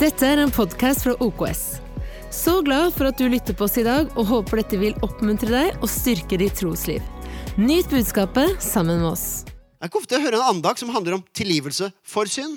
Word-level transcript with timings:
Dette 0.00 0.24
er 0.24 0.40
en 0.40 0.48
podkast 0.48 1.02
fra 1.04 1.12
OKS. 1.20 1.58
Så 2.32 2.54
glad 2.64 2.94
for 2.94 3.10
at 3.10 3.18
du 3.20 3.26
lytter 3.28 3.52
på 3.52 3.66
oss 3.66 3.74
i 3.76 3.82
dag, 3.84 4.06
og 4.16 4.30
håper 4.30 4.62
dette 4.62 4.78
vil 4.80 4.94
oppmuntre 5.04 5.50
deg 5.52 5.82
og 5.82 5.90
styrke 5.92 6.38
ditt 6.40 6.56
trosliv. 6.56 7.04
Nyt 7.60 7.90
budskapet 7.92 8.54
sammen 8.64 9.02
med 9.02 9.10
oss. 9.10 9.26
Det 9.44 9.84
er 9.84 9.90
ikke 9.90 10.00
ofte 10.00 10.16
jeg 10.16 10.24
hører 10.24 10.38
en 10.38 10.54
andak 10.54 10.80
som 10.80 10.88
handler 10.94 11.18
om 11.18 11.26
tilgivelse 11.36 11.90
for 12.00 12.32
synd. 12.32 12.56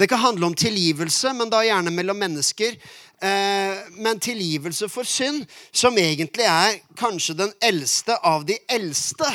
Det 0.00 0.08
kan 0.08 0.22
handle 0.22 0.48
om 0.48 0.56
tilgivelse, 0.56 1.34
men 1.36 1.52
da 1.52 1.60
gjerne 1.66 1.92
mellom 1.92 2.24
mennesker. 2.24 2.80
Eh, 3.20 3.84
men 4.00 4.24
tilgivelse 4.24 4.88
for 4.88 5.04
synd, 5.04 5.44
som 5.68 6.00
egentlig 6.00 6.48
er 6.48 6.80
kanskje 6.96 7.36
den 7.42 7.52
eldste 7.68 8.16
av 8.16 8.48
de 8.48 8.56
eldste 8.64 9.28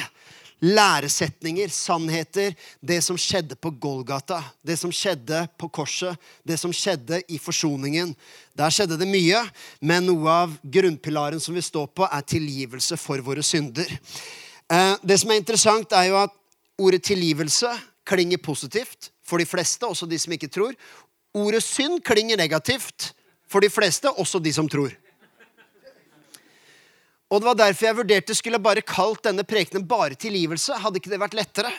læresetninger, 0.64 1.68
sannheter, 1.68 2.54
det 2.80 3.02
som 3.04 3.18
skjedde 3.20 3.57
på 3.59 3.71
Golgata, 3.84 4.39
det 4.63 4.77
som 4.80 4.91
skjedde 4.95 5.41
på 5.59 5.68
korset, 5.68 6.16
det 6.48 6.55
som 6.59 6.71
skjedde 6.73 7.20
i 7.27 7.39
forsoningen. 7.41 8.13
Der 8.55 8.72
skjedde 8.72 8.98
det 9.02 9.09
mye, 9.09 9.41
men 9.84 10.08
noe 10.08 10.38
av 10.45 10.55
grunnpilaren 10.63 11.41
som 11.44 11.58
vi 11.58 11.63
står 11.66 11.89
på, 11.91 12.08
er 12.08 12.23
tilgivelse 12.23 12.98
for 13.02 13.20
våre 13.26 13.44
synder. 13.44 13.89
Eh, 14.72 14.95
det 15.03 15.20
som 15.20 15.34
er 15.34 15.41
interessant, 15.41 15.91
er 15.91 16.13
jo 16.13 16.22
at 16.22 16.39
ordet 16.80 17.03
tilgivelse 17.03 17.70
klinger 18.08 18.39
positivt 18.39 19.11
for 19.23 19.44
de 19.44 19.48
fleste, 19.48 19.84
også 19.84 20.08
de 20.08 20.20
som 20.20 20.31
ikke 20.36 20.52
tror. 20.52 20.72
Ordet 21.36 21.64
synd 21.66 22.00
klinger 22.05 22.39
negativt 22.39 23.11
for 23.52 23.59
de 23.59 23.70
fleste, 23.70 24.09
også 24.09 24.39
de 24.39 24.53
som 24.53 24.70
tror. 24.70 24.95
Og 27.34 27.42
det 27.42 27.48
var 27.48 27.58
derfor 27.58 27.88
jeg 27.88 27.98
vurderte 27.98 28.36
skulle 28.38 28.60
jeg 28.60 28.66
bare 28.68 28.86
kalt 28.86 29.23
denne 29.26 29.42
prekenen 29.48 29.88
bare 29.90 30.14
tilgivelse. 30.14 30.78
Hadde 30.84 31.00
ikke 31.02 31.10
det 31.10 31.22
vært 31.23 31.38
lettere? 31.38 31.72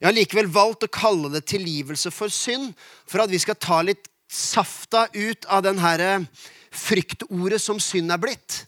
Jeg 0.00 0.08
har 0.08 0.16
likevel 0.16 0.48
valgt 0.52 0.86
å 0.86 0.92
kalle 0.92 1.28
det 1.34 1.42
tilgivelse 1.50 2.08
for 2.12 2.32
synd, 2.32 2.72
for 3.04 3.20
at 3.20 3.32
vi 3.32 3.40
skal 3.42 3.58
ta 3.60 3.82
litt 3.84 4.08
safta 4.32 5.06
ut 5.12 5.44
av 5.52 5.60
den 5.66 5.76
herre 5.82 6.22
fryktordet 6.74 7.60
som 7.62 7.76
synd 7.82 8.14
er 8.16 8.22
blitt. 8.22 8.62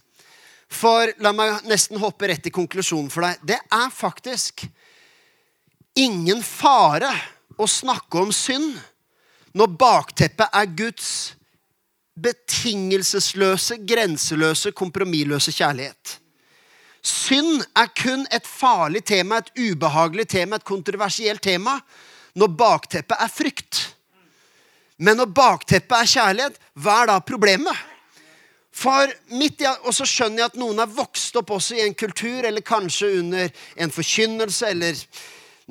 For 0.69 1.09
la 1.25 1.33
meg 1.33 1.65
nesten 1.71 2.01
hoppe 2.03 2.29
rett 2.29 2.51
i 2.51 2.53
konklusjonen 2.53 3.09
for 3.13 3.25
deg. 3.25 3.41
Det 3.57 3.59
er 3.73 3.89
faktisk 3.97 4.67
ingen 5.97 6.45
fare 6.45 7.15
å 7.57 7.65
snakke 7.71 8.21
om 8.21 8.35
synd 8.35 8.77
når 9.57 9.73
bakteppet 9.81 10.53
er 10.53 10.69
Guds 10.77 11.11
betingelsesløse, 12.21 13.81
grenseløse, 13.89 14.73
kompromissløse 14.77 15.57
kjærlighet. 15.57 16.19
Synd 17.07 17.63
er 17.79 17.91
kun 17.95 18.25
et 18.35 18.47
farlig 18.47 19.05
tema, 19.07 19.39
et 19.39 19.53
ubehagelig 19.55 20.27
tema, 20.33 20.57
et 20.57 20.67
kontroversielt 20.67 21.43
tema 21.45 21.79
når 22.37 22.51
bakteppet 22.59 23.21
er 23.23 23.31
frykt. 23.33 23.83
Men 24.99 25.21
når 25.21 25.31
bakteppet 25.37 25.97
er 25.99 26.11
kjærlighet, 26.11 26.59
hva 26.75 27.03
er 27.03 27.13
da 27.13 27.21
problemet? 27.23 27.85
For 28.77 29.09
midt 29.33 29.63
i, 29.65 29.69
Og 29.89 29.95
så 29.95 30.05
skjønner 30.09 30.43
jeg 30.43 30.51
at 30.51 30.59
noen 30.61 30.83
har 30.83 30.91
vokst 30.93 31.37
opp 31.39 31.55
også 31.55 31.79
i 31.79 31.85
en 31.87 31.95
kultur, 31.97 32.45
eller 32.45 32.61
kanskje 32.61 33.15
under 33.21 33.53
en 33.77 33.93
forkynnelse, 33.93 34.69
eller 34.69 34.99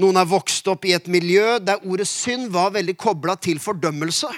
noen 0.02 0.18
har 0.18 0.30
vokst 0.30 0.68
opp 0.72 0.86
i 0.88 0.96
et 0.96 1.08
miljø 1.12 1.60
der 1.62 1.84
ordet 1.86 2.08
synd 2.10 2.50
var 2.54 2.74
veldig 2.76 2.96
kobla 2.98 3.36
til 3.36 3.60
fordømmelse. 3.62 4.32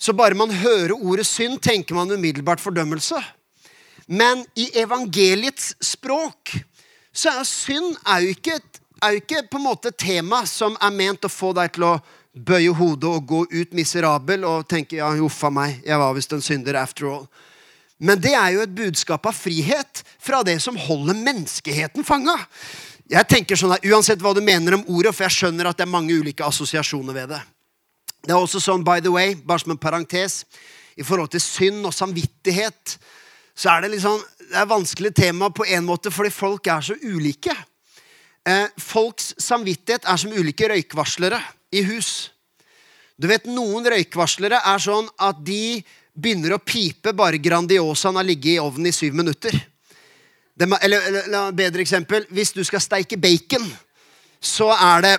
Så 0.00 0.16
bare 0.16 0.34
man 0.34 0.50
hører 0.50 0.96
ordet 0.96 1.26
synd, 1.28 1.60
tenker 1.60 1.94
man 1.94 2.10
umiddelbart 2.10 2.60
fordømmelse. 2.60 3.20
Men 4.10 4.42
i 4.58 4.66
evangeliets 4.80 5.74
språk 5.80 6.56
så 7.14 7.30
er 7.30 7.46
synd 7.46 7.94
er 8.02 8.24
jo 8.24 8.32
ikke, 8.34 8.56
er 9.02 9.14
jo 9.14 9.20
ikke 9.22 9.44
på 9.50 9.60
en 9.60 9.66
måte 9.68 9.92
tema 9.94 10.42
som 10.50 10.74
er 10.82 10.94
ment 10.94 11.26
å 11.26 11.30
få 11.30 11.52
deg 11.54 11.76
til 11.76 11.86
å 11.86 11.92
bøye 12.34 12.72
hodet 12.74 13.10
og 13.10 13.26
gå 13.26 13.44
ut 13.50 13.74
miserabel 13.74 14.46
og 14.46 14.66
tenke 14.70 14.98
ja, 14.98 15.10
uff 15.22 15.38
a 15.46 15.50
meg, 15.54 15.78
jeg 15.86 15.98
var 16.02 16.16
visst 16.16 16.34
en 16.34 16.42
synder 16.42 16.78
after 16.78 17.06
all. 17.10 17.24
Men 18.00 18.18
det 18.22 18.32
er 18.34 18.54
jo 18.54 18.64
et 18.64 18.74
budskap 18.74 19.26
av 19.28 19.36
frihet 19.36 20.02
fra 20.18 20.40
det 20.46 20.56
som 20.64 20.78
holder 20.78 21.18
menneskeheten 21.20 22.06
fanga. 22.06 22.34
Jeg 23.10 23.26
tenker 23.30 23.58
sånn 23.58 23.76
at 23.76 23.86
Uansett 23.86 24.22
hva 24.22 24.32
du 24.34 24.40
mener 24.42 24.78
om 24.78 24.84
ordet, 24.88 25.12
for 25.14 25.26
jeg 25.26 25.36
skjønner 25.36 25.70
at 25.70 25.78
det 25.78 25.84
er 25.86 25.92
mange 25.92 26.14
ulike 26.16 26.46
assosiasjoner 26.46 27.14
ved 27.14 27.34
det. 27.34 27.40
Det 28.26 28.34
er 28.34 28.38
også 28.38 28.62
sånn, 28.62 28.82
by 28.86 28.98
the 29.04 29.12
way, 29.12 29.34
bare 29.34 29.62
som 29.62 29.74
en 29.74 29.80
parentes, 29.80 30.42
i 30.98 31.06
forhold 31.06 31.30
til 31.34 31.42
synd 31.42 31.86
og 31.88 31.94
samvittighet, 31.96 32.98
så 33.60 33.74
er 33.74 33.84
det 33.84 34.00
det 34.00 34.56
er 34.56 34.68
vanskelig 34.70 35.12
tema 35.14 35.50
på 35.52 35.66
en 35.68 35.84
måte 35.84 36.10
fordi 36.10 36.32
folk 36.32 36.66
er 36.72 36.80
så 36.82 36.96
ulike. 37.02 37.52
Eh, 38.48 38.66
folks 38.80 39.34
samvittighet 39.38 40.08
er 40.08 40.16
som 40.16 40.32
ulike 40.32 40.68
røykvarslere 40.70 41.38
i 41.76 41.82
hus. 41.84 42.30
Du 43.20 43.28
vet, 43.28 43.44
Noen 43.44 43.84
røykvarslere 43.84 44.62
er 44.64 44.80
sånn 44.80 45.10
at 45.20 45.42
de 45.44 45.82
begynner 46.16 46.56
å 46.56 46.62
pipe 46.64 47.12
bare 47.16 47.40
Grandiosaen 47.42 48.16
har 48.16 48.26
ligget 48.26 48.56
i 48.56 48.62
ovnen 48.62 48.88
i 48.88 48.96
syv 48.96 49.18
minutter. 49.20 49.54
De, 50.56 50.66
eller, 50.80 51.20
eller 51.26 51.52
bedre 51.56 51.84
eksempel 51.84 52.24
hvis 52.32 52.54
du 52.56 52.64
skal 52.64 52.82
steike 52.82 53.20
bacon, 53.20 53.68
så 54.40 54.72
er 54.72 55.04
det 55.04 55.14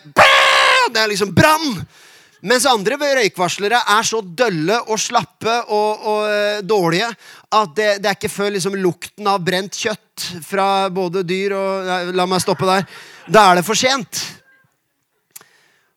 Det 0.92 0.98
er 0.98 1.12
liksom 1.14 1.30
brann! 1.34 1.86
Mens 2.42 2.66
andre 2.66 2.98
røykvarslere 2.98 3.84
er 3.94 4.06
så 4.08 4.22
dølle 4.26 4.80
og 4.88 4.98
slappe 5.00 5.54
og, 5.70 6.06
og 6.10 6.22
uh, 6.26 6.62
dårlige 6.66 7.12
at 7.54 7.74
det, 7.78 7.90
det, 8.02 8.10
er 8.10 8.18
ikke 8.18 8.32
før 8.34 8.54
liksom, 8.56 8.78
lukten 8.82 9.30
av 9.30 9.44
brent 9.46 9.78
kjøtt 9.78 10.26
fra 10.48 10.90
både 10.90 11.22
dyr 11.28 11.54
og 11.58 12.14
La 12.18 12.26
meg 12.30 12.42
stoppe 12.42 12.66
der. 12.66 12.88
Da 13.30 13.52
er 13.52 13.60
det 13.60 13.66
for 13.68 13.78
sent. 13.78 14.24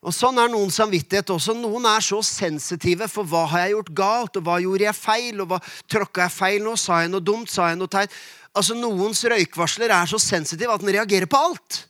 Og 0.05 0.13
Sånn 0.13 0.37
er 0.37 0.51
noens 0.53 0.77
samvittighet 0.77 1.33
også. 1.33 1.55
Noen 1.57 1.87
er 1.89 2.05
så 2.05 2.21
sensitive 2.27 3.09
for 3.09 3.25
hva 3.25 3.47
har 3.49 3.65
jeg 3.65 3.77
gjort 3.79 3.95
galt, 3.97 4.37
og 4.37 4.45
hva 4.45 4.59
gjorde 4.61 4.85
jeg 4.85 4.99
feil, 4.99 5.41
og 5.41 5.49
hva 5.49 5.61
tråkka 5.89 6.27
jeg 6.27 6.35
feil 6.35 6.67
nå, 6.67 6.75
sa 6.77 7.01
jeg 7.01 7.13
noe 7.15 7.25
dumt, 7.25 7.49
sa 7.49 7.71
jeg 7.71 7.81
noe 7.81 7.93
teit. 7.93 8.13
Altså 8.55 8.77
Noens 8.77 9.25
røykvarsler 9.33 9.97
er 9.97 10.13
så 10.13 10.21
sensitiv 10.21 10.71
at 10.71 10.85
den 10.85 10.93
reagerer 10.93 11.27
på 11.31 11.41
alt. 11.41 11.81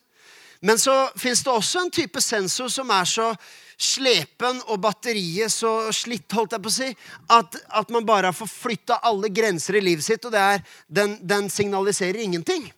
Men 0.65 0.79
så 0.81 0.95
fins 1.19 1.43
det 1.45 1.53
også 1.53 1.83
en 1.83 1.93
type 1.93 2.23
sensor 2.23 2.71
som 2.73 2.95
er 2.95 3.11
så 3.11 3.33
slepen 3.81 4.61
og 4.69 4.81
batteriet 4.85 5.53
så 5.53 5.91
slitt, 5.95 6.31
holdt 6.33 6.57
jeg 6.57 6.65
på 6.65 6.71
å 6.71 6.75
si, 6.75 6.91
at, 7.35 7.59
at 7.81 7.93
man 7.95 8.07
bare 8.07 8.31
har 8.31 8.37
forflytta 8.37 9.01
alle 9.07 9.31
grenser 9.35 9.79
i 9.79 9.85
livet 9.85 10.07
sitt, 10.07 10.25
og 10.25 10.35
det 10.35 10.43
er, 10.43 10.65
den, 10.87 11.19
den 11.23 11.51
signaliserer 11.53 12.23
ingenting. 12.23 12.69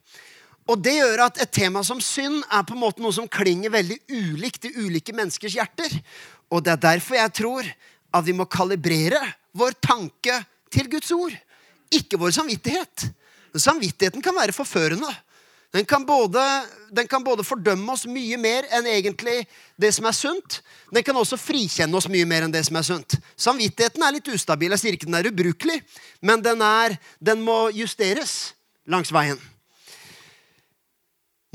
Og 0.66 0.80
det 0.82 0.96
gjør 0.96 1.26
at 1.28 1.38
et 1.42 1.52
tema 1.54 1.82
som 1.86 2.00
synd 2.02 2.40
er 2.50 2.64
på 2.66 2.74
en 2.74 2.82
måte 2.82 3.02
noe 3.02 3.14
som 3.14 3.28
klinger 3.30 3.70
veldig 3.70 4.00
ulikt 4.10 4.66
i 4.66 4.74
ulike 4.82 5.14
menneskers 5.14 5.54
hjerter. 5.54 5.92
Og 6.50 6.64
det 6.64 6.74
er 6.74 6.82
derfor 6.88 7.20
jeg 7.20 7.34
tror 7.38 7.68
at 8.16 8.26
vi 8.26 8.34
må 8.34 8.48
kalibrere 8.50 9.20
vår 9.56 9.76
tanke 9.82 10.40
til 10.72 10.90
Guds 10.90 11.12
ord, 11.14 11.34
ikke 11.94 12.18
vår 12.18 12.34
samvittighet. 12.34 13.06
Samvittigheten 13.56 14.24
kan 14.24 14.34
være 14.36 14.52
forførende. 14.52 15.08
Den 15.74 15.84
kan, 15.84 16.06
både, 16.06 16.42
den 16.90 17.08
kan, 17.08 17.24
både, 17.24 17.44
fordømme 17.44 17.92
oss 17.92 18.06
mye 18.08 18.38
mer 18.40 18.68
enn 18.74 18.86
egentlig 18.88 19.42
det 19.76 19.90
som 19.92 20.06
er 20.08 20.14
sunt. 20.16 20.60
Den 20.94 21.04
kan 21.04 21.16
også 21.18 21.38
frikjenne 21.40 21.98
oss 21.98 22.08
mye 22.10 22.26
mer 22.28 22.46
enn 22.46 22.54
det 22.54 22.62
som 22.68 22.78
er 22.78 22.86
sunt. 22.86 23.16
Samvittigheten 23.36 24.04
er 24.06 24.14
litt 24.16 24.30
ustabil. 24.30 24.72
Jeg 24.72 24.82
sier 24.82 24.96
ikke 24.96 25.08
den 25.08 25.18
er 25.18 25.28
ubrukelig, 25.28 25.80
men 26.22 26.44
den, 26.44 26.62
er, 26.62 26.96
den 27.18 27.42
må 27.44 27.66
justeres 27.74 28.54
langs 28.86 29.10
veien. 29.14 29.40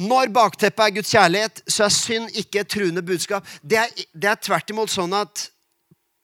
Når 0.02 0.32
bakteppet 0.34 0.84
er 0.86 0.96
Guds 0.98 1.14
kjærlighet, 1.14 1.64
så 1.70 1.86
er 1.86 1.96
synd 1.96 2.38
ikke 2.42 2.64
et 2.64 2.72
truende 2.74 3.04
budskap. 3.06 3.48
Det 3.62 3.80
er, 3.80 3.96
det 4.14 4.32
er 4.32 4.42
tvert 4.42 4.74
imot 4.74 4.92
sånn 4.92 5.14
at 5.18 5.48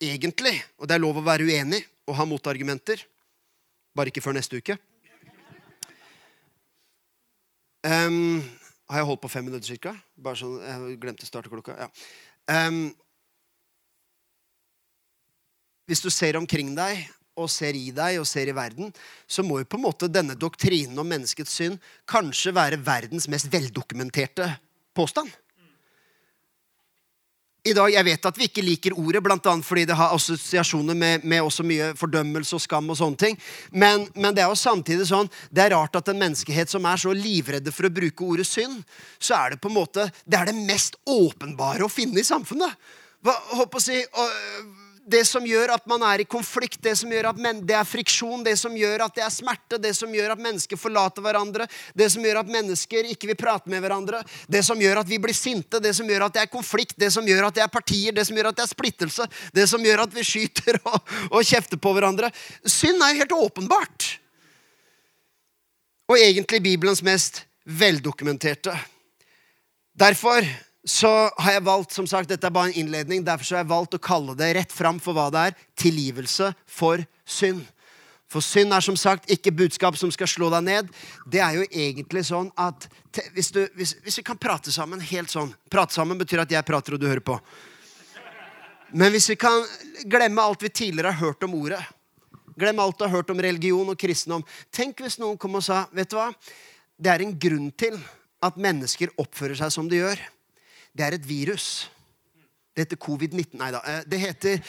egentlig, 0.01 0.55
og 0.77 0.89
det 0.89 0.97
er 0.97 1.03
lov 1.03 1.21
å 1.21 1.25
være 1.25 1.47
uenig 1.47 1.81
og 2.07 2.17
ha 2.19 2.25
motargumenter, 2.27 3.01
bare 3.97 4.11
ikke 4.11 4.23
før 4.23 4.37
neste 4.37 4.59
uke 4.59 4.77
Um, 7.87 8.43
har 8.91 9.01
jeg 9.01 9.07
holdt 9.07 9.21
på 9.23 9.31
fem 9.31 9.45
minutter 9.47 9.67
cirka? 9.67 9.93
Bare 10.19 10.39
sånn, 10.39 10.57
Jeg 10.59 10.97
glemte 10.99 11.23
å 11.23 11.29
starte 11.29 11.51
klokka. 11.51 11.75
Ja. 11.79 11.87
Um, 12.67 12.89
hvis 15.87 16.03
du 16.03 16.09
ser 16.11 16.35
omkring 16.39 16.73
deg 16.75 17.05
og 17.37 17.47
ser 17.53 17.77
i 17.77 17.91
deg 17.95 18.19
og 18.19 18.27
ser 18.27 18.49
i 18.49 18.55
verden, 18.55 18.91
så 19.27 19.43
må 19.45 19.61
jo 19.61 19.69
på 19.69 19.79
en 19.79 19.85
måte 19.85 20.09
denne 20.11 20.35
doktrinen 20.35 20.99
om 20.99 21.07
menneskets 21.07 21.53
synd 21.59 21.79
kanskje 22.09 22.55
være 22.55 22.81
verdens 22.83 23.29
mest 23.31 23.47
veldokumenterte 23.53 24.49
påstand 24.97 25.31
i 27.67 27.73
dag, 27.75 27.91
Jeg 27.91 28.05
vet 28.05 28.25
at 28.29 28.37
vi 28.37 28.47
ikke 28.47 28.63
liker 28.63 28.95
ordet, 28.97 29.21
bl.a. 29.23 29.53
fordi 29.63 29.85
det 29.89 29.95
har 29.97 30.13
assosiasjoner 30.15 30.95
med, 30.95 31.23
med, 31.23 31.41
også 31.43 31.65
mye 31.67 31.91
fordømmelse 31.99 32.55
og 32.55 32.63
skam. 32.63 32.89
og 32.89 32.97
sånne 32.97 33.17
ting. 33.17 33.39
Men, 33.71 34.07
men, 34.15 34.35
det 34.35 34.43
er 34.43 34.51
jo 34.51 34.59
samtidig 34.59 35.07
sånn, 35.09 35.29
det 35.51 35.65
er 35.65 35.75
rart 35.75 35.95
at 35.99 36.11
en 36.11 36.19
menneskehet 36.19 36.71
som 36.71 36.85
er 36.87 37.01
så 37.01 37.13
livredde 37.15 37.73
for 37.75 37.87
å 37.87 37.93
bruke 37.93 38.23
ordet 38.23 38.47
synd, 38.47 38.83
så 39.19 39.35
er 39.41 39.55
det 39.55 39.61
på 39.61 39.71
en 39.71 39.77
måte, 39.79 40.07
det 40.25 40.39
er 40.39 40.51
det 40.51 40.57
mest 40.57 40.99
åpenbare 41.03 41.85
å 41.85 41.91
finne 41.91 42.21
i 42.21 42.27
samfunnet. 42.27 42.77
Hva, 43.25 43.33
å 43.65 43.81
si, 43.81 43.97
det 45.07 45.23
som 45.25 45.45
gjør 45.47 45.71
at 45.77 45.85
man 45.87 46.03
er 46.03 46.21
i 46.21 46.27
konflikt, 46.27 46.81
det 46.83 46.93
som 46.99 47.11
gjør 47.11 47.29
at 47.29 47.39
men, 47.39 47.61
det 47.67 47.77
er 47.79 47.87
friksjon, 47.87 48.43
det 48.43 48.57
som 48.59 48.75
gjør 48.75 49.05
at 49.05 49.15
det 49.15 49.23
er 49.23 49.31
smerte, 49.31 49.79
det 49.79 49.93
som 49.95 50.11
gjør 50.13 50.33
at 50.33 50.41
mennesker 50.43 50.79
forlater 50.79 51.23
hverandre, 51.23 51.67
det 51.95 52.09
som 52.11 52.25
gjør 52.25 52.41
at 52.41 52.51
mennesker 52.51 53.07
ikke 53.13 53.29
vil 53.31 53.39
prate 53.39 53.71
med 53.71 53.83
hverandre, 53.85 54.19
det 54.51 54.65
som 54.67 54.79
gjør 54.81 55.01
at 55.01 55.09
vi 55.09 55.21
blir 55.23 55.37
sinte, 55.37 55.79
det 55.83 55.95
som 55.95 56.09
gjør 56.09 56.27
at 56.27 56.35
det 56.35 56.43
er 56.43 56.51
konflikt, 56.51 56.97
det 56.99 57.13
som 57.15 57.27
gjør 57.27 57.47
at 57.47 57.55
det 57.55 57.63
er 57.63 57.71
partier, 57.71 58.15
det 58.15 58.27
som 58.27 58.37
gjør 58.37 58.51
at 58.51 58.59
det 58.59 58.65
er 58.67 58.73
splittelse, 58.73 59.29
det 59.55 59.67
som 59.71 59.87
gjør 59.87 60.03
at 60.03 60.19
vi 60.19 60.27
skyter 60.27 60.81
og, 60.83 60.99
og 61.31 61.39
kjefter 61.47 61.79
på 61.79 61.95
hverandre. 61.95 62.31
Synd 62.67 62.99
er 62.99 63.15
jo 63.15 63.23
helt 63.23 63.37
åpenbart. 63.39 64.11
Og 66.11 66.19
egentlig 66.19 66.63
Bibelens 66.63 67.03
mest 67.03 67.45
veldokumenterte. 67.67 68.75
Derfor 69.97 70.43
så 70.87 71.09
har 71.35 71.57
jeg 71.57 71.65
valgt 71.67 71.95
som 71.95 72.07
sagt, 72.07 72.29
dette 72.31 72.47
er 72.47 72.53
bare 72.53 72.71
en 72.71 72.79
innledning, 72.79 73.23
derfor 73.25 73.57
har 73.57 73.65
jeg 73.65 73.71
valgt 73.73 73.97
å 73.97 74.03
kalle 74.03 74.35
det 74.39 74.53
rett 74.55 74.71
fram 74.71 75.01
for 75.03 75.17
hva 75.17 75.27
det 75.33 75.41
er 75.49 75.57
tilgivelse 75.75 76.53
for 76.63 77.03
synd. 77.27 77.65
For 78.31 78.43
synd 78.43 78.75
er 78.75 78.83
som 78.83 78.95
sagt 78.99 79.29
ikke 79.31 79.53
budskap 79.55 79.97
som 79.99 80.11
skal 80.11 80.27
slå 80.31 80.49
deg 80.51 80.63
ned. 80.63 80.89
Det 81.27 81.39
er 81.43 81.59
jo 81.59 81.67
egentlig 81.67 82.25
sånn 82.27 82.49
at 82.59 82.87
hvis, 83.35 83.51
du, 83.55 83.61
hvis, 83.75 83.95
hvis 84.03 84.19
vi 84.19 84.25
kan 84.27 84.39
prate 84.39 84.71
sammen 84.71 84.99
helt 85.01 85.31
sånn 85.31 85.53
Prate 85.71 85.95
sammen 85.95 86.19
betyr 86.19 86.43
at 86.43 86.51
jeg 86.51 86.67
prater 86.67 86.95
og 86.95 87.01
du 87.01 87.07
hører 87.07 87.23
på. 87.23 87.37
Men 88.95 89.11
hvis 89.15 89.29
vi 89.31 89.37
kan 89.39 89.63
glemme 90.07 90.43
alt 90.43 90.63
vi 90.63 90.71
tidligere 90.71 91.15
har 91.15 91.27
hørt 91.27 91.43
om 91.47 91.55
ordet 91.59 91.81
Glemme 92.57 92.81
alt 92.81 92.97
du 92.97 93.05
har 93.05 93.13
hørt 93.13 93.29
om 93.29 93.41
religion 93.43 93.91
og 93.91 93.99
kristendom. 94.01 94.41
Tenk 94.73 95.03
hvis 95.03 95.19
noen 95.21 95.37
kom 95.37 95.59
og 95.59 95.63
sa 95.63 95.83
vet 95.93 96.09
du 96.09 96.15
hva? 96.17 96.31
Det 96.97 97.11
er 97.11 97.21
en 97.21 97.35
grunn 97.37 97.67
til 97.77 97.99
at 98.41 98.57
mennesker 98.57 99.13
oppfører 99.21 99.59
seg 99.59 99.69
som 99.75 99.85
de 99.91 99.99
gjør. 99.99 100.23
Det 100.97 101.05
er 101.05 101.17
et 101.17 101.27
virus. 101.27 101.67
Det 102.73 102.85
heter 102.85 102.99
covid-19. 103.01 103.57
Nei 103.59 103.69
da. 103.73 103.83
Eh, 103.85 104.01
det 104.09 104.21
heter 104.21 104.63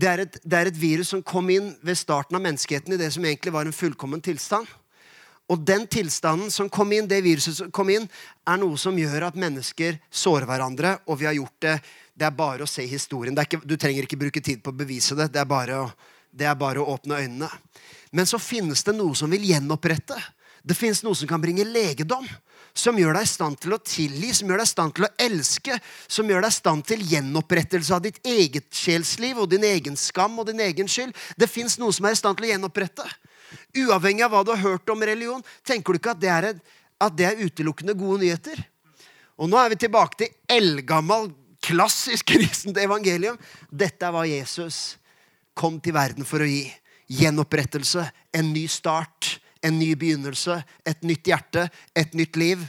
det 0.00 0.08
er, 0.08 0.22
et, 0.22 0.36
det 0.44 0.56
er, 0.56 0.68
et, 0.70 0.78
virus 0.78 1.10
som 1.12 1.22
kom 1.26 1.50
inn 1.52 1.72
ved 1.84 1.98
starten 1.98 2.36
av 2.38 2.44
menneskeheten 2.44 2.94
i 2.94 2.98
det 3.00 3.10
som 3.12 3.24
egentlig 3.26 3.52
var 3.52 3.68
en 3.68 3.74
fullkommen 3.74 4.22
tilstand. 4.24 4.68
Og 5.50 5.64
den 5.66 5.82
tilstanden 5.90 6.52
som 6.54 6.70
kom 6.70 6.92
inn, 6.94 7.08
det 7.10 7.18
viruset 7.26 7.56
som 7.58 7.72
kom 7.74 7.90
inn, 7.90 8.06
er 8.48 8.60
noe 8.62 8.78
som 8.78 8.96
gjør 8.96 9.26
at 9.26 9.40
mennesker 9.40 9.98
sårer 10.06 10.46
hverandre. 10.48 10.94
Og 11.10 11.18
vi 11.20 11.26
har 11.26 11.36
gjort 11.36 11.58
det. 11.66 11.74
Det 12.14 12.28
er 12.28 12.36
bare 12.38 12.64
å 12.64 12.70
se 12.70 12.86
historien. 12.86 13.34
Ikke, 13.34 13.58
du 13.66 13.74
trenger 13.80 14.06
ikke 14.06 14.20
bruke 14.20 14.44
tid 14.46 14.62
på 14.62 14.72
å 14.72 14.78
bevise 14.78 15.18
det. 15.18 15.32
Det 15.34 15.42
er, 15.42 15.48
bare 15.50 15.80
å, 15.82 15.88
det 16.30 16.46
er 16.46 16.56
bare 16.60 16.80
å 16.80 16.94
åpne 16.94 17.18
øynene. 17.24 17.50
Men 18.14 18.30
så 18.30 18.38
finnes 18.40 18.86
det 18.86 18.94
noe 18.94 19.18
som 19.18 19.32
vil 19.32 19.48
gjenopprette. 19.50 20.16
Det 20.62 20.78
finnes 20.78 21.02
noe 21.02 21.18
som 21.18 21.28
kan 21.28 21.42
bringe 21.42 21.66
legedom 21.66 22.28
som 22.76 22.98
gjør 22.98 23.16
deg 23.16 23.26
i 23.26 23.30
stand 23.30 23.58
til 23.60 23.74
å 23.74 23.80
tilgi, 23.82 24.30
som 24.36 24.50
gjør 24.50 24.62
deg 24.62 24.68
i 24.68 24.70
stand 24.70 24.94
til 24.96 25.06
å 25.06 25.10
elske, 25.26 25.78
som 26.08 26.30
gjør 26.30 26.44
deg 26.44 26.52
i 26.52 26.56
stand 26.56 26.86
til 26.88 27.04
gjenopprettelse 27.12 27.96
av 27.96 28.04
ditt 28.04 28.20
eget 28.26 28.68
sjelsliv 28.76 29.42
og 29.42 29.50
din 29.52 29.66
egen 29.66 29.98
skam 29.98 30.38
og 30.40 30.48
din 30.50 30.62
egen 30.64 30.90
skyld. 30.90 31.14
Det 31.36 31.50
fins 31.50 31.78
noe 31.80 31.94
som 31.94 32.08
er 32.08 32.16
i 32.16 32.20
stand 32.20 32.38
til 32.38 32.48
å 32.48 32.52
gjenopprette. 32.52 33.06
Uavhengig 33.82 34.24
av 34.26 34.34
hva 34.34 34.44
du 34.46 34.54
har 34.54 34.62
hørt 34.62 34.92
om 34.92 35.02
religion, 35.02 35.42
tenker 35.66 35.94
du 35.94 36.00
ikke 36.00 36.14
at 36.14 36.22
det 36.22 36.32
er, 36.32 36.50
at 37.00 37.18
det 37.18 37.26
er 37.26 37.42
utelukkende 37.42 37.96
gode 37.98 38.22
nyheter? 38.24 38.62
Og 39.40 39.48
nå 39.50 39.58
er 39.58 39.72
vi 39.72 39.80
tilbake 39.80 40.20
til 40.20 40.58
eldgammel, 40.60 41.30
klassisk 41.64 42.28
kristent 42.34 42.78
evangelium. 42.80 43.38
Dette 43.70 44.06
er 44.06 44.14
hva 44.14 44.26
Jesus 44.28 45.00
kom 45.56 45.80
til 45.82 45.96
verden 45.96 46.28
for 46.28 46.44
å 46.44 46.48
gi. 46.48 46.66
Gjenopprettelse, 47.10 48.04
en 48.36 48.52
ny 48.54 48.68
start 48.70 49.39
en 49.62 49.78
ny 49.78 49.94
begynnelse, 49.98 50.60
et 50.88 51.02
nytt 51.06 51.26
hjerte, 51.28 51.68
et 51.96 52.14
nytt 52.16 52.38
liv. 52.40 52.62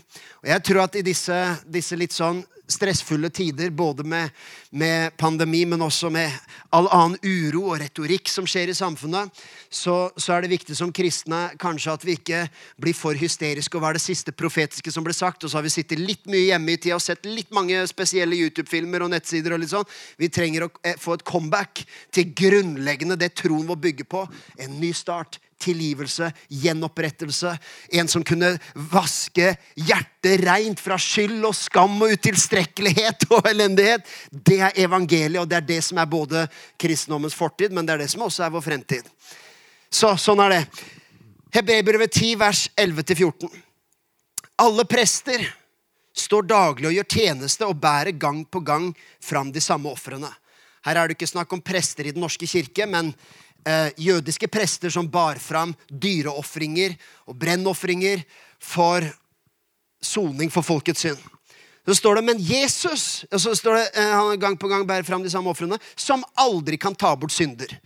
Og 0.43 0.49
jeg 0.51 0.63
tror 0.67 0.85
at 0.85 0.97
i 0.99 1.05
disse, 1.05 1.37
disse 1.71 1.99
litt 1.99 2.15
sånn 2.15 2.43
stressfulle 2.71 3.29
tider, 3.29 3.69
både 3.69 4.03
med, 4.07 4.29
med, 4.69 5.17
pandemi, 5.17 5.65
men 5.65 5.81
også 5.81 6.09
med 6.13 6.31
all 6.71 6.87
annen 6.93 7.17
uro 7.23 7.65
og 7.71 7.81
retorikk 7.81 8.31
som 8.31 8.47
skjer 8.47 8.71
i 8.71 8.75
samfunnet, 8.77 9.41
så, 9.67 9.95
så, 10.15 10.33
er 10.33 10.45
det 10.45 10.53
viktig 10.53 10.77
som 10.77 10.93
kristne 10.95 11.41
kanskje 11.61 11.95
at 11.95 12.05
vi 12.07 12.15
ikke 12.19 12.45
blir 12.81 12.95
for 12.97 13.17
hysteriske. 13.17 13.75
Og 13.75 13.83
hva 13.83 13.91
er 13.91 13.99
det 13.99 14.05
siste 14.05 14.35
profetiske 14.35 14.93
som 14.93 15.05
ble 15.05 15.15
sagt? 15.15 15.43
Og 15.43 15.51
så 15.51 15.59
har 15.59 15.67
vi 15.67 15.73
sittet 15.73 16.01
litt 16.01 16.23
mye 16.31 16.47
hjemme 16.47 16.75
i 16.75 16.79
tida 16.79 16.97
og 16.97 17.03
sett 17.03 17.27
litt 17.27 17.51
mange 17.55 17.83
spesielle 17.91 18.39
YouTube-filmer 18.39 19.05
og 19.05 19.13
nettsider. 19.15 19.55
og 19.55 19.63
litt 19.63 19.73
sånn. 19.73 19.87
Vi 20.21 20.31
trenger 20.31 20.67
å 20.67 20.73
eh, 20.83 20.97
få 20.99 21.19
et 21.19 21.27
comeback 21.27 21.83
til 22.15 22.31
grunnleggende 22.37 23.19
det 23.19 23.33
troen 23.35 23.67
vår 23.67 23.83
bygger 23.89 24.11
på. 24.11 24.25
En 24.63 24.79
ny 24.79 24.95
start 24.95 25.41
tilgivelse, 25.61 26.31
gjenopprettelse. 26.61 27.53
En 27.97 28.09
som 28.11 28.23
kunne 28.25 28.55
vaske 28.91 29.53
hjertet 29.75 30.43
reint 30.45 30.81
fra 30.81 30.97
skyld 30.99 31.45
og 31.47 31.55
skam 31.57 31.99
og 32.01 32.15
utilstrekkelighet 32.17 33.27
og 33.31 33.47
elendighet. 33.51 34.07
Det 34.31 34.59
er 34.67 34.83
evangeliet, 34.85 35.41
og 35.43 35.49
det 35.49 35.61
er 35.61 35.69
det 35.73 35.81
som 35.85 36.01
er 36.01 36.09
både 36.09 36.47
kristendommens 36.81 37.37
fortid, 37.37 37.73
men 37.75 37.87
det 37.87 37.95
er 37.95 38.03
det 38.05 38.11
som 38.13 38.25
også 38.27 38.47
er 38.47 38.53
vår 38.53 38.65
fremtid. 38.65 39.07
Så, 39.91 40.15
sånn 40.19 40.41
er 40.45 40.57
det. 40.57 40.61
Hebreerbrevet 41.51 42.13
10, 42.15 42.35
vers 42.39 42.67
11-14. 42.79 43.49
Alle 44.61 44.85
prester 44.87 45.43
står 46.15 46.45
daglig 46.47 46.89
og 46.89 46.95
gjør 46.95 47.09
tjeneste 47.11 47.67
og 47.67 47.79
bærer 47.81 48.15
gang 48.19 48.43
på 48.47 48.61
gang 48.63 48.91
fram 49.23 49.51
de 49.51 49.63
samme 49.63 49.91
ofrene. 49.91 50.29
Her 50.85 50.97
er 50.97 51.09
det 51.09 51.17
ikke 51.17 51.29
snakk 51.29 51.51
om 51.53 51.61
prester 51.61 52.07
i 52.07 52.13
Den 52.15 52.23
norske 52.23 52.47
kirke, 52.49 52.87
men 52.89 53.11
eh, 53.65 53.89
jødiske 53.97 54.47
prester 54.51 54.93
som 54.93 55.09
bar 55.11 55.39
fram 55.41 55.75
dyreofringer 55.87 56.95
og 57.27 57.37
brennofringer 57.41 58.23
for 58.61 59.05
soning 60.01 60.51
for 60.53 60.65
folkets 60.65 61.05
synd. 61.05 61.21
Så 61.85 61.95
står 61.97 62.15
det, 62.15 62.23
Men 62.29 62.39
Jesus 62.39 63.25
og 63.31 63.41
så 63.41 63.55
står 63.57 63.75
det, 63.75 63.89
eh, 63.95 64.13
han 64.13 64.39
gang 64.39 64.57
på 64.57 64.67
gang 64.67 64.85
bærer 64.87 65.03
fram 65.03 65.23
de 65.23 65.29
samme 65.29 65.49
ofrene, 65.49 65.79
som 65.95 66.23
aldri 66.37 66.77
kan 66.77 66.95
ta 66.95 67.15
bort 67.15 67.31
synder. 67.31 67.79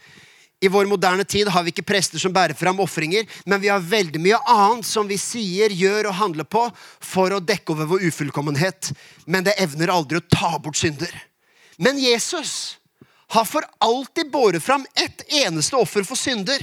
I 0.61 0.67
vår 0.67 0.85
moderne 0.85 1.23
tid 1.23 1.47
har 1.51 1.63
vi 1.63 1.71
ikke 1.73 1.85
prester 1.85 2.19
som 2.19 2.33
bærer 2.33 2.55
fram 2.55 2.79
ofringer, 2.79 3.27
men 3.45 3.61
vi 3.61 3.67
har 3.67 3.83
veldig 3.83 4.19
mye 4.23 4.39
annet 4.47 4.87
som 4.87 5.07
vi 5.07 5.17
sier, 5.19 5.69
gjør 5.69 6.09
og 6.09 6.17
handler 6.17 6.47
på 6.47 6.63
for 7.03 7.35
å 7.35 7.43
dekke 7.43 7.75
over 7.75 7.89
vår 7.91 8.07
ufullkommenhet. 8.07 8.91
Men 9.27 9.43
det 9.43 9.57
evner 9.61 9.93
aldri 9.93 10.21
å 10.21 10.27
ta 10.31 10.55
bort 10.57 10.79
synder. 10.79 11.11
Men 11.77 11.99
Jesus 11.99 12.77
har 13.35 13.45
for 13.45 13.65
alltid 13.77 14.31
båret 14.31 14.63
fram 14.63 14.85
ett 14.95 15.33
eneste 15.33 15.75
offer 15.75 16.03
for 16.07 16.15
synder 16.15 16.61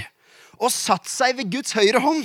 og 0.56 0.72
satt 0.72 1.08
seg 1.10 1.36
ved 1.36 1.50
Guds 1.52 1.74
høyre 1.76 2.00
hånd. 2.00 2.24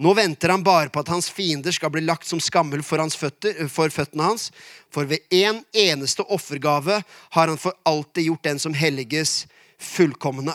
Nå 0.00 0.14
venter 0.16 0.48
han 0.48 0.64
bare 0.64 0.88
på 0.88 1.02
at 1.02 1.10
hans 1.12 1.28
fiender 1.30 1.74
skal 1.76 1.92
bli 1.92 2.00
lagt 2.02 2.26
som 2.26 2.40
skammel 2.40 2.80
for, 2.82 3.02
føtter, 3.20 3.66
for 3.68 3.92
føttene 3.92 4.30
hans. 4.30 4.48
For 4.90 5.04
ved 5.04 5.20
én 5.28 5.60
en 5.60 5.64
eneste 5.76 6.24
offergave 6.24 7.02
har 7.04 7.52
han 7.52 7.60
for 7.60 7.76
alltid 7.84 8.30
gjort 8.30 8.46
den 8.48 8.58
som 8.58 8.74
helliges, 8.74 9.44
fullkomne. 9.78 10.54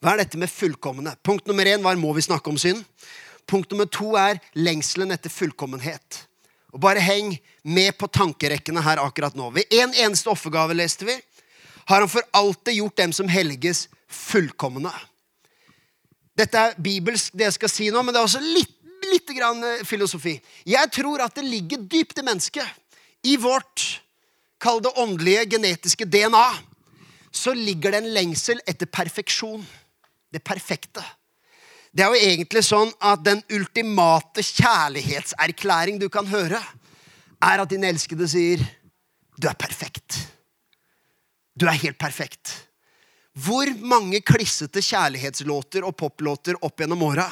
Hva 0.00 0.14
er 0.14 0.24
dette 0.24 0.40
med 0.40 0.52
fullkomne? 0.52 1.14
Punkt 1.24 1.46
nummer 1.46 1.68
én 1.68 1.84
var 1.84 2.00
må 2.00 2.14
vi 2.16 2.24
snakke 2.24 2.50
om 2.50 2.58
synd. 2.60 2.80
Punkt 3.46 3.70
nummer 3.70 3.86
to 3.92 4.16
er 4.16 4.40
lengselen 4.56 5.12
etter 5.14 5.32
fullkommenhet. 5.32 6.24
Og 6.72 6.80
Bare 6.80 7.04
heng 7.04 7.36
med 7.62 7.92
på 8.00 8.08
tankerekkene 8.08 8.82
her 8.82 9.04
akkurat 9.04 9.36
nå. 9.36 9.52
Ved 9.54 9.68
én 9.70 9.92
en 9.92 9.96
eneste 10.08 10.32
offergave 10.32 10.74
leste 10.74 11.06
vi 11.06 11.20
har 11.84 12.00
han 12.00 12.10
for 12.10 12.24
alltid 12.32 12.78
gjort 12.80 12.96
dem 12.96 13.12
som 13.12 13.28
helges, 13.28 13.88
fullkomne. 14.08 14.92
Dette 16.34 16.58
er 16.58 16.78
bibelsk, 16.82 17.34
det 17.34 17.48
jeg 17.48 17.56
skal 17.58 17.70
si 17.70 17.90
nå, 17.92 18.02
men 18.02 18.14
det 18.14 18.20
er 18.20 18.28
også 18.28 18.42
litt, 18.42 18.74
litt 19.10 19.34
grann 19.36 19.62
eh, 19.64 19.84
filosofi. 19.86 20.34
Jeg 20.66 20.90
tror 20.94 21.22
at 21.26 21.36
det 21.38 21.46
ligger 21.46 21.82
dypt 21.90 22.18
i 22.18 22.26
mennesket, 22.26 22.66
i 23.24 23.36
vårt, 23.40 23.84
kall 24.60 24.80
det 24.82 24.94
åndelige, 25.00 25.46
genetiske 25.54 26.08
DNA, 26.08 26.46
så 27.34 27.54
ligger 27.56 27.94
det 27.94 28.02
en 28.02 28.12
lengsel 28.14 28.60
etter 28.66 28.88
perfeksjon. 28.90 29.64
Det 30.34 30.42
perfekte. 30.42 31.02
Det 31.94 32.02
er 32.02 32.10
jo 32.10 32.26
egentlig 32.26 32.64
sånn 32.66 32.90
at 33.06 33.22
den 33.22 33.42
ultimate 33.54 34.42
kjærlighetserklæring 34.42 36.00
du 36.02 36.08
kan 36.10 36.26
høre, 36.26 36.58
er 37.44 37.62
at 37.62 37.70
din 37.70 37.84
elskede 37.86 38.26
sier, 38.30 38.58
'Du 39.38 39.48
er 39.48 39.54
perfekt'. 39.58 40.33
Du 41.54 41.66
er 41.66 41.78
helt 41.78 41.98
perfekt. 41.98 42.52
Hvor 43.34 43.66
mange 43.82 44.20
klissete 44.22 44.78
kjærlighetslåter 44.82 45.82
og 45.86 45.96
poplåter 45.98 46.58
opp 46.62 46.78
gjennom 46.78 47.02
åra 47.02 47.26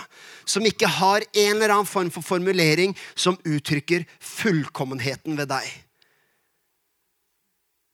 som 0.45 0.67
ikke 0.67 0.91
har 0.91 1.23
en 1.31 1.57
eller 1.57 1.71
annen 1.71 1.87
form 1.87 2.11
for 2.11 2.27
formulering 2.27 2.97
som 3.15 3.39
uttrykker 3.47 4.07
fullkommenheten 4.19 5.39
ved 5.39 5.53
deg? 5.55 5.69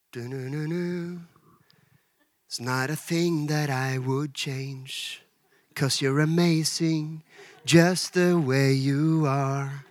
Du, 0.09 0.23
nu, 0.25 0.49
nu, 0.49 0.65
nu. 0.65 1.19
It's 2.49 2.59
not 2.59 2.89
a 2.89 2.95
thing 2.95 3.45
that 3.47 3.69
I 3.69 3.99
would 3.99 4.33
change. 4.33 5.21
Cause 5.75 6.01
you're 6.01 6.19
amazing 6.19 7.21
just 7.63 8.13
the 8.13 8.33
way 8.39 8.73
you 8.73 9.27
are. 9.27 9.83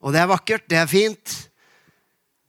Og 0.00 0.12
det 0.12 0.20
er 0.20 0.26
vakkert, 0.26 0.70
det 0.70 0.78
er 0.78 0.86
fint. 0.86 1.50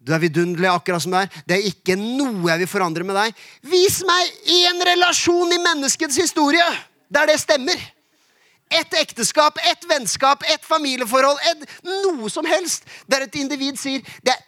Du 0.10 0.16
er 0.16 0.24
vidunderlig 0.24 0.72
akkurat 0.72 1.04
som 1.04 1.14
du 1.14 1.20
er. 1.20 1.30
Det 1.46 1.60
er 1.60 1.68
ikke 1.70 1.94
noe 2.00 2.50
jeg 2.50 2.64
vil 2.64 2.70
forandre 2.72 3.06
med 3.06 3.14
deg. 3.14 3.42
Vis 3.70 4.00
meg 4.08 4.32
én 4.50 4.82
relasjon 4.90 5.54
i 5.54 5.60
menneskets 5.62 6.18
historie 6.18 6.66
der 7.14 7.30
det 7.30 7.38
stemmer. 7.42 7.78
Et 8.74 8.96
ekteskap, 8.98 9.58
et 9.66 9.86
vennskap, 9.90 10.42
et 10.50 10.66
familieforhold, 10.66 11.38
et, 11.52 11.64
noe 11.86 12.30
som 12.30 12.46
helst 12.46 12.86
der 13.10 13.26
et 13.26 13.38
individ 13.38 13.78
sier 13.82 14.02
det 14.26 14.34
er 14.34 14.42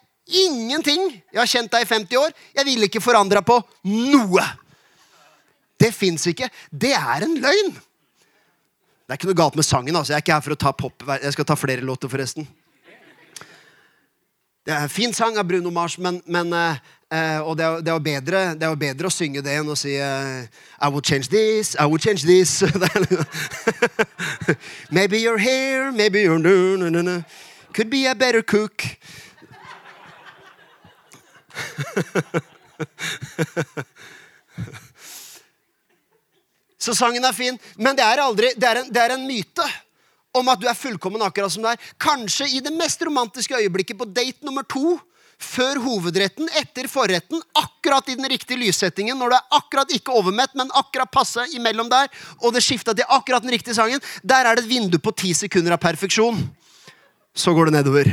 ingenting. 0.46 1.08
Jeg 1.30 1.42
har 1.44 1.50
kjent 1.54 1.72
deg 1.74 1.86
i 1.86 1.90
50 1.90 2.20
år. 2.24 2.34
Jeg 2.58 2.66
ville 2.66 2.90
ikke 2.90 3.04
forandra 3.04 3.44
på 3.46 3.60
noe. 3.90 4.48
Det 5.78 5.92
fins 5.94 6.26
ikke. 6.30 6.50
Det 6.70 6.94
er 6.98 7.28
en 7.28 7.38
løgn. 7.42 7.72
Det 7.74 9.14
er 9.14 9.20
ikke 9.20 9.30
noe 9.30 9.42
galt 9.44 9.62
med 9.62 9.68
sangen. 9.68 9.94
altså. 9.94 10.14
Jeg 10.14 10.22
er 10.22 10.26
ikke 10.26 10.38
her 10.40 10.46
for 10.46 10.58
å 10.58 10.62
ta 10.66 10.74
pop. 10.74 11.06
Jeg 11.22 11.38
skal 11.38 11.50
ta 11.50 11.58
flere 11.60 11.86
låter, 11.86 12.10
forresten. 12.10 12.50
Det 14.62 14.74
er 14.74 14.84
en 14.86 14.90
fin 14.94 15.14
sang 15.14 15.38
av 15.42 15.48
Bruno 15.50 15.72
Mars, 15.74 15.96
men, 15.98 16.20
men 16.30 16.54
uh, 16.54 16.76
og 17.48 17.58
det 17.58 17.66
er, 17.66 17.80
det, 17.82 17.94
er 17.94 18.00
bedre, 18.06 18.42
det 18.54 18.68
er, 18.68 18.76
bedre, 18.78 19.10
å 19.10 19.14
synge 19.14 19.42
det 19.42 19.56
enn 19.58 19.70
å 19.74 19.76
si 19.76 19.96
uh, 19.98 20.46
I 20.78 20.90
will 20.94 21.02
change 21.02 21.34
this, 21.34 21.74
I 21.82 21.90
will 21.90 21.98
change 21.98 22.22
this. 22.30 22.62
maybe 24.92 25.18
you're 25.18 25.42
here, 25.42 25.92
maybe 25.92 26.22
you're 26.22 26.38
no, 26.38 26.76
no, 26.78 26.90
no, 26.90 27.02
no. 27.02 27.24
Could 27.74 27.90
be 27.90 28.06
a 28.06 28.14
better 28.14 28.44
cook. 28.44 28.86
Så 36.78 36.94
sangen 36.94 37.26
er 37.26 37.34
fin, 37.34 37.58
men 37.78 37.98
det 37.98 38.06
er, 38.06 38.22
aldri, 38.22 38.54
det 38.58 38.68
er, 38.70 38.76
en, 38.86 38.94
en 39.18 39.26
myte 39.26 39.66
om 40.38 40.52
at 40.52 40.62
du 40.62 40.68
er 40.70 40.78
fullkommen 40.78 41.24
akkurat 41.26 41.54
som 41.54 41.64
du 41.64 41.70
er. 41.72 41.80
Kanskje 42.02 42.50
i 42.56 42.62
det 42.64 42.74
mest 42.76 43.02
romantiske 43.06 43.58
øyeblikket 43.58 44.00
på 44.00 44.08
date 44.10 44.46
nummer 44.48 44.66
to. 44.68 44.98
Før 45.42 45.80
hovedretten, 45.82 46.46
etter 46.60 46.86
forretten, 46.86 47.42
akkurat 47.58 48.12
i 48.14 48.16
den 48.16 48.28
riktige 48.30 48.60
lyssettingen. 48.62 49.18
Når 49.18 49.32
du 49.32 49.36
er 49.40 49.56
akkurat 49.58 49.94
ikke 49.96 50.14
overmett, 50.14 50.54
men 50.54 50.70
akkurat 50.78 51.10
passe 51.10 51.48
imellom 51.58 51.90
der, 51.90 52.12
og 52.46 52.54
det 52.54 52.62
skifta 52.62 52.94
til 52.94 53.10
akkurat 53.10 53.42
den 53.42 53.54
riktige 53.56 53.74
sangen, 53.74 54.04
der 54.22 54.46
er 54.46 54.56
det 54.56 54.68
et 54.68 54.70
vindu 54.70 55.00
på 55.02 55.16
ti 55.18 55.34
sekunder 55.34 55.74
av 55.74 55.82
perfeksjon. 55.82 56.44
Så 57.34 57.56
går 57.58 57.72
det 57.72 57.80
nedover. 57.80 58.12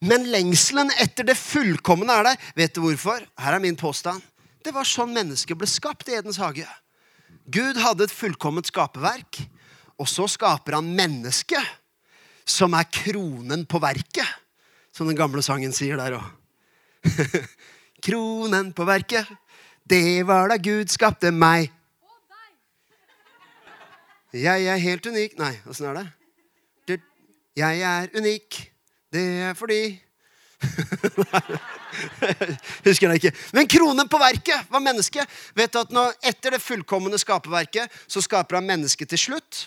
Men 0.00 0.26
lengselen 0.32 0.90
etter 0.98 1.28
det 1.28 1.38
fullkomne 1.38 2.10
er 2.10 2.32
der. 2.32 2.44
Vet 2.56 2.74
du 2.74 2.82
hvorfor? 2.82 3.22
Her 3.38 3.56
er 3.58 3.62
min 3.62 3.78
påstand. 3.78 4.24
Det 4.64 4.72
var 4.74 4.88
sånn 4.88 5.12
mennesket 5.14 5.56
ble 5.56 5.68
skapt 5.68 6.08
i 6.10 6.16
Edens 6.18 6.40
hage. 6.40 6.66
Gud 7.50 7.80
hadde 7.82 8.06
et 8.06 8.14
fullkomment 8.14 8.68
skaperverk, 8.68 9.40
og 10.00 10.08
så 10.08 10.28
skaper 10.30 10.78
han 10.78 10.92
mennesket, 10.96 11.64
som 12.46 12.74
er 12.78 12.88
kronen 12.90 13.66
på 13.68 13.80
verket. 13.82 14.26
Som 14.94 15.06
den 15.10 15.18
gamle 15.18 15.42
sangen 15.42 15.72
sier 15.74 15.98
der 16.00 16.18
òg. 16.18 16.26
kronen 18.06 18.72
på 18.76 18.86
verket, 18.88 19.28
det 19.86 20.22
var 20.28 20.50
da 20.50 20.58
Gud 20.60 20.90
skapte 20.92 21.30
meg. 21.34 21.70
Jeg 24.30 24.66
er 24.70 24.78
helt 24.78 25.06
unik 25.10 25.32
Nei, 25.40 25.54
åssen 25.66 25.88
er 25.90 25.96
det? 25.98 26.08
Jeg 27.58 27.80
er 27.82 28.12
unik. 28.14 28.60
Det 29.10 29.22
er 29.42 29.54
fordi 29.58 29.98
Husker 32.86 33.10
jeg 33.10 33.20
ikke. 33.20 33.32
Men 33.56 33.68
kronen 33.70 34.08
på 34.10 34.20
verket 34.20 34.70
var 34.70 34.82
mennesket. 34.84 35.28
Vet 35.56 35.74
du 35.74 35.80
at 35.82 35.92
når, 35.94 36.14
Etter 36.30 36.56
det 36.56 36.62
fullkomne 36.62 37.18
skaperverket 37.20 37.92
så 38.06 38.22
skaper 38.24 38.60
han 38.60 38.68
mennesket 38.68 39.10
til 39.12 39.22
slutt. 39.28 39.66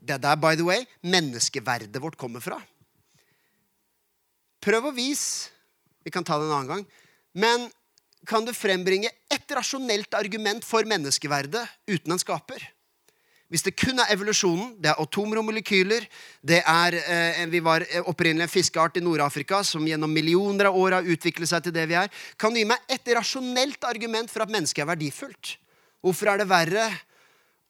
Det 0.00 0.16
er 0.16 0.22
der, 0.22 0.38
by 0.40 0.54
the 0.56 0.64
way, 0.64 0.86
menneskeverdet 1.04 2.00
vårt 2.00 2.18
kommer 2.20 2.40
fra. 2.44 2.60
Prøv 4.60 4.90
å 4.90 4.96
vise 4.96 5.48
Vi 6.00 6.10
kan 6.12 6.24
ta 6.24 6.38
det 6.40 6.46
en 6.48 6.54
annen 6.56 6.70
gang. 6.70 6.84
Men 7.36 7.66
kan 8.26 8.44
du 8.44 8.54
frembringe 8.56 9.10
ett 9.28 9.52
rasjonelt 9.52 10.14
argument 10.16 10.64
for 10.64 10.86
menneskeverdet 10.88 11.62
uten 11.88 12.14
en 12.14 12.20
skaper? 12.20 12.64
Hvis 13.50 13.64
det 13.66 13.72
kun 13.74 13.98
er 13.98 14.12
evolusjonen, 14.14 14.76
det 14.78 14.92
er 14.92 15.00
atomer 15.02 15.40
det 16.40 16.62
er, 16.62 16.94
eh, 16.94 17.46
Vi 17.46 17.60
var 17.60 17.84
opprinnelig 18.06 18.42
en 18.42 18.48
fiskeart 18.48 18.96
i 18.96 19.00
Nord-Afrika 19.00 19.64
som 19.64 19.84
gjennom 19.84 20.12
millioner 20.12 20.66
av 20.66 20.76
år 20.76 20.92
har 20.92 21.02
utviklet 21.02 21.48
seg 21.48 21.64
til 21.64 21.72
det 21.72 21.88
vi 21.88 21.94
er. 21.94 22.08
Kan 22.38 22.52
du 22.52 22.60
gi 22.60 22.64
meg 22.64 22.78
et 22.88 23.04
rasjonelt 23.04 23.82
argument 23.84 24.30
for 24.30 24.42
at 24.42 24.48
mennesket 24.48 24.82
er 24.82 24.94
verdifullt? 24.94 25.56
Hvorfor 26.00 26.28
er 26.30 26.38
det 26.38 26.48
verre 26.48 26.86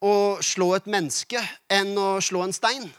å 0.03 0.39
slå 0.43 0.75
et 0.77 0.87
menneske 0.87 1.41
enn 1.71 1.97
å 1.97 2.21
slå 2.21 2.45
en 2.45 2.53
stein? 2.53 2.91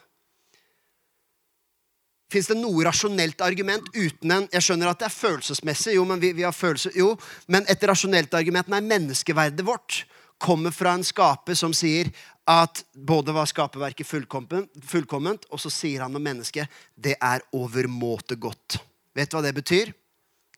Fins 2.32 2.48
det 2.48 2.58
noe 2.58 2.86
rasjonelt 2.88 3.42
argument 3.44 3.90
uten 3.94 4.32
en 4.32 4.48
Jeg 4.52 4.64
skjønner 4.64 4.90
at 4.90 5.00
det 5.00 5.06
er 5.10 5.16
følelsesmessig, 5.16 5.96
jo, 5.98 6.06
men 6.08 6.20
vi, 6.20 6.32
vi 6.34 6.48
har 6.48 6.56
følelser, 6.56 6.96
jo, 6.96 7.14
men 7.48 7.68
et 7.70 7.84
rasjonelt 7.84 8.34
argument 8.34 8.72
Nei, 8.72 8.82
menneskeverdet 8.82 9.66
vårt 9.68 10.06
kommer 10.42 10.74
fra 10.74 10.96
en 10.98 11.06
skaper 11.06 11.54
som 11.54 11.74
sier 11.76 12.10
at 12.52 12.84
både 12.94 13.34
var 13.36 13.48
skaperverket 13.50 14.08
fullkomment, 14.08 15.46
og 15.52 15.62
så 15.62 15.72
sier 15.72 16.04
han 16.04 16.16
om 16.18 16.24
mennesket 16.24 16.70
det 16.96 17.16
er 17.22 17.44
overmåte 17.56 18.36
godt. 18.36 18.80
Vet 19.16 19.32
du 19.32 19.38
hva 19.38 19.44
det 19.46 19.56
betyr? 19.56 19.92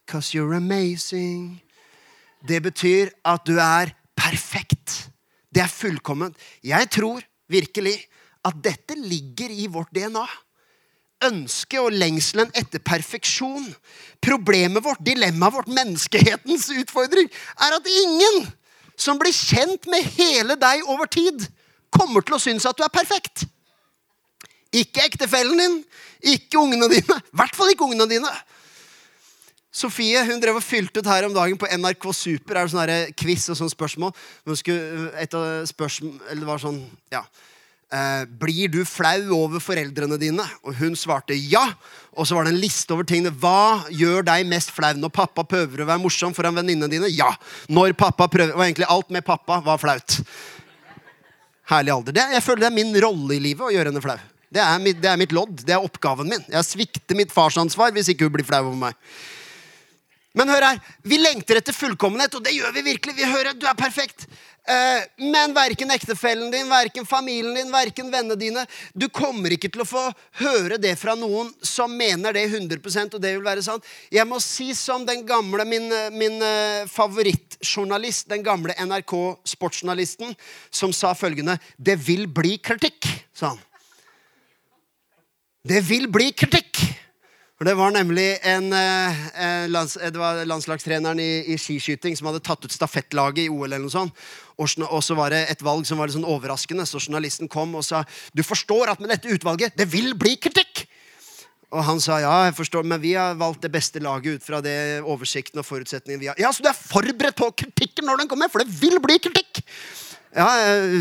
Because 0.02 0.34
you're 0.34 0.56
amazing. 0.56 1.60
Det 2.44 2.60
betyr 2.62 3.12
at 3.24 3.44
du 3.46 3.56
er 3.60 3.94
perfekt. 4.16 5.08
Det 5.54 5.62
er 5.62 5.70
fullkomment. 5.70 6.36
Jeg 6.64 6.90
tror 6.92 7.22
virkelig 7.48 7.96
at 8.44 8.58
dette 8.64 8.96
ligger 8.98 9.52
i 9.54 9.68
vårt 9.70 9.94
DNA. 9.94 10.24
Ønsket 11.24 11.80
og 11.80 11.94
lengselen 11.94 12.50
etter 12.58 12.82
perfeksjon. 12.84 13.70
Problemet 14.24 14.84
vårt, 14.84 15.00
dilemmaet 15.06 15.56
vårt, 15.56 15.70
menneskehetens 15.72 16.68
utfordring, 16.74 17.30
er 17.56 17.78
at 17.78 17.92
ingen 18.02 18.44
som 19.00 19.18
blir 19.18 19.34
kjent 19.34 19.88
med 19.90 20.04
hele 20.18 20.58
deg 20.60 20.84
over 20.90 21.08
tid, 21.10 21.46
kommer 21.94 22.24
til 22.24 22.36
å 22.36 22.42
synes 22.42 22.66
at 22.68 22.78
du 22.78 22.84
er 22.86 22.92
perfekt. 22.92 23.46
Ikke 24.74 25.04
ektefellen 25.06 25.60
din, 25.60 25.78
ikke 26.34 26.58
ungene 26.58 26.90
dine. 26.90 27.20
I 27.20 27.38
hvert 27.38 27.56
fall 27.56 27.72
ikke 27.72 27.86
ungene 27.86 28.08
dine. 28.10 28.32
Sofie 29.74 30.20
hun 30.28 30.38
drev 30.42 30.60
og 30.60 30.62
fylte 30.62 31.02
ut 31.02 31.08
her 31.10 31.26
om 31.26 31.34
dagen 31.34 31.58
på 31.58 31.66
NRK 31.66 32.06
Super. 32.14 32.60
er 32.60 32.68
det 32.68 33.00
sånn 33.10 33.16
quiz 33.18 33.48
og 33.50 33.58
sånne 33.58 33.74
spørsmål. 33.74 34.14
et 35.18 35.34
av 35.34 35.66
spørsmål, 35.66 36.20
eller 36.30 36.40
det 36.40 36.46
var 36.46 36.62
sånn, 36.62 36.78
ja, 37.10 37.24
eh, 37.90 38.24
Blir 38.24 38.70
du 38.70 38.84
flau 38.84 39.34
over 39.34 39.58
foreldrene 39.58 40.18
dine? 40.18 40.46
Og 40.62 40.74
hun 40.78 40.94
svarte 40.94 41.34
ja. 41.34 41.74
Og 42.14 42.26
så 42.26 42.36
var 42.36 42.44
det 42.44 42.54
en 42.54 42.62
liste 42.62 42.94
over 42.94 43.02
tingene. 43.02 43.34
Hva 43.34 43.84
gjør 43.90 44.22
deg 44.22 44.46
mest 44.46 44.70
flau 44.70 44.94
når 44.94 45.10
pappa 45.10 45.42
prøver 45.42 45.82
å 45.82 45.86
være 45.86 46.02
morsom 46.02 46.34
foran 46.34 46.54
venninnene 46.54 46.90
dine? 46.90 47.10
Ja. 47.10 47.34
Når 47.68 47.94
pappa 47.94 48.28
prøver, 48.28 48.54
Og 48.54 48.62
egentlig 48.62 48.86
alt 48.88 49.10
med 49.10 49.24
pappa 49.24 49.60
var 49.60 49.78
flaut 49.78 50.22
herlig 51.70 51.94
alder. 51.94 52.16
Det, 52.16 52.24
jeg 52.36 52.44
føler 52.44 52.64
det 52.64 52.70
er 52.70 52.76
min 52.76 52.96
rolle 53.04 53.36
i 53.36 53.42
livet 53.42 53.66
å 53.66 53.72
gjøre 53.74 53.92
henne 53.92 54.04
flau. 54.04 54.18
Det 54.54 54.62
er, 54.62 54.82
mitt, 54.82 55.00
det 55.02 55.10
er 55.10 55.18
mitt 55.18 55.32
lodd. 55.34 55.64
Det 55.66 55.74
er 55.74 55.82
oppgaven 55.82 56.28
min. 56.30 56.44
Jeg 56.52 56.66
svikter 56.68 57.18
mitt 57.18 57.32
farsansvar 57.34 57.94
hvis 57.94 58.12
ikke 58.12 58.28
hun 58.28 58.36
blir 58.36 58.46
flau 58.46 58.62
over 58.68 58.78
meg. 58.78 58.98
Men 60.34 60.50
hør 60.50 60.64
her, 60.66 60.80
vi 61.06 61.18
lengter 61.20 61.60
etter 61.60 61.76
fullkommenhet, 61.76 62.34
og 62.34 62.42
det 62.42 62.56
gjør 62.56 62.72
vi 62.74 62.82
virkelig. 62.88 63.14
Vi 63.14 63.28
hører 63.30 63.54
du 63.54 63.68
er 63.70 63.76
perfekt. 63.78 64.26
Eh, 64.64 65.04
men 65.30 65.52
verken 65.54 65.92
ektefellen 65.92 66.48
din, 66.50 66.66
verken 66.72 67.06
familien 67.06 67.54
din, 67.54 67.68
verken 67.68 68.08
vennene 68.08 68.36
dine 68.40 68.62
Du 68.96 69.10
kommer 69.12 69.52
ikke 69.52 69.68
til 69.68 69.82
å 69.84 69.86
få 69.86 70.04
høre 70.40 70.78
det 70.80 70.94
fra 70.96 71.12
noen 71.20 71.50
som 71.60 71.92
mener 71.92 72.32
det 72.32 72.46
100% 72.48 73.18
og 73.18 73.20
det 73.20 73.34
vil 73.36 73.44
være 73.44 73.62
sant. 73.66 73.84
Jeg 74.08 74.24
må 74.24 74.40
si 74.40 74.70
som 74.74 75.04
den 75.04 75.20
gamle, 75.28 75.68
min, 75.68 75.92
min 76.16 76.40
eh, 76.40 76.88
favorittjournalist, 76.88 78.30
den 78.32 78.42
gamle 78.46 78.72
NRK-sportsjournalisten, 78.80 80.32
som 80.72 80.96
sa 80.96 81.12
følgende 81.12 81.60
Det 81.76 81.98
vil 82.00 82.24
bli 82.26 82.56
kritikk, 82.56 83.04
sa 83.36 83.52
han. 83.52 83.62
Det 85.64 85.80
vil 85.84 86.08
bli 86.12 86.32
kritikk. 86.36 86.63
For 87.54 87.68
Det 87.68 87.76
var 87.78 87.92
nemlig 87.94 88.38
en, 88.42 88.72
eh, 88.72 89.18
eh 89.38 89.68
lands, 89.70 89.94
det 89.94 90.18
var 90.18 90.44
landslagstreneren 90.44 91.20
i, 91.22 91.54
i, 91.54 91.58
skiskyting 91.58 92.16
som 92.18 92.26
hadde 92.26 92.42
tatt 92.42 92.64
ut 92.64 92.72
stafettlaget 92.72 93.44
i 93.44 93.48
OL. 93.48 93.68
eller 93.68 93.84
noe 93.84 93.94
sånt. 93.94 94.12
Og, 94.58 95.02
så 95.02 95.14
var 95.14 95.30
det 95.30 95.46
et 95.50 95.62
valg 95.62 95.86
som 95.86 95.98
var 95.98 96.08
litt 96.10 96.16
sånn 96.16 96.26
overraskende, 96.26 96.86
så 96.86 96.98
journalisten 96.98 97.48
kom 97.48 97.74
og 97.74 97.84
sa 97.84 98.04
du 98.34 98.42
forstår 98.42 98.90
at 98.90 99.00
med 99.00 99.10
dette 99.10 99.30
utvalget, 99.30 99.76
det 99.76 99.86
vil 99.86 100.14
bli 100.18 100.34
kritikk. 100.36 100.88
Og 101.74 101.82
han 101.82 102.00
sa 102.02 102.20
ja, 102.22 102.34
jeg 102.46 102.54
forstår, 102.58 102.86
men 102.86 103.00
vi 103.02 103.14
har 103.14 103.38
valgt 103.38 103.62
det 103.62 103.72
beste 103.74 104.02
laget 104.02 104.38
ut 104.38 104.46
fra 104.46 104.60
det 104.62 105.02
oversikten 105.02 105.62
og 105.62 105.66
forutsetningen 105.66 106.20
vi 106.20 106.30
har. 106.30 106.38
Ja, 106.38 106.52
Så 106.52 106.62
du 106.62 106.68
er 106.70 106.78
forberedt 106.78 107.38
på 107.38 107.50
kritikken 107.50 108.06
når 108.06 108.22
den 108.22 108.30
kommer? 108.30 108.50
For 108.50 108.62
det 108.62 108.70
vil 108.82 108.98
bli 109.02 109.18
kritikk! 109.18 109.62
Ja, 110.34 110.48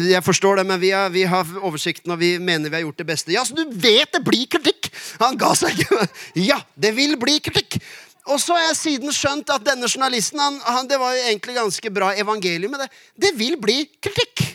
jeg 0.05 0.21
forstår 0.21 0.59
det, 0.61 0.65
men 0.69 0.77
vi 0.77 0.91
har, 0.93 1.09
vi 1.09 1.23
har, 1.25 1.47
oversikten, 1.65 2.11
og 2.13 2.19
vi 2.21 2.35
mener 2.37 2.69
vi 2.69 2.77
har 2.77 2.83
gjort 2.85 2.99
det 3.01 3.07
beste. 3.09 3.33
Ja, 3.33 3.41
så 3.45 3.55
du 3.57 3.65
vet 3.81 4.11
det 4.13 4.21
blir 4.25 4.45
kritikk! 4.45 4.91
Han 5.23 5.39
ga 5.41 5.53
seg 5.57 5.73
ikke. 5.73 6.05
Ja, 6.51 6.59
det 6.77 6.93
vil 6.93 7.15
bli 7.21 7.39
kritikk! 7.41 7.79
Og 8.29 8.37
så 8.39 8.55
har 8.55 8.69
jeg 8.69 8.77
siden 8.79 9.11
skjønt 9.11 9.49
at 9.51 9.65
denne 9.65 9.89
journalisten 9.89 10.39
han, 10.39 10.59
han, 10.63 10.87
Det 10.87 10.95
var 11.01 11.17
egentlig 11.25 11.57
ganske 11.57 11.89
bra 11.91 12.13
evangelium 12.15 12.71
med 12.71 12.85
det. 12.85 12.91
Det 13.25 13.33
vil 13.39 13.57
bli 13.61 13.81
kritikk! 13.97 14.45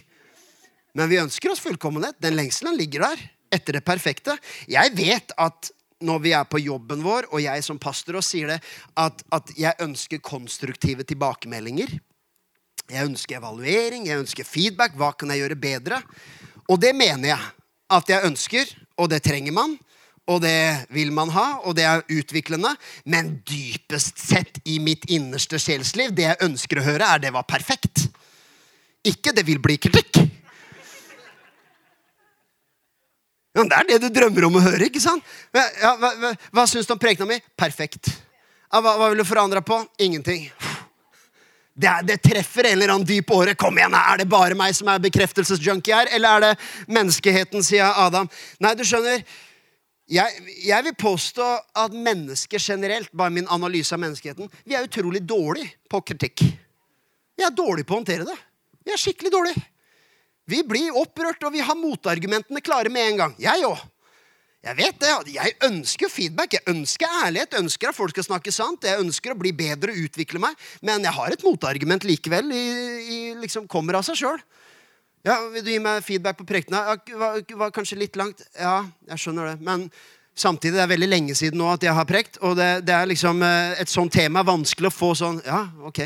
Men 0.96 1.10
vi 1.10 1.18
ønsker 1.20 1.52
oss 1.52 1.62
fullkommenhet. 1.62 2.16
Den 2.22 2.38
lengselen 2.38 2.78
ligger 2.78 3.10
der. 3.10 3.26
Etter 3.54 3.78
det 3.78 3.84
perfekte. 3.86 4.38
Jeg 4.70 4.94
vet 4.96 5.34
at 5.36 5.72
når 6.06 6.22
vi 6.22 6.32
er 6.38 6.46
på 6.46 6.60
jobben 6.62 7.02
vår, 7.02 7.26
og 7.34 7.42
jeg 7.42 7.64
som 7.66 7.80
pastor 7.82 8.20
og 8.20 8.24
sier 8.24 8.54
det, 8.54 8.60
at, 8.94 9.22
at 9.34 9.50
jeg 9.58 9.74
ønsker 9.82 10.22
konstruktive 10.22 11.02
tilbakemeldinger. 11.06 11.98
Jeg 12.88 13.04
ønsker 13.04 13.36
evaluering, 13.36 14.06
jeg 14.08 14.22
ønsker 14.22 14.48
feedback. 14.48 14.94
Hva 14.96 15.12
kan 15.12 15.28
jeg 15.32 15.42
gjøre 15.42 15.60
bedre? 15.60 16.02
Og 16.68 16.80
det 16.80 16.94
mener 16.96 17.34
jeg 17.34 17.50
at 17.92 18.08
jeg 18.08 18.24
ønsker, 18.24 18.72
og 18.96 19.10
det 19.12 19.22
trenger 19.24 19.52
man. 19.52 19.78
og 20.28 20.42
det 20.44 20.86
vil 20.92 21.08
man 21.12 21.30
ha, 21.32 21.46
og 21.64 21.74
det 21.78 21.86
er 21.88 22.04
utviklende. 22.12 22.74
Men 23.08 23.38
dypest 23.48 24.20
sett 24.20 24.60
i 24.68 24.76
mitt 24.82 25.06
innerste 25.08 25.60
sjelsliv, 25.60 26.12
det 26.12 26.26
jeg 26.26 26.42
ønsker 26.44 26.80
å 26.80 26.84
høre, 26.84 27.08
er 27.08 27.22
det 27.22 27.32
var 27.32 27.48
perfekt. 27.48 28.06
Ikke 29.08 29.32
det 29.32 29.46
vil 29.48 29.60
bli 29.62 29.78
kritikk. 29.80 30.20
Ja, 33.56 33.64
det 33.64 33.78
er 33.78 33.88
det 33.88 34.02
du 34.04 34.08
drømmer 34.14 34.44
om 34.46 34.60
å 34.60 34.62
høre, 34.68 34.86
ikke 34.86 35.02
sant? 35.02 35.24
Ja, 35.56 35.96
hva 35.98 36.12
hva, 36.20 36.34
hva 36.54 36.66
syns 36.68 36.86
du 36.86 36.92
om 36.94 37.00
prekena 37.00 37.26
mi? 37.26 37.40
Perfekt. 37.58 38.12
Ja, 38.68 38.82
hva, 38.84 38.98
hva 39.00 39.08
vil 39.08 39.24
du 39.24 39.26
forandre 39.26 39.64
på? 39.64 39.80
Ingenting. 40.04 40.44
Det, 41.78 41.86
er, 41.86 42.06
det, 42.06 42.16
treffer 42.24 42.66
en 42.66 42.74
eller 42.74 42.90
annen 42.90 43.06
dyp 43.06 43.30
åre. 43.30 43.54
Kom 43.58 43.76
igjen, 43.78 43.94
Er 43.94 44.18
det 44.18 44.26
bare 44.30 44.56
meg 44.58 44.74
som 44.74 44.88
er 44.90 45.02
bekreftelsesjunkie 45.02 45.94
her, 45.94 46.10
eller 46.16 46.28
er 46.28 46.46
det 46.46 46.88
menneskeheten, 46.90 47.62
sier 47.62 47.94
Adam? 48.02 48.26
Nei, 48.58 48.72
du 48.74 48.82
skjønner, 48.86 49.22
jeg, 50.08 50.54
jeg, 50.64 50.84
vil 50.86 50.96
påstå 50.98 51.46
at 51.78 51.94
mennesker 51.94 52.62
generelt, 52.62 53.12
bare 53.12 53.34
min 53.34 53.46
analyse 53.52 53.94
av 53.94 54.02
menneskeheten, 54.02 54.50
vi 54.64 54.74
er 54.74 54.88
utrolig 54.88 55.22
dårlige 55.22 55.76
på 55.90 56.00
kritikk. 56.10 56.42
Vi 57.38 57.46
er 57.46 57.54
dårlige 57.54 57.86
på 57.86 57.94
å 57.94 58.00
håndtere 58.00 58.26
det. 58.26 58.38
Vi 58.82 58.94
er 58.94 58.98
skikkelig 58.98 59.30
dårlige. 59.34 59.62
Vi 60.48 60.62
blir 60.64 60.96
opprørt, 60.96 61.44
og 61.44 61.52
vi 61.54 61.62
har 61.62 61.76
motargumentene 61.78 62.64
klare 62.64 62.90
med 62.90 63.12
en 63.12 63.22
gang. 63.22 63.38
Jeg 63.38 63.66
òg. 63.68 63.84
Jeg 64.66 64.74
vet 64.74 64.96
det. 64.98 65.10
Jeg 65.36 65.54
ønsker 65.68 66.10
feedback. 66.10 66.56
Jeg 66.58 66.66
ønsker 66.72 67.18
ærlighet. 67.24 67.54
Jeg 67.54 67.62
ønsker 67.62 67.90
at 67.90 67.96
folk 67.96 68.10
skal 68.16 68.26
snakke 68.26 68.52
sant. 68.54 68.84
Jeg 68.84 68.98
ønsker 69.00 69.32
å 69.32 69.38
bli 69.38 69.52
bedre 69.54 69.94
og 69.94 70.08
utvikle 70.08 70.42
meg. 70.42 70.58
Men 70.82 71.06
jeg 71.06 71.14
har 71.14 71.34
et 71.34 71.44
motargument 71.46 72.06
likevel. 72.08 72.50
I, 72.50 72.64
i 72.98 73.18
liksom 73.38 73.68
kommer 73.70 74.00
av 74.00 74.06
seg 74.08 74.18
sjøl. 74.18 74.42
Ja, 75.26 75.38
vil 75.52 75.64
du 75.66 75.70
gi 75.70 75.80
meg 75.82 76.02
feedback 76.06 76.38
på 76.40 76.46
prekena? 76.48 76.82
Ja, 76.90 77.18
var, 77.20 77.38
var 77.62 77.74
kanskje 77.74 78.00
litt 78.02 78.18
langt. 78.18 78.42
Ja, 78.58 78.80
jeg 79.12 79.22
skjønner 79.22 79.52
det. 79.52 79.62
Men 79.62 79.86
samtidig, 80.38 80.76
det 80.78 80.84
er 80.84 80.92
veldig 80.94 81.10
lenge 81.10 81.38
siden 81.38 81.62
nå 81.62 81.70
at 81.70 81.86
jeg 81.86 81.94
har 81.94 82.10
prekt. 82.10 82.42
Og 82.42 82.58
det, 82.58 82.68
det 82.88 82.98
er 82.98 83.10
liksom 83.10 83.42
eh, 83.46 83.78
et 83.78 83.94
sånt 83.94 84.14
tema 84.14 84.42
vanskelig 84.46 84.90
å 84.90 84.94
få 84.94 85.14
sånn 85.18 85.42
Ja, 85.46 85.68
ok. 85.86 86.04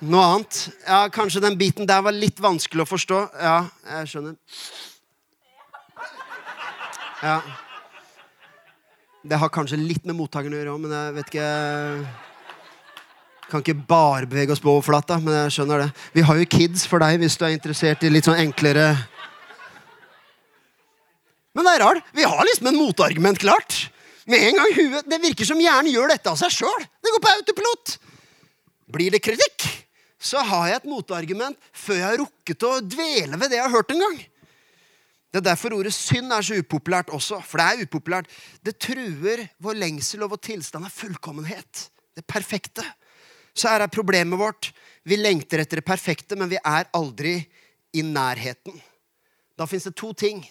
Noe 0.00 0.28
annet? 0.28 0.62
Ja, 0.86 1.02
Kanskje 1.12 1.42
den 1.44 1.58
biten 1.60 1.88
der 1.88 2.04
var 2.04 2.16
litt 2.16 2.40
vanskelig 2.40 2.84
å 2.84 2.88
forstå. 2.88 3.24
Ja, 3.40 3.58
jeg 3.96 4.12
skjønner. 4.12 4.36
Ja. 7.20 7.40
Det 9.22 9.36
har 9.36 9.52
kanskje 9.52 9.76
litt 9.76 10.06
med 10.08 10.16
mottakeren 10.16 10.54
å 10.56 10.60
gjøre 10.60 10.74
òg, 10.74 10.80
men 10.80 10.94
jeg 10.96 11.14
vet 11.18 11.32
ikke 11.32 11.48
Kan 13.50 13.64
ikke 13.64 13.82
bare 13.90 14.28
bevege 14.30 14.54
oss 14.54 14.62
på 14.62 14.70
overflata, 14.72 15.18
men 15.20 15.34
jeg 15.34 15.56
skjønner 15.56 15.82
det. 15.82 15.88
Vi 16.14 16.24
har 16.24 16.38
jo 16.38 16.50
kids 16.54 16.86
for 16.88 17.02
deg 17.02 17.18
hvis 17.20 17.36
du 17.36 17.44
er 17.44 17.56
interessert 17.56 18.04
i 18.06 18.12
litt 18.12 18.28
sånn 18.28 18.40
enklere 18.40 18.94
Men 21.52 21.66
det 21.66 21.74
er 21.74 21.84
rart. 21.84 22.06
Vi 22.14 22.24
har 22.24 22.46
liksom 22.46 22.70
en 22.70 22.78
motargument 22.78 23.40
klart. 23.42 23.90
Med 24.30 24.46
en 24.46 24.60
gang 24.60 24.72
huet, 24.76 25.10
Det 25.10 25.18
virker 25.20 25.48
som 25.48 25.60
hjernen 25.60 25.92
gjør 25.92 26.14
dette 26.14 26.30
av 26.30 26.38
seg 26.38 26.54
sjøl. 26.60 26.88
Det 27.02 27.12
går 27.12 27.24
på 27.24 27.32
autopilot. 27.34 27.96
Blir 28.94 29.10
det 29.12 29.22
kritikk? 29.24 29.66
så 30.20 30.42
har 30.44 30.68
jeg 30.68 30.80
et 30.82 30.90
motargument 30.90 31.56
før 31.72 31.96
jeg 31.96 32.06
har 32.06 32.20
rukket 32.20 32.66
å 32.68 32.74
dvele 32.84 33.40
ved 33.40 33.50
det 33.50 33.56
jeg 33.56 33.64
har 33.64 33.72
hørt 33.72 33.94
en 33.94 34.04
gang. 34.04 34.18
Det 35.30 35.38
er 35.38 35.46
derfor 35.46 35.76
ordet 35.76 35.92
synd 35.94 36.32
er 36.34 36.42
så 36.42 36.58
upopulært 36.58 37.12
også. 37.14 37.38
For 37.46 37.62
det 37.62 37.66
er 37.66 37.86
upopulært. 37.86 38.30
Det 38.66 38.74
truer 38.82 39.44
vår 39.62 39.78
lengsel 39.78 40.24
og 40.26 40.32
vår 40.34 40.42
tilstand 40.48 40.88
av 40.88 40.94
fullkommenhet. 40.94 41.86
Det 42.18 42.26
perfekte. 42.26 42.84
Så 43.54 43.70
her 43.70 43.84
er 43.84 43.92
problemet 43.92 44.38
vårt. 44.38 44.72
Vi 45.06 45.18
lengter 45.18 45.62
etter 45.62 45.80
det 45.80 45.86
perfekte, 45.86 46.36
men 46.38 46.50
vi 46.50 46.58
er 46.58 46.90
aldri 46.96 47.38
i 47.94 48.02
nærheten. 48.06 48.74
Da 49.58 49.66
fins 49.70 49.86
det 49.86 49.94
to 49.98 50.12
ting, 50.14 50.42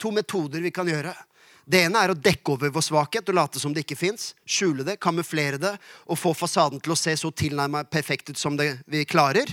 to 0.00 0.10
metoder 0.14 0.62
vi 0.64 0.74
kan 0.74 0.88
gjøre. 0.88 1.14
Det 1.64 1.80
ene 1.86 2.02
er 2.02 2.12
å 2.12 2.18
dekke 2.18 2.52
over 2.52 2.72
vår 2.74 2.84
svakhet 2.84 3.30
og 3.30 3.38
late 3.38 3.60
som 3.60 3.72
det 3.72 3.84
ikke 3.86 3.98
fins. 3.98 4.32
Skjule 4.44 4.84
det, 4.84 4.98
kamuflere 5.00 5.60
det 5.60 5.72
og 6.04 6.20
få 6.20 6.34
fasaden 6.36 6.82
til 6.82 6.92
å 6.92 6.98
se 6.98 7.14
så 7.16 7.30
tilnærmet 7.32 7.88
perfekt 7.92 8.34
ut 8.34 8.40
som 8.40 8.58
vi 8.58 9.04
klarer. 9.08 9.48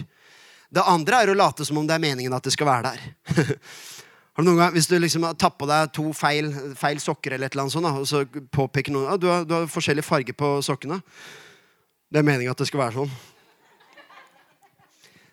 Det 0.71 0.83
andre 0.87 1.21
er 1.21 1.31
å 1.31 1.37
late 1.37 1.65
som 1.67 1.79
om 1.79 1.87
det 1.87 1.95
er 1.95 2.03
meningen 2.03 2.33
at 2.35 2.43
det 2.43 2.53
skal 2.55 2.67
være 2.67 2.91
der. 2.91 3.55
gang, 4.45 4.71
Hvis 4.73 4.87
du 4.87 4.97
liksom 4.99 5.23
har 5.23 5.33
tatt 5.33 5.57
på 5.57 5.67
deg 5.69 5.91
to 5.93 6.11
feil, 6.13 6.51
feil, 6.77 6.99
sokker, 6.99 7.35
eller 7.35 7.47
et 7.47 7.53
eller 7.53 7.67
annet 7.67 7.73
sånt, 7.73 7.85
og 7.87 8.07
så 8.07 8.25
påpeker 8.51 8.91
noen 8.91 9.13
at 9.13 9.21
du, 9.21 9.27
har, 9.27 9.45
du 9.45 9.53
har 9.53 9.67
forskjellig 9.67 10.03
farge 10.03 10.33
på 10.33 10.61
sokkene 10.65 11.01
Det 12.11 12.19
er 12.19 12.27
meningen 12.27 12.51
at 12.51 12.57
det 12.57 12.67
skal 12.67 12.83
være 12.85 12.97
sånn. 13.01 13.13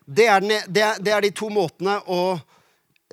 Det 0.08 0.26
er, 0.26 0.40
den, 0.40 0.72
det, 0.72 0.84
det 1.04 1.12
er 1.12 1.24
de 1.24 1.30
to 1.36 1.50
måtene 1.52 1.98
å 2.08 2.38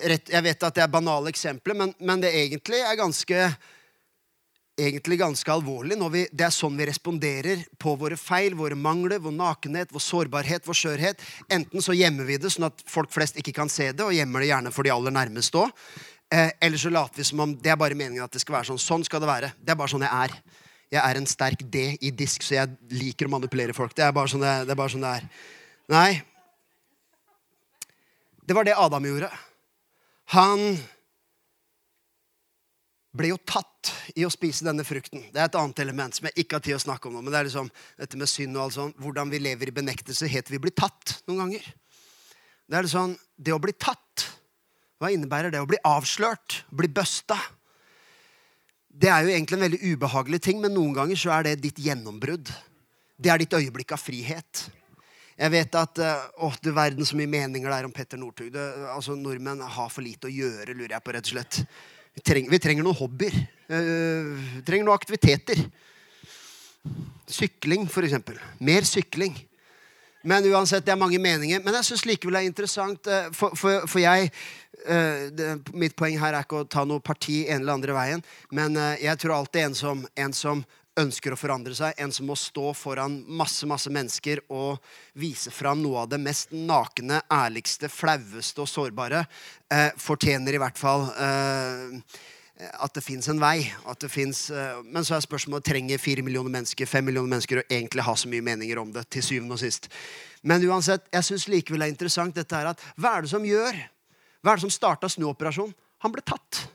Jeg 0.00 0.42
vet 0.44 0.62
at 0.68 0.76
det 0.76 0.82
er 0.84 0.92
banale 0.92 1.32
eksempler, 1.32 1.74
men, 1.74 1.94
men 1.98 2.20
det 2.20 2.34
egentlig 2.36 2.82
er 2.84 2.98
ganske 3.00 3.48
egentlig 4.76 5.18
ganske 5.18 5.52
alvorlig. 5.52 5.96
når 5.98 6.10
vi, 6.10 6.26
Det 6.32 6.44
er 6.44 6.50
sånn 6.54 6.76
vi 6.76 6.86
responderer 6.86 7.64
på 7.78 7.96
våre 7.96 8.16
feil, 8.16 8.54
våre 8.54 8.76
mangler, 8.76 9.18
vår 9.18 9.32
nakenhet, 9.32 9.92
vår 9.92 10.04
sårbarhet, 10.04 10.66
vår 10.66 10.74
skjørhet. 10.74 11.22
Enten 11.48 11.82
så 11.82 11.96
gjemmer 11.96 12.24
vi 12.24 12.36
det 12.36 12.50
sånn 12.52 12.68
at 12.68 12.84
folk 12.86 13.10
flest 13.12 13.36
ikke 13.36 13.54
kan 13.56 13.68
se 13.68 13.92
det, 13.92 14.04
og 14.04 14.14
gjemmer 14.14 14.40
det 14.40 14.52
gjerne 14.52 14.72
for 14.72 14.84
de 14.84 14.92
aller 14.92 15.14
nærmeste 15.14 15.64
òg. 15.64 15.72
Eh, 16.30 16.50
eller 16.60 16.78
så 16.78 16.90
later 16.90 17.16
vi 17.16 17.24
som 17.24 17.40
om 17.40 17.54
det 17.54 17.70
er 17.70 17.76
bare 17.78 17.94
meningen 17.94 18.24
at 18.24 18.32
det 18.32 18.42
skal 18.42 18.58
være 18.58 18.72
sånn. 18.72 18.82
Sånn 18.82 19.04
skal 19.06 19.22
det 19.22 19.30
være. 19.30 19.52
Det 19.62 19.72
er 19.72 19.78
bare 19.78 19.92
sånn 19.92 20.04
jeg 20.04 20.12
er. 20.26 20.38
Jeg 20.92 21.02
er 21.02 21.18
en 21.18 21.26
sterk 21.26 21.62
D 21.66 21.84
i 22.00 22.10
disk, 22.14 22.42
så 22.46 22.60
jeg 22.60 22.76
liker 22.94 23.26
å 23.26 23.32
manipulere 23.32 23.74
folk. 23.74 23.94
Det 23.96 24.04
er 24.06 24.14
bare 24.14 24.30
sånn 24.30 24.44
det, 24.44 24.54
det, 24.66 24.74
er, 24.74 24.78
bare 24.78 24.92
sånn 24.92 25.06
det 25.06 25.14
er. 25.18 25.28
Nei. 25.90 26.22
Det 28.46 28.54
var 28.54 28.66
det 28.66 28.76
Adam 28.78 29.06
gjorde. 29.08 29.30
Han 30.34 30.76
ble 33.16 33.32
jo 33.32 33.38
tatt 33.42 33.90
i 34.16 34.24
å 34.26 34.30
spise 34.32 34.66
denne 34.66 34.84
frukten. 34.86 35.24
Det 35.32 35.40
er 35.40 35.48
et 35.48 35.58
annet 35.58 35.82
element 35.84 36.16
som 36.16 36.28
jeg 36.28 36.44
ikke 36.44 36.58
har 36.58 36.64
tid 36.66 36.76
å 36.76 36.82
snakke 36.82 37.08
om 37.08 37.16
nå. 37.16 37.24
Men 37.24 37.34
det 37.34 37.40
er 37.40 37.48
liksom 37.48 37.70
dette 37.98 38.20
med 38.20 38.30
synd 38.30 38.58
og 38.58 38.66
alt 38.66 38.76
sånt. 38.76 39.00
Hvordan 39.02 39.32
vi 39.32 39.42
lever 39.42 39.72
i 39.72 39.76
benektelse 39.76 40.30
helt 40.30 40.52
vi 40.52 40.62
blir 40.62 40.74
tatt 40.76 41.18
noen 41.26 41.44
ganger. 41.44 41.68
Det 42.66 42.78
er 42.78 42.86
det 42.86 42.92
sånn, 42.92 43.14
det 43.38 43.54
å 43.54 43.62
bli 43.62 43.74
tatt, 43.78 44.26
hva 44.98 45.12
innebærer 45.12 45.52
det? 45.52 45.60
Å 45.62 45.68
bli 45.68 45.78
avslørt? 45.86 46.62
Bli 46.74 46.88
busta? 46.90 47.36
Det 48.88 49.10
er 49.12 49.26
jo 49.26 49.34
egentlig 49.34 49.58
en 49.58 49.66
veldig 49.66 49.92
ubehagelig 49.92 50.40
ting, 50.46 50.62
men 50.62 50.72
noen 50.74 50.94
ganger 50.96 51.20
så 51.20 51.34
er 51.36 51.46
det 51.46 51.58
ditt 51.66 51.78
gjennombrudd. 51.84 52.48
Det 53.16 53.30
er 53.32 53.42
ditt 53.42 53.54
øyeblikk 53.56 53.92
av 53.92 54.00
frihet. 54.00 54.64
Jeg 55.36 55.52
vet 55.52 55.76
at 55.76 56.00
eh, 56.00 56.28
Å, 56.40 56.48
du 56.64 56.70
verden 56.72 57.04
så 57.04 57.16
mye 57.18 57.28
meninger 57.28 57.68
det 57.68 57.76
er 57.76 57.88
om 57.88 57.92
Petter 57.92 58.20
Northug. 58.20 58.56
Altså, 58.88 59.14
nordmenn 59.20 59.60
har 59.60 59.92
for 59.92 60.04
lite 60.04 60.30
å 60.30 60.32
gjøre, 60.32 60.72
lurer 60.72 60.96
jeg 60.96 61.04
på, 61.04 61.12
rett 61.12 61.28
og 61.28 61.34
slett. 61.34 61.60
Vi 62.16 62.22
trenger, 62.24 62.50
vi 62.50 62.60
trenger 62.62 62.86
noen 62.86 62.96
hobbyer. 62.96 63.34
Uh, 63.68 64.32
vi 64.56 64.62
trenger 64.64 64.86
noen 64.86 64.96
aktiviteter. 64.96 65.60
Sykling, 67.28 67.84
for 67.92 68.06
eksempel. 68.06 68.38
Mer 68.64 68.86
sykling. 68.88 69.36
Men 70.26 70.46
uansett, 70.48 70.86
det 70.86 70.94
er 70.94 71.00
mange 71.00 71.20
meninger. 71.22 71.60
Men 71.62 71.76
jeg 71.76 71.90
syns 71.90 72.06
likevel 72.08 72.38
det 72.38 72.42
er 72.44 72.48
interessant, 72.48 73.10
uh, 73.12 73.28
for, 73.36 73.58
for, 73.58 73.84
for 73.90 74.00
jeg 74.00 74.30
uh, 74.88 75.28
det, 75.28 75.50
Mitt 75.76 75.96
poeng 75.98 76.16
her 76.22 76.32
er 76.32 76.46
ikke 76.46 76.64
å 76.64 76.70
ta 76.72 76.86
noe 76.88 77.04
parti 77.04 77.42
en 77.44 77.60
eller 77.60 77.76
andre 77.76 77.98
veien, 77.98 78.24
men 78.54 78.80
jeg 79.02 79.20
tror 79.20 79.36
alltid 79.36 79.68
en 79.68 79.76
som, 79.76 80.02
en 80.16 80.34
som 80.36 80.64
ønsker 81.00 81.34
å 81.34 81.38
forandre 81.38 81.74
seg. 81.76 81.96
En 82.00 82.12
som 82.14 82.28
må 82.28 82.36
stå 82.38 82.72
foran 82.76 83.18
masse 83.38 83.66
masse 83.68 83.90
mennesker 83.92 84.42
og 84.52 84.80
vise 85.18 85.52
fram 85.54 85.82
noe 85.82 86.04
av 86.04 86.12
det 86.12 86.20
mest 86.22 86.54
nakne, 86.54 87.22
ærligste, 87.32 87.90
flaueste 87.92 88.64
og 88.64 88.70
sårbare. 88.70 89.24
Eh, 89.72 89.90
fortjener 90.00 90.56
i 90.56 90.62
hvert 90.62 90.80
fall 90.80 91.08
eh, 91.12 92.20
at 92.56 92.94
det 92.96 93.04
fins 93.04 93.28
en 93.28 93.40
vei. 93.40 93.66
Det 94.00 94.10
finnes, 94.12 94.46
eh, 94.50 94.78
men 94.84 95.04
så 95.04 95.16
er 95.16 95.24
spørsmålet 95.24 95.66
trenger 95.68 96.02
fire 96.02 96.24
millioner 96.24 96.52
mennesker 96.54 96.88
fem 96.88 97.04
millioner 97.04 97.36
mennesker 97.36 97.60
å 97.60 97.66
egentlig 97.68 98.06
ha 98.06 98.16
så 98.16 98.30
mye 98.32 98.44
meninger 98.44 98.80
om 98.80 98.94
det. 98.94 99.08
til 99.10 99.22
syvende 99.22 99.58
og 99.58 99.60
sist. 99.60 99.90
Men 100.42 100.64
uansett, 100.64 101.08
jeg 101.12 101.24
syns 101.26 101.48
likevel 101.50 101.84
er 101.84 101.92
interessant 101.92 102.34
dette 102.34 102.56
her 102.56 102.72
at 102.72 102.82
hva 102.96 103.16
er 103.16 103.26
det 103.26 103.32
som 103.32 103.44
gjør? 103.44 103.76
Hva 104.40 104.52
er 104.52 104.56
det 104.56 104.66
som 104.68 104.72
starta 104.72 105.10
snuoperasjonen? 105.10 105.74
Han 106.04 106.12
ble 106.12 106.22
tatt. 106.22 106.66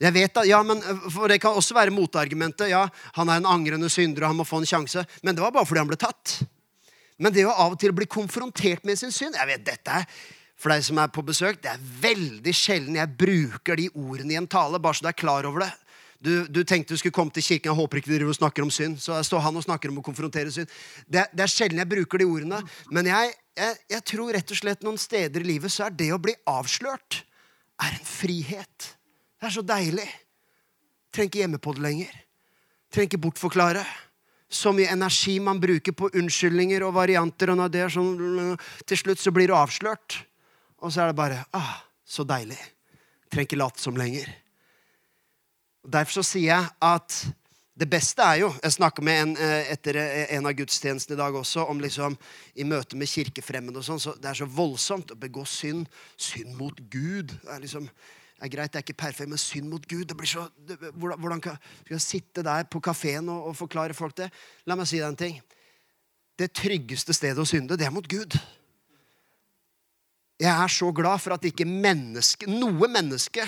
Jeg 0.00 0.16
vet 0.16 0.32
da, 0.32 0.46
ja, 0.48 0.62
men 0.64 0.80
eh, 0.80 1.04
for 1.12 1.28
Det 1.28 1.40
kan 1.42 1.56
også 1.56 1.76
være 1.76 1.94
motargumentet. 1.94 2.70
Ja, 2.72 2.86
Han 3.18 3.28
er 3.28 3.40
en 3.40 3.50
angrende 3.50 3.90
synder, 3.92 4.24
og 4.24 4.32
han 4.32 4.40
må 4.40 4.48
få 4.48 4.62
en 4.62 4.68
sjanse. 4.68 5.04
Men 5.22 5.36
det 5.36 5.44
var 5.44 5.52
bare 5.52 5.68
fordi 5.68 5.82
han 5.82 5.90
ble 5.90 6.00
tatt. 6.00 6.40
Men 7.20 7.34
det 7.36 7.44
å 7.44 7.52
av 7.52 7.74
og 7.74 7.80
til 7.80 7.92
bli 7.92 8.08
konfrontert 8.08 8.86
med 8.88 8.96
sin 8.96 9.12
synd 9.12 9.36
jeg 9.36 9.48
vet 9.50 9.64
dette 9.66 9.98
er, 10.00 10.06
For 10.60 10.72
deg 10.72 10.84
som 10.84 10.98
er 11.00 11.08
på 11.12 11.24
besøk, 11.24 11.60
det 11.64 11.70
er 11.72 11.84
veldig 12.02 12.52
sjelden 12.52 12.96
jeg 12.98 13.16
bruker 13.16 13.80
de 13.80 13.86
ordene 13.94 14.34
i 14.34 14.36
en 14.36 14.48
tale. 14.48 14.78
bare 14.78 14.94
så 14.94 15.06
du 15.06 15.08
er 15.08 15.16
klar 15.16 15.46
over 15.48 15.64
det. 15.64 15.70
Du, 16.20 16.44
du, 16.52 16.60
tenkte 16.68 16.92
du 16.92 17.00
skulle 17.00 17.16
komme 17.16 17.32
til 17.32 17.42
kirken. 17.42 17.70
Jeg 17.70 17.78
håper 17.78 18.00
ikke 18.00 18.18
du 18.20 18.32
snakker 18.36 18.62
om 18.62 18.70
synd. 18.72 18.98
Så 19.00 19.16
står 19.24 19.40
han 19.40 19.56
og 19.56 19.64
snakker 19.64 19.88
om 19.88 20.02
å 20.02 20.04
konfrontere 20.04 20.52
synd. 20.52 20.68
Det, 21.08 21.24
det 21.32 21.44
er 21.46 21.52
sjelden 21.52 21.80
jeg 21.80 21.88
bruker 21.88 22.20
de 22.20 22.28
ordene. 22.28 22.60
Men 22.92 23.08
jeg, 23.08 23.32
jeg, 23.56 23.78
jeg 23.96 24.04
tror 24.12 24.32
rett 24.36 24.52
og 24.52 24.60
slett 24.60 24.84
noen 24.84 25.00
steder 25.00 25.40
i 25.40 25.48
livet 25.54 25.72
så 25.72 25.88
er 25.88 25.96
det 25.96 26.10
å 26.12 26.20
bli 26.20 26.36
avslørt 26.44 27.22
er 27.80 27.96
en 27.96 28.04
frihet. 28.04 28.94
Det 29.40 29.48
er 29.48 29.54
så 29.54 29.64
deilig. 29.64 30.06
Trenger 31.10 31.30
ikke 31.30 31.40
hjemme 31.40 31.58
på 31.62 31.72
det 31.72 31.84
lenger. 31.84 32.16
Trenger 32.92 33.08
ikke 33.08 33.22
bortforklare. 33.24 33.84
Så 34.50 34.72
mye 34.74 34.90
energi 34.92 35.38
man 35.40 35.60
bruker 35.62 35.94
på 35.96 36.10
unnskyldninger 36.12 36.84
og 36.84 36.94
varianter. 36.94 37.50
og 37.50 37.70
det 37.70 37.80
er 37.80 37.88
sånn, 37.88 38.58
Til 38.84 38.96
slutt 38.96 39.18
så 39.18 39.30
blir 39.30 39.48
du 39.48 39.54
avslørt. 39.54 40.26
Og 40.82 40.92
så 40.92 41.02
er 41.02 41.06
det 41.06 41.16
bare 41.16 41.44
ah, 41.52 41.80
så 42.04 42.24
deilig. 42.24 42.58
Trenger 43.30 43.48
ikke 43.48 43.62
late 43.62 43.80
som 43.80 43.96
lenger. 43.96 44.28
Derfor 45.88 46.20
så 46.20 46.22
sier 46.22 46.52
jeg 46.52 46.68
at 46.82 47.26
det 47.80 47.88
beste 47.88 48.20
er 48.20 48.42
jo 48.42 48.50
Jeg 48.62 48.72
snakka 48.72 49.02
med 49.02 49.22
en 49.22 49.36
eh, 49.40 49.72
etter 49.72 49.96
eh, 49.96 50.36
en 50.36 50.44
av 50.44 50.52
gudstjenestene 50.52 51.16
i 51.16 51.20
dag 51.20 51.34
også 51.34 51.64
om 51.64 51.80
liksom 51.80 52.16
i 52.60 52.64
møte 52.64 52.96
med 52.96 53.08
kirkefremmede 53.08 53.80
og 53.80 53.86
sånn. 53.86 54.00
Så 54.02 54.12
det 54.20 54.28
er 54.28 54.42
så 54.42 54.44
voldsomt 54.44 55.14
å 55.14 55.16
begå 55.16 55.46
synd. 55.48 55.86
Synd 56.16 56.52
mot 56.58 56.76
Gud. 56.92 57.32
Det 57.40 57.54
er 57.54 57.62
liksom 57.64 57.88
det 58.40 58.46
er 58.48 58.52
greit, 58.54 58.72
det 58.72 58.78
er 58.80 58.84
ikke 58.86 59.02
perfekt, 59.02 59.28
men 59.28 59.40
synd 59.40 59.68
mot 59.68 59.84
Gud 59.84 60.06
det 60.08 60.14
blir 60.16 60.28
så, 60.30 60.46
det, 60.64 60.78
hvordan, 60.80 61.18
hvordan 61.20 61.42
Skal 61.44 61.92
jeg 61.92 62.00
sitte 62.00 62.44
der 62.46 62.64
på 62.64 62.80
kafeen 62.80 63.28
og, 63.28 63.50
og, 63.50 63.56
forklare 63.58 63.92
folk 63.92 64.16
det? 64.16 64.30
La 64.64 64.78
meg 64.80 64.88
si 64.88 64.96
deg 64.96 65.10
en 65.10 65.18
ting. 65.20 65.36
Det 66.40 66.48
tryggeste 66.56 67.12
stedet 67.12 67.36
å 67.36 67.44
synde, 67.44 67.76
det 67.76 67.84
er 67.84 67.92
mot 67.92 68.08
Gud. 68.08 68.38
Jeg 70.40 70.48
er 70.54 70.72
så 70.72 70.88
glad 70.96 71.20
for 71.20 71.36
at 71.36 71.44
ikke 71.44 71.68
menneske, 71.68 72.48
noe 72.48 72.88
menneske 72.88 73.44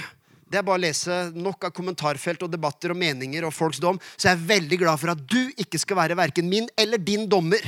det 0.53 0.61
er 0.61 0.65
bare 0.67 0.77
å 0.77 0.85
lese 0.85 1.15
nok 1.33 1.65
av 1.65 1.73
kommentarfelt 1.73 2.43
og 2.45 2.53
debatter 2.53 2.93
og 2.93 2.99
meninger 3.01 3.47
og 3.49 3.55
folks 3.57 3.79
dom. 3.81 3.97
Så 4.19 4.29
jeg 4.29 4.37
er 4.37 4.49
veldig 4.51 4.79
glad 4.83 5.01
for 5.01 5.15
at 5.15 5.23
du 5.25 5.49
ikke 5.57 5.81
skal 5.81 5.97
være 6.03 6.19
verken 6.19 6.51
min 6.51 6.69
eller 6.77 7.01
din 7.01 7.25
dommer 7.25 7.65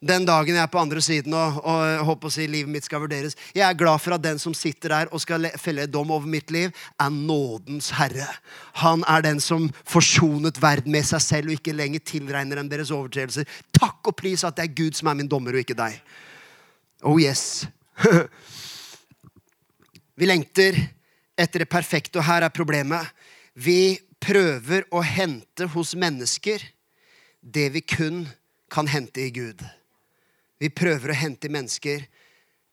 den 0.00 0.24
dagen 0.24 0.56
jeg 0.56 0.62
er 0.64 0.70
på 0.72 0.80
andre 0.80 1.00
siden 1.04 1.34
og, 1.36 1.58
og 1.60 2.04
håper 2.08 2.30
å 2.30 2.32
si 2.32 2.46
livet 2.48 2.72
mitt 2.72 2.86
skal 2.86 3.02
vurderes. 3.02 3.34
Jeg 3.52 3.66
er 3.66 3.76
glad 3.76 4.00
for 4.00 4.16
at 4.16 4.22
den 4.24 4.38
som 4.40 4.54
sitter 4.56 4.94
der 4.94 5.10
og 5.12 5.20
skal 5.20 5.50
felle 5.60 5.84
dom 5.92 6.12
over 6.14 6.28
mitt 6.30 6.48
liv, 6.54 6.72
er 6.96 7.10
nådens 7.12 7.90
herre. 7.98 8.24
Han 8.80 9.04
er 9.04 9.26
den 9.26 9.42
som 9.44 9.66
forsonet 9.84 10.60
verden 10.62 10.94
med 10.94 11.04
seg 11.04 11.20
selv 11.20 11.52
og 11.52 11.58
ikke 11.58 11.76
lenger 11.76 12.00
tilregner 12.08 12.62
dem 12.62 12.70
deres 12.72 12.92
overtredelser. 12.96 13.44
Takk 13.76 14.08
og 14.08 14.16
pris 14.16 14.44
at 14.48 14.56
det 14.56 14.70
er 14.70 14.78
Gud 14.78 14.96
som 14.96 15.10
er 15.12 15.18
min 15.18 15.28
dommer, 15.28 15.52
og 15.52 15.66
ikke 15.66 15.76
deg. 15.76 15.98
Oh 17.04 17.20
yes. 17.20 17.66
Vi 20.20 20.28
lengter 20.28 20.78
etter 21.36 21.66
det 21.66 21.68
perfekte, 21.72 22.20
og 22.20 22.24
her 22.24 22.46
er 22.46 22.52
problemet. 22.52 23.04
Vi 23.52 23.98
prøver 24.20 24.88
å 24.92 25.04
hente 25.04 25.68
hos 25.74 25.92
mennesker 25.96 26.64
det 27.40 27.68
vi 27.76 27.80
kun 27.84 28.24
kan 28.72 28.88
hente 28.88 29.24
i 29.24 29.30
Gud. 29.32 29.60
Vi 30.60 30.68
prøver 30.68 31.12
å 31.12 31.20
hente 31.22 31.50
mennesker 31.52 32.04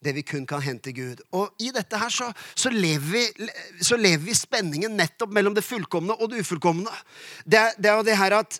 det 0.03 0.13
vi 0.13 0.23
kun 0.27 0.45
kan 0.45 0.61
hente 0.61 0.91
Gud. 0.93 1.23
Og 1.33 1.49
i 1.63 1.71
dette 1.73 1.97
her 1.97 2.13
så, 2.13 2.29
så, 2.55 2.69
lever 2.69 3.07
vi, 3.09 3.49
så 3.81 3.97
lever 3.97 4.23
vi 4.27 4.35
spenningen 4.37 4.93
nettopp 4.97 5.33
mellom 5.33 5.55
det 5.57 5.65
fullkomne 5.65 6.15
og 6.17 6.31
det 6.31 6.43
ufullkomne. 6.45 6.93
Det, 7.43 7.63
det 7.79 7.91
er 7.91 7.97
jo 7.97 8.05
det 8.05 8.17
her 8.19 8.37
at 8.37 8.59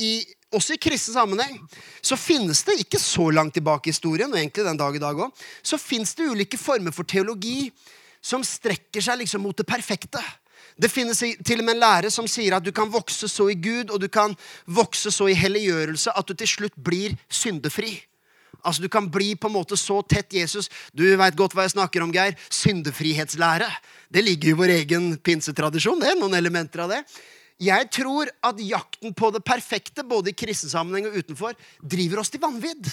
i, 0.00 0.22
også 0.54 0.76
i 0.76 0.80
kristen 0.80 1.16
sammenheng 1.16 1.58
så 2.00 2.16
finnes 2.16 2.62
det 2.64 2.78
ikke 2.84 3.00
så 3.02 3.28
langt 3.34 3.56
tilbake 3.58 3.90
i 3.90 3.92
historien, 3.92 4.30
og 4.30 4.38
egentlig 4.38 4.64
den 4.64 4.80
dag 4.80 4.96
i 4.96 5.02
dag 5.02 5.22
også, 5.26 5.48
så 5.74 5.80
finnes 5.82 6.14
det 6.16 6.28
ulike 6.30 6.60
former 6.60 6.94
for 6.94 7.08
teologi 7.08 7.72
som 8.24 8.44
strekker 8.46 9.02
seg 9.04 9.20
liksom 9.20 9.42
mot 9.44 9.58
det 9.58 9.66
perfekte. 9.68 10.22
Det 10.78 10.90
finnes 10.90 11.18
til 11.18 11.60
og 11.60 11.66
med 11.66 11.74
en 11.74 11.82
lære 11.82 12.10
som 12.14 12.28
sier 12.30 12.54
at 12.54 12.64
du 12.64 12.70
kan 12.74 12.90
vokse 12.90 13.28
så 13.30 13.48
i 13.50 13.58
Gud 13.58 13.90
og 13.90 13.98
du 14.00 14.06
kan 14.12 14.34
vokse 14.70 15.10
så 15.14 15.26
i 15.28 15.36
helliggjørelse 15.36 16.14
at 16.14 16.28
du 16.28 16.38
til 16.38 16.50
slutt 16.50 16.78
blir 16.78 17.16
syndefri. 17.26 17.96
Altså 18.66 18.82
Du 18.82 18.88
kan 18.88 19.08
bli 19.10 19.34
på 19.36 19.48
en 19.48 19.54
måte 19.54 19.76
så 19.78 20.00
tett 20.02 20.32
Jesus. 20.34 20.68
Du 20.92 21.04
veit 21.16 21.36
godt 21.38 21.54
hva 21.54 21.66
jeg 21.66 21.76
snakker 21.76 22.04
om, 22.04 22.12
Geir. 22.14 22.36
Syndefrihetslære. 22.50 23.68
Det 24.10 24.24
ligger 24.24 24.52
i 24.52 24.58
vår 24.58 24.74
egen 24.80 25.10
pinsetradisjon. 25.16 26.00
det 26.00 26.12
er 26.12 26.20
Noen 26.20 26.34
elementer 26.34 26.84
av 26.84 26.94
det. 26.96 27.02
Jeg 27.58 27.88
tror 27.90 28.30
at 28.46 28.60
jakten 28.62 29.14
på 29.18 29.30
det 29.34 29.42
perfekte, 29.42 30.04
både 30.06 30.30
i 30.30 30.36
kristen 30.36 30.70
sammenheng 30.70 31.08
og 31.08 31.18
utenfor, 31.18 31.56
driver 31.82 32.22
oss 32.22 32.30
til 32.30 32.42
vanvidd. 32.42 32.86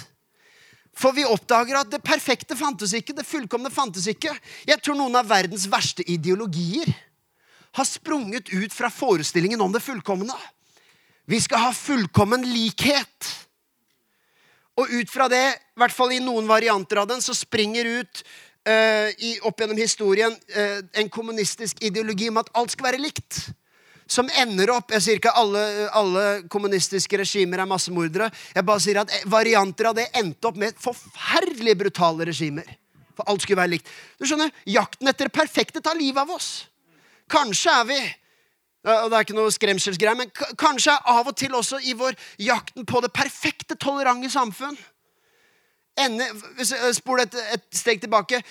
For 0.96 1.14
vi 1.14 1.26
oppdager 1.28 1.78
at 1.78 1.92
det 1.92 2.02
perfekte 2.06 2.56
fantes 2.58 2.96
ikke. 2.96 3.14
Det 3.14 3.28
fullkomne 3.28 3.70
fantes 3.74 4.08
ikke. 4.10 4.32
Jeg 4.66 4.82
tror 4.82 4.98
noen 4.98 5.20
av 5.20 5.30
verdens 5.30 5.68
verste 5.70 6.06
ideologier 6.08 6.90
har 7.76 7.88
sprunget 7.88 8.50
ut 8.54 8.74
fra 8.74 8.90
forestillingen 8.90 9.62
om 9.62 9.74
det 9.74 9.84
fullkomne. 9.84 10.36
Vi 11.28 11.42
skal 11.44 11.68
ha 11.68 11.74
fullkommen 11.76 12.46
likhet. 12.48 13.32
Og 14.76 14.92
ut 14.92 15.12
fra 15.12 15.30
det, 15.32 15.44
i 15.56 15.80
hvert 15.80 15.96
fall 15.96 16.12
i 16.16 16.24
noen 16.24 16.48
varianter 16.50 17.00
av 17.00 17.08
den, 17.08 17.22
så 17.24 17.36
springer 17.38 17.88
ut 18.02 18.24
uh, 18.68 19.08
i, 19.16 19.38
opp 19.48 19.62
gjennom 19.62 19.80
historien 19.80 20.36
uh, 20.56 20.82
en 21.00 21.12
kommunistisk 21.12 21.80
ideologi 21.86 22.28
om 22.32 22.42
at 22.42 22.52
alt 22.60 22.76
skal 22.76 22.92
være 22.92 23.04
likt 23.04 23.46
som 24.06 24.30
ender 24.38 24.70
opp 24.74 24.92
Jeg 24.94 25.02
sier 25.02 25.20
ikke 25.20 25.34
alle, 25.34 25.62
alle 25.96 26.26
kommunistiske 26.52 27.18
regimer 27.18 27.64
er 27.64 27.70
massemordere. 27.70 28.30
Jeg 28.54 28.68
bare 28.68 28.84
sier 28.84 29.02
at 29.02 29.14
varianter 29.32 29.90
av 29.90 29.96
det 29.98 30.10
endte 30.20 30.50
opp 30.50 30.60
med 30.62 30.78
forferdelig 30.82 31.74
brutale 31.80 32.28
regimer. 32.30 32.68
For 33.16 33.28
alt 33.32 33.42
skulle 33.42 33.62
være 33.64 33.76
likt. 33.78 33.90
Du 34.20 34.28
skjønner, 34.28 34.52
Jakten 34.70 35.10
etter 35.10 35.30
det 35.30 35.36
perfekte 35.36 35.82
tar 35.82 35.98
livet 35.98 36.22
av 36.22 36.36
oss. 36.36 36.68
Kanskje 37.32 37.74
er 37.74 37.90
vi 37.90 38.00
og 38.86 39.08
det 39.10 39.18
er 39.18 39.26
ikke 39.26 39.38
noe 39.38 39.54
skremselsgreie, 39.54 40.18
men 40.20 40.34
kanskje 40.62 40.94
av 41.10 41.28
og 41.32 41.38
til 41.38 41.56
også 41.58 41.80
i 41.84 41.96
vår 41.98 42.18
jakten 42.40 42.86
på 42.86 43.02
det 43.02 43.14
perfekte, 43.16 43.78
tolerante 43.82 44.30
samfunn 44.30 44.78
ende, 46.00 46.28
Spol 46.96 47.24
et, 47.24 47.36
et 47.56 47.66
steg 47.76 48.02
tilbake. 48.04 48.42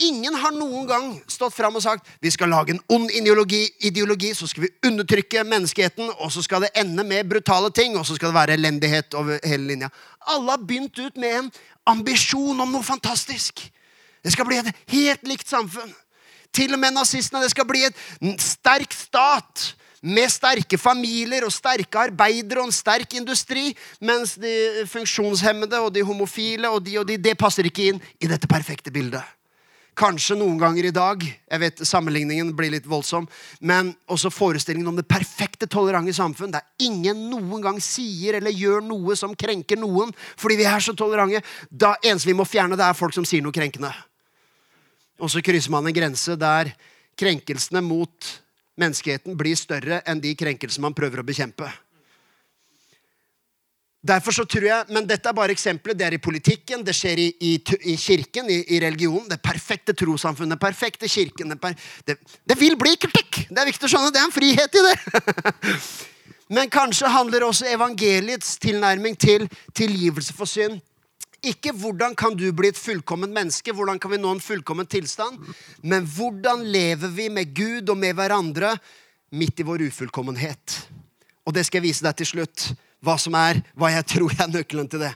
Ingen 0.00 0.36
har 0.40 0.52
noen 0.56 0.86
gang 0.88 1.08
stått 1.28 1.54
fram 1.56 1.76
og 1.76 1.82
sagt 1.84 2.08
vi 2.24 2.30
skal 2.32 2.52
lage 2.52 2.72
en 2.74 2.82
ond 2.92 3.10
ideologi, 3.12 3.66
ideologi, 3.84 4.32
så 4.36 4.48
skal 4.48 4.64
vi 4.64 4.72
undertrykke 4.88 5.44
menneskeheten, 5.48 6.12
og 6.18 6.32
så 6.32 6.44
skal 6.44 6.64
det 6.64 6.72
ende 6.80 7.04
med 7.04 7.28
brutale 7.28 7.72
ting, 7.74 7.98
og 7.98 8.06
så 8.08 8.16
skal 8.16 8.32
det 8.32 8.38
være 8.38 8.56
elendighet 8.56 9.16
over 9.18 9.40
hele 9.44 9.72
linja. 9.72 9.90
Alle 10.32 10.56
har 10.56 10.64
begynt 10.64 10.98
ut 10.98 11.20
med 11.20 11.36
en 11.42 11.50
ambisjon 11.90 12.60
om 12.60 12.72
noe 12.72 12.86
fantastisk. 12.86 13.66
Det 14.20 14.32
skal 14.32 14.48
bli 14.48 14.60
et 14.60 14.72
helt 14.92 15.28
likt 15.28 15.48
samfunn. 15.48 15.92
Til 16.52 16.72
og 16.74 16.80
med 16.82 16.96
nazistene. 16.96 17.44
Det 17.44 17.52
skal 17.52 17.66
bli 17.68 17.84
et 17.86 18.40
sterk 18.42 18.92
stat 18.92 19.70
med 20.00 20.32
sterke 20.32 20.78
familier 20.80 21.44
og 21.44 21.52
sterke 21.52 22.06
arbeidere 22.06 22.62
og 22.62 22.70
en 22.70 22.74
sterk 22.74 23.18
industri, 23.18 23.74
mens 24.00 24.36
de 24.40 24.86
funksjonshemmede 24.88 25.80
og 25.80 25.92
de 25.94 26.04
homofile 26.06 26.70
og 26.72 26.80
de 26.86 26.96
og 27.00 27.06
de, 27.08 27.18
det 27.20 27.36
passer 27.38 27.68
ikke 27.68 27.90
inn 27.92 28.00
i 28.20 28.30
dette 28.30 28.48
perfekte 28.50 28.92
bildet. 28.94 29.24
Kanskje 30.00 30.36
noen 30.38 30.56
ganger 30.56 30.86
i 30.88 30.92
dag. 30.94 31.24
Jeg 31.26 31.60
vet 31.60 31.80
Sammenligningen 31.84 32.54
blir 32.56 32.70
litt 32.72 32.86
voldsom. 32.88 33.26
Men 33.60 33.90
også 34.08 34.30
forestillingen 34.32 34.88
om 34.88 34.96
det 34.96 35.04
perfekte, 35.10 35.68
tolerante 35.68 36.14
samfunn 36.16 36.54
der 36.54 36.64
ingen 36.80 37.26
noen 37.28 37.60
gang 37.64 37.80
sier 37.84 38.38
eller 38.38 38.54
gjør 38.54 38.84
noe 38.86 39.16
som 39.18 39.34
krenker 39.36 39.80
noen 39.80 40.14
fordi 40.40 40.60
vi 40.62 40.68
er 40.70 40.80
så 40.84 40.94
tolerante. 40.96 41.42
Da 41.68 41.96
eneste 42.00 42.30
vi 42.30 42.38
må 42.38 42.46
fjerne, 42.48 42.78
det 42.80 42.86
er 42.86 42.96
folk 42.96 43.16
som 43.16 43.26
sier 43.28 43.44
noe 43.44 43.52
krenkende. 43.52 43.92
Og 45.20 45.28
så 45.28 45.42
krysser 45.44 45.74
man 45.74 45.90
en 45.90 45.96
grense 45.96 46.38
der 46.38 46.72
krenkelsene 47.20 47.82
mot 47.84 48.30
menneskeheten 48.78 49.36
blir 49.38 49.58
større 49.58 50.02
enn 50.08 50.20
de 50.22 50.34
krenkelsene 50.38 50.86
man 50.86 50.96
prøver 50.96 51.22
å 51.22 51.26
bekjempe. 51.26 51.68
Derfor 54.00 54.32
så 54.32 54.46
tror 54.48 54.64
jeg, 54.64 54.84
Men 54.88 55.06
dette 55.06 55.28
er 55.28 55.36
bare 55.36 55.52
eksempler. 55.52 55.94
Det 55.94 56.06
er 56.06 56.14
i 56.16 56.18
politikken, 56.18 56.84
det 56.84 56.94
skjer 56.96 57.18
i, 57.20 57.28
i, 57.40 57.50
i 57.84 57.96
kirken, 58.00 58.48
i, 58.48 58.62
i, 58.72 58.80
religionen. 58.80 59.28
Det 59.28 59.42
perfekte 59.44 59.92
trossamfunnet, 59.92 60.56
den 60.56 60.62
perfekte 60.62 61.08
kirken. 61.08 61.52
Per, 61.60 61.76
det, 62.08 62.16
det, 62.48 62.56
vil 62.56 62.78
bli 62.80 62.96
kritikk! 62.96 63.44
Det 63.50 63.60
er 63.60 63.68
viktig 63.68 63.84
å 63.84 63.92
skjønne. 63.92 64.12
Det 64.14 64.22
er 64.22 64.30
en 64.30 64.32
frihet 64.32 64.78
i 64.80 64.84
det. 64.86 65.74
men 66.56 66.72
kanskje 66.72 67.12
handler 67.12 67.44
også 67.44 67.68
evangeliets 67.68 68.56
tilnærming 68.62 69.20
til 69.20 69.44
tilgivelse 69.76 70.32
for 70.32 70.48
synd 70.48 70.80
ikke 71.46 71.72
hvordan 71.76 72.14
kan 72.18 72.36
du 72.36 72.46
bli 72.52 72.68
et 72.68 72.78
fullkomment 72.78 73.32
menneske, 73.32 73.72
hvordan 73.72 74.00
kan 74.00 74.12
vi 74.12 74.20
nå 74.20 74.34
en 74.34 74.42
fullkommen 74.44 74.88
tilstand, 74.90 75.40
men 75.80 76.04
hvordan 76.04 76.66
lever 76.68 77.14
vi 77.16 77.28
med 77.32 77.54
Gud 77.56 77.88
og 77.88 77.98
med 78.00 78.18
hverandre 78.18 78.74
midt 79.30 79.62
i 79.62 79.66
vår 79.66 79.86
ufullkommenhet. 79.88 80.76
Og 81.46 81.54
det 81.56 81.64
skal 81.66 81.80
jeg 81.80 81.88
vise 81.88 82.04
deg 82.04 82.18
til 82.20 82.32
slutt 82.34 82.70
hva 83.00 83.16
som 83.16 83.34
er, 83.38 83.62
hva 83.78 83.88
jeg 83.94 84.06
tror 84.12 84.34
er 84.36 84.50
nøkkelen 84.52 84.88
til 84.92 85.04
det. 85.06 85.12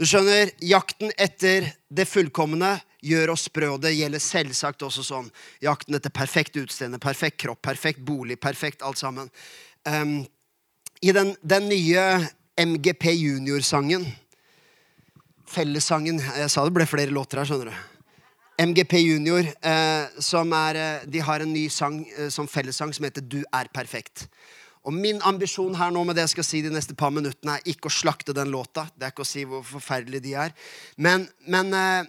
Du 0.00 0.06
skjønner, 0.08 0.52
Jakten 0.64 1.12
etter 1.20 1.68
det 1.92 2.08
fullkomne 2.08 2.78
gjør 3.06 3.34
oss 3.34 3.46
sprø, 3.50 3.74
og 3.74 3.82
det 3.84 3.94
gjelder 3.96 4.22
selvsagt 4.22 4.84
også 4.86 5.04
sånn. 5.04 5.28
Jakten 5.64 5.98
etter 5.98 6.14
perfekt 6.14 6.56
utseende, 6.60 7.00
perfekt 7.02 7.42
kropp, 7.44 7.60
perfekt 7.64 8.00
bolig, 8.06 8.38
perfekt 8.40 8.84
alt 8.86 9.00
sammen. 9.00 9.28
Um, 9.84 10.22
I 11.04 11.12
den, 11.12 11.34
den, 11.44 11.68
nye 11.70 12.06
MGP 12.56 13.10
Junior-sangen 13.12 14.06
Fellessangen 15.46 16.18
Jeg 16.18 16.50
sa 16.50 16.64
det 16.66 16.74
ble 16.74 16.86
flere 16.88 17.14
låter 17.14 17.40
her, 17.40 17.48
skjønner 17.48 17.70
du. 17.70 17.84
MGP 18.56 18.98
Junior, 19.02 19.44
eh, 19.44 20.20
som 20.24 20.52
er, 20.56 20.76
eh, 20.80 21.06
de 21.06 21.20
har 21.20 21.40
en 21.44 21.52
ny 21.52 21.66
sang 21.68 22.00
eh, 22.16 22.30
som 22.32 22.48
fellessang 22.48 22.92
som 22.96 23.04
heter 23.04 23.20
Du 23.20 23.42
er 23.52 23.68
perfekt. 23.68 24.26
Og 24.86 24.94
min 24.94 25.18
ambisjon 25.26 25.74
her 25.74 25.90
nå 25.90 26.04
med 26.06 26.14
det 26.16 26.28
jeg 26.28 26.36
skal 26.36 26.46
si 26.46 26.60
de 26.62 26.70
neste 26.70 26.94
par 26.94 27.10
minuttene, 27.10 27.58
er 27.58 27.72
ikke 27.72 27.90
å 27.90 27.94
slakte 27.94 28.34
den 28.36 28.52
låta. 28.54 28.86
Det 28.94 29.08
er 29.08 29.14
ikke 29.14 29.26
å 29.26 29.28
si 29.28 29.42
hvor 29.48 29.64
forferdelige 29.66 30.24
de 30.28 30.36
er. 30.46 30.54
Men, 30.96 31.26
men 31.50 31.74
eh, 31.74 32.08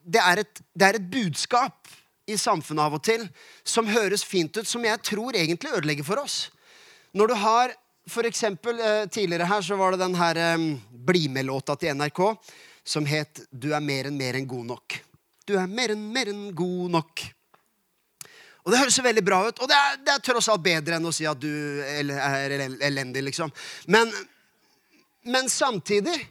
det, 0.00 0.22
er 0.22 0.44
et, 0.44 0.62
det, 0.72 0.86
er 0.86 1.00
et, 1.00 1.10
budskap 1.12 1.90
i 2.30 2.38
samfunnet 2.38 2.86
av 2.86 2.96
og 2.96 3.02
til 3.04 3.26
som 3.66 3.90
høres 3.90 4.22
fint 4.24 4.54
ut, 4.56 4.68
som 4.68 4.84
jeg 4.86 5.02
tror 5.02 5.34
egentlig 5.34 5.74
ødelegger 5.74 6.06
for 6.06 6.22
oss. 6.22 6.44
Når 7.12 7.32
du 7.32 7.38
har 7.42 7.74
for 8.08 8.26
eksempel, 8.26 8.80
eh, 8.80 9.04
Tidligere 9.06 9.46
her 9.46 9.62
så 9.62 9.76
var 9.78 9.92
det 9.92 10.02
den 10.02 10.14
her 10.18 10.38
eh, 10.38 10.68
Bli 10.90 11.28
med-låta 11.30 11.76
til 11.78 11.94
NRK 11.98 12.22
som 12.84 13.06
het 13.06 13.40
'Du 13.50 13.72
er 13.72 13.80
mer 13.80 14.06
enn 14.06 14.16
mer 14.16 14.34
enn 14.34 14.46
god 14.46 14.66
nok'. 14.66 15.00
Du 15.46 15.58
er 15.58 15.66
mer 15.66 15.90
enn 15.90 16.12
mer 16.12 16.28
enn 16.28 16.54
god 16.54 16.90
nok. 16.90 17.20
Og 18.62 18.72
det 18.72 18.78
høres 18.78 18.98
jo 18.98 19.02
veldig 19.02 19.24
bra 19.24 19.48
ut, 19.48 19.58
og 19.58 19.68
det 19.68 19.76
er, 19.76 19.96
det 20.06 20.12
er 20.12 20.18
tross 20.22 20.48
alt 20.48 20.62
bedre 20.62 20.96
enn 20.96 21.06
å 21.06 21.14
si 21.14 21.26
at 21.26 21.40
du 21.40 21.82
er 21.82 22.04
elendig, 22.86 23.22
liksom. 23.22 23.50
Men, 23.86 24.12
men 25.26 25.48
samtidig 25.50 26.28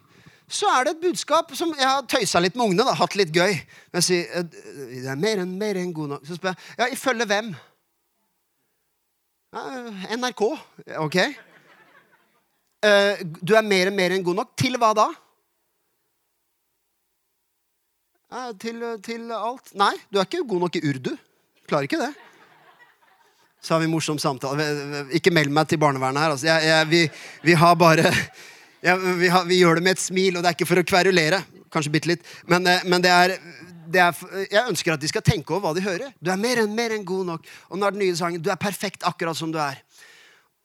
så 0.52 0.66
er 0.68 0.84
det 0.84 0.90
et 0.96 1.04
budskap 1.06 1.54
som 1.56 1.74
Jeg 1.76 1.88
har 1.88 2.02
tøysa 2.08 2.40
litt 2.40 2.56
med 2.56 2.66
ungene, 2.66 2.84
da, 2.84 2.94
hatt 2.96 3.16
litt 3.16 3.32
gøy. 3.32 3.52
Men 3.92 4.00
jeg 4.00 4.08
sier 4.08 4.24
eh, 4.40 4.44
det 4.92 5.08
er 5.08 5.20
mer 5.20 5.38
enn 5.44 5.58
mer 5.60 5.76
enn 5.80 5.92
god 5.96 6.08
nok. 6.16 6.22
Så 6.28 6.34
spør 6.36 6.52
jeg 6.52 6.58
ja, 6.80 6.86
ifølge 6.92 7.26
hvem? 7.28 7.48
Ja, 9.52 9.62
NRK. 10.16 10.42
Ok. 11.04 11.16
Uh, 12.82 13.14
du 13.40 13.52
er 13.56 13.64
mer 13.64 13.86
enn 13.88 13.96
mer 13.96 14.10
enn 14.16 14.24
god 14.24 14.36
nok. 14.42 14.50
Til 14.60 14.74
hva 14.80 14.90
da? 14.96 15.08
Ja, 15.12 15.16
til, 18.60 18.82
til 19.04 19.32
alt. 19.36 19.72
Nei, 19.78 19.94
du 20.10 20.20
er 20.20 20.28
ikke 20.28 20.44
god 20.48 20.66
nok 20.66 20.78
i 20.78 20.84
urdu. 20.88 21.10
Klarer 21.68 21.88
ikke 21.88 22.00
det. 22.00 22.12
Så 23.62 23.74
har 23.76 23.82
vi 23.82 23.90
morsom 23.90 24.18
samtale. 24.18 24.64
Ikke 25.14 25.30
meld 25.34 25.52
meg 25.54 25.68
til 25.70 25.78
barnevernet 25.78 26.24
her. 26.24 26.32
Altså. 26.34 26.48
Jeg, 26.48 26.66
jeg, 26.66 26.88
vi, 26.90 27.02
vi 27.46 27.54
har 27.58 27.76
bare 27.78 28.10
ja, 28.82 28.96
vi, 28.96 29.28
har, 29.28 29.44
vi 29.46 29.60
gjør 29.60 29.78
det 29.78 29.84
med 29.86 29.94
et 29.94 30.02
smil, 30.02 30.36
og 30.36 30.42
det 30.42 30.50
er 30.50 30.56
ikke 30.56 30.66
for 30.66 30.82
å 30.82 30.86
kverulere. 30.86 31.38
Kanskje 31.72 31.92
bitte 31.94 32.10
litt. 32.10 32.26
Men, 32.50 32.66
eh, 32.66 32.82
men 32.90 33.04
det, 33.04 33.12
er, 33.12 33.36
er 33.94 34.48
Jeg 34.50 34.64
ønsker 34.66 34.96
at 34.96 35.04
de 35.04 35.10
skal 35.10 35.22
tenke 35.22 35.54
over 35.54 35.68
hva 35.68 35.76
de 35.76 35.84
hører. 35.84 36.10
Du 36.18 36.32
er 36.34 36.40
mer 36.40 36.64
enn 36.64 36.74
mer 36.74 36.96
enn 36.96 37.06
god 37.06 37.28
nok. 37.28 37.46
Og 37.70 37.78
nå 37.78 37.86
er 37.86 37.94
den 37.94 38.02
nye 38.02 38.18
sangen 38.18 38.42
Du 38.42 38.50
er 38.50 38.58
perfekt 38.58 39.06
akkurat 39.06 39.38
som 39.38 39.54
du 39.54 39.60
er. 39.62 39.78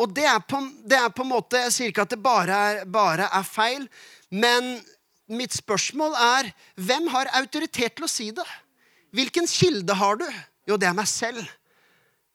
Og 0.02 0.10
det 0.14 0.26
er 0.30 0.42
på, 0.42 0.64
det 0.86 0.98
er 0.98 1.14
på 1.14 1.24
en 1.26 1.32
måte 1.32 1.62
Jeg 1.68 1.74
sier 1.74 1.94
ikke 1.94 2.06
at 2.06 2.14
det 2.14 2.22
bare 2.22 2.58
er, 2.72 2.82
bare 2.90 3.30
er 3.34 3.46
feil, 3.46 3.86
men 4.30 4.76
mitt 5.28 5.56
spørsmål 5.56 6.16
er 6.16 6.52
hvem 6.76 7.08
har 7.14 7.32
autoritet 7.40 7.98
til 7.98 8.08
å 8.08 8.12
si 8.12 8.30
det? 8.36 8.46
Hvilken 9.16 9.48
kilde 9.50 9.96
har 9.98 10.20
du? 10.20 10.28
Jo, 10.68 10.78
det 10.80 10.90
er 10.90 10.96
meg 10.98 11.08
selv. 11.10 11.44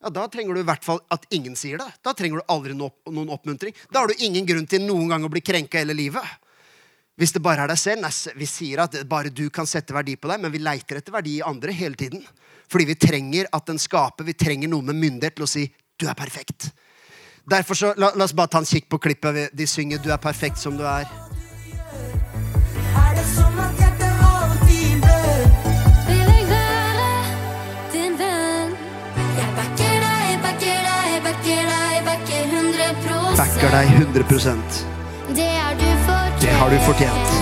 Ja, 0.03 0.11
Da 0.11 0.27
trenger 0.29 0.55
du 0.55 0.61
i 0.61 0.67
hvert 0.67 0.85
fall 0.85 1.01
at 1.15 1.27
ingen 1.31 1.55
sier 1.57 1.79
det. 1.79 1.89
Da 2.03 2.15
trenger 2.17 2.41
du 2.41 2.53
aldri 2.53 2.75
noen 2.75 3.31
oppmuntring. 3.31 3.75
Da 3.93 4.03
har 4.03 4.11
du 4.11 4.25
ingen 4.25 4.47
grunn 4.47 4.67
til 4.67 4.83
noen 4.83 5.13
gang 5.13 5.25
å 5.25 5.31
bli 5.31 5.45
krenka 5.45 5.79
hele 5.79 5.95
livet. 5.95 6.25
Hvis 7.17 7.35
det 7.37 7.43
bare 7.45 7.67
er 7.67 7.71
deg 7.71 7.79
selv. 7.79 8.03
Nei, 8.03 8.11
vi 8.41 8.49
sier 8.49 8.83
at 8.83 8.97
bare 9.09 9.31
du 9.31 9.49
kan 9.51 9.69
sette 9.69 9.95
verdi 9.95 10.17
på 10.17 10.31
deg, 10.33 10.41
men 10.43 10.53
vi 10.53 10.63
leiter 10.63 10.99
etter 10.99 11.15
verdi 11.15 11.37
i 11.39 11.45
andre 11.47 11.75
hele 11.77 11.99
tiden. 11.99 12.25
Fordi 12.73 12.89
vi 12.89 12.97
trenger 12.97 13.51
at 13.53 13.69
den 13.69 13.79
skaper. 13.79 14.27
Vi 14.27 14.35
trenger 14.35 14.73
noen 14.73 14.91
med 14.91 14.99
myndighet 14.99 15.37
til 15.37 15.45
å 15.45 15.51
si 15.51 15.69
'du 15.99 16.09
er 16.09 16.15
perfekt'. 16.15 16.73
Derfor 17.47 17.75
så, 17.75 17.95
la, 17.97 18.13
la 18.15 18.25
oss 18.25 18.33
bare 18.33 18.49
ta 18.49 18.59
en 18.59 18.65
kikk 18.65 18.89
på 18.89 18.99
klippet. 18.99 19.55
De 19.55 19.67
synger 19.67 19.99
'Du 19.99 20.11
er 20.11 20.19
perfekt 20.19 20.59
som 20.59 20.77
du 20.77 20.85
er'. 20.85 21.32
Backer 29.57 29.99
deg, 30.05 30.41
backer 30.43 30.81
deg, 30.89 31.23
backer 31.27 31.63
deg, 31.71 31.95
backer 32.09 32.43
100 32.51 33.37
Backer 33.37 33.71
deg 33.71 33.87
100 34.01 34.25
Det 35.37 35.49
er 35.49 35.73
du 35.79 35.89
fortjent. 36.09 36.41
Det 36.43 36.51
har 36.51 36.69
du. 36.71 36.79
Fortjent. 36.87 37.42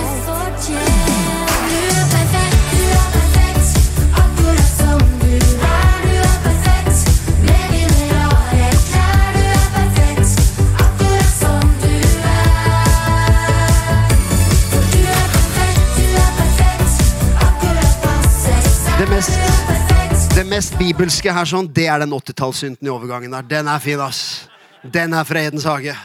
Mest 20.61 20.75
bibelske 20.77 21.31
her, 21.33 21.47
sånn, 21.49 21.65
det 21.73 21.87
er 21.89 22.03
den 22.03 22.11
80-tallssynten 22.13 22.85
i 22.85 22.91
overgangen 22.93 23.31
der. 23.33 23.45
Den 23.49 23.69
er 23.71 23.79
fin, 23.81 23.97
ass. 24.03 24.43
Den 24.93 25.15
er 25.17 25.25
fra 25.25 25.41
Edens 25.41 25.65
hage. 25.65 25.95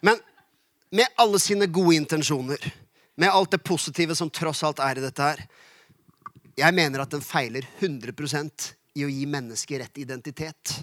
Men 0.00 0.22
med 0.88 1.20
alle 1.20 1.42
sine 1.42 1.68
gode 1.68 1.98
intensjoner, 1.98 2.64
med 3.20 3.28
alt 3.28 3.52
det 3.52 3.60
positive 3.60 4.16
som 4.16 4.32
tross 4.32 4.64
alt 4.64 4.80
er 4.86 4.96
i 4.96 5.04
dette 5.04 5.26
her, 5.26 5.44
jeg 6.62 6.78
mener 6.80 7.04
at 7.04 7.12
den 7.12 7.26
feiler 7.26 7.68
100% 7.76 8.70
i 8.96 9.04
å 9.04 9.12
gi 9.12 9.28
mennesker 9.28 9.84
rett 9.84 10.00
identitet. 10.00 10.78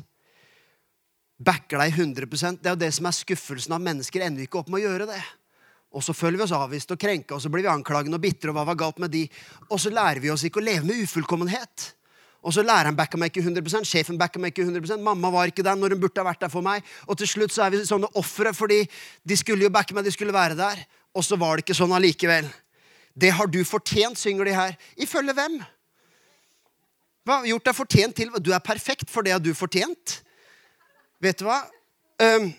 Backer 1.42 1.82
deg 1.82 1.98
100 1.98 2.30
Det 2.62 2.70
er 2.70 2.76
jo 2.76 2.84
det 2.86 2.94
som 3.00 3.10
er 3.10 3.18
skuffelsen 3.18 3.74
av 3.74 3.82
mennesker. 3.82 4.28
Ender 4.28 4.46
ikke 4.46 4.62
opp 4.62 4.70
med 4.70 4.84
å 4.84 4.92
gjøre 4.92 5.10
det. 5.10 5.24
Og 5.92 6.04
så 6.06 6.16
føler 6.16 6.40
vi 6.40 6.46
oss 6.46 6.54
avvist 6.56 6.94
og 6.94 7.00
krenka, 7.00 7.36
og 7.36 7.42
så 7.44 7.50
blir 7.52 7.66
vi 7.66 7.72
anklagende 7.72 8.16
og 8.16 8.24
bitre. 8.24 8.52
Og 8.52 8.56
hva 8.56 8.64
var 8.70 8.80
galt 8.80 9.02
med 9.04 9.12
de? 9.12 9.26
Og 9.70 9.80
så 9.82 9.92
lærer 9.92 10.22
vi 10.24 10.32
oss 10.32 10.46
ikke 10.48 10.62
å 10.62 10.64
leve 10.64 10.88
med 10.88 11.04
ufullkommenhet. 11.04 11.92
Og 12.42 12.56
så 12.56 12.64
læreren 12.66 12.98
backa 12.98 13.20
meg 13.22 13.30
ikke 13.30 13.44
100% 13.44 13.86
sjefen 13.86 14.18
backa 14.18 14.40
meg 14.42 14.56
ikke 14.56 14.66
100% 14.66 15.04
mamma 15.06 15.30
var 15.30 15.52
ikke 15.52 15.66
der 15.66 15.78
når 15.78 15.94
hun 15.94 16.02
burde 16.02 16.24
ha 16.24 16.26
vært 16.26 16.42
der 16.42 16.54
for 16.54 16.66
meg. 16.66 16.86
Og 17.06 17.20
til 17.20 17.30
slutt 17.30 17.54
så 17.54 17.68
er 17.68 17.76
vi 17.76 17.84
sånne 17.86 18.10
ofre 18.18 18.54
fordi 18.58 18.80
de 19.28 19.38
skulle 19.38 19.68
jo 19.68 19.74
backe 19.74 19.94
meg, 19.94 20.08
de 20.08 20.14
skulle 20.16 20.34
være 20.34 20.58
der. 20.58 20.82
Og 21.14 21.26
så 21.28 21.38
var 21.38 21.60
det 21.60 21.68
ikke 21.68 21.78
sånn 21.78 21.94
allikevel. 21.94 22.48
Det 23.14 23.34
har 23.36 23.52
du 23.52 23.60
fortjent, 23.68 24.18
synger 24.18 24.48
de 24.48 24.56
her. 24.58 24.74
Ifølge 24.98 25.36
hvem? 25.38 25.60
Hva 27.28 27.38
har 27.38 27.52
gjort 27.52 27.68
deg 27.68 27.78
fortjent 27.78 28.18
til? 28.18 28.34
Du 28.42 28.50
er 28.56 28.64
perfekt 28.66 29.12
for 29.12 29.28
det 29.28 29.36
har 29.36 29.44
du 29.44 29.52
fortjent. 29.54 30.22
Vet 31.22 31.44
du 31.44 31.46
hva? 31.46 31.60
Um, 32.18 32.50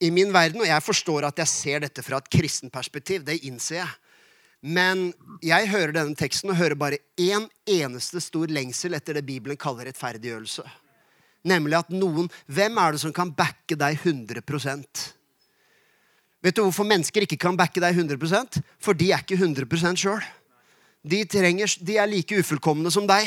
I 0.00 0.10
min 0.14 0.32
verden, 0.32 0.62
og 0.62 0.68
jeg 0.68 0.84
forstår 0.84 1.26
at 1.28 1.42
jeg 1.42 1.50
ser 1.50 1.82
dette 1.84 2.02
fra 2.04 2.20
et 2.20 2.30
kristen 2.32 2.72
perspektiv, 2.72 3.24
det 3.26 3.42
innser 3.44 3.82
jeg. 3.82 3.90
Men 4.60 5.10
jeg 5.44 5.70
hører 5.72 5.94
denne 5.96 6.16
teksten 6.16 6.52
og 6.52 6.58
hører 6.60 6.76
bare 6.76 7.00
én 7.20 7.46
eneste 7.68 8.20
stor 8.20 8.50
lengsel 8.52 8.96
etter 8.96 9.16
det 9.16 9.24
Bibelen 9.28 9.60
kaller 9.60 9.88
rettferdiggjørelse. 9.88 10.64
Nemlig 11.48 11.78
at 11.78 11.94
noen 11.94 12.28
Hvem 12.52 12.76
er 12.82 12.92
det 12.92 13.00
som 13.00 13.14
kan 13.16 13.30
backe 13.32 13.72
deg 13.80 13.96
100% 13.96 15.06
Vet 16.44 16.56
du 16.56 16.60
hvorfor 16.60 16.84
mennesker 16.84 17.24
ikke 17.24 17.38
kan 17.40 17.56
backe 17.56 17.80
deg 17.80 17.96
100% 17.96 18.60
For 18.76 18.96
de 18.96 19.08
er 19.14 19.24
ikke 19.24 19.38
100 19.40 19.96
sjøl. 19.96 20.20
De, 21.00 21.22
trenger, 21.24 21.78
de 21.80 21.96
er 21.96 22.08
like 22.10 22.42
ufullkomne 22.42 22.92
som 22.92 23.06
deg. 23.08 23.24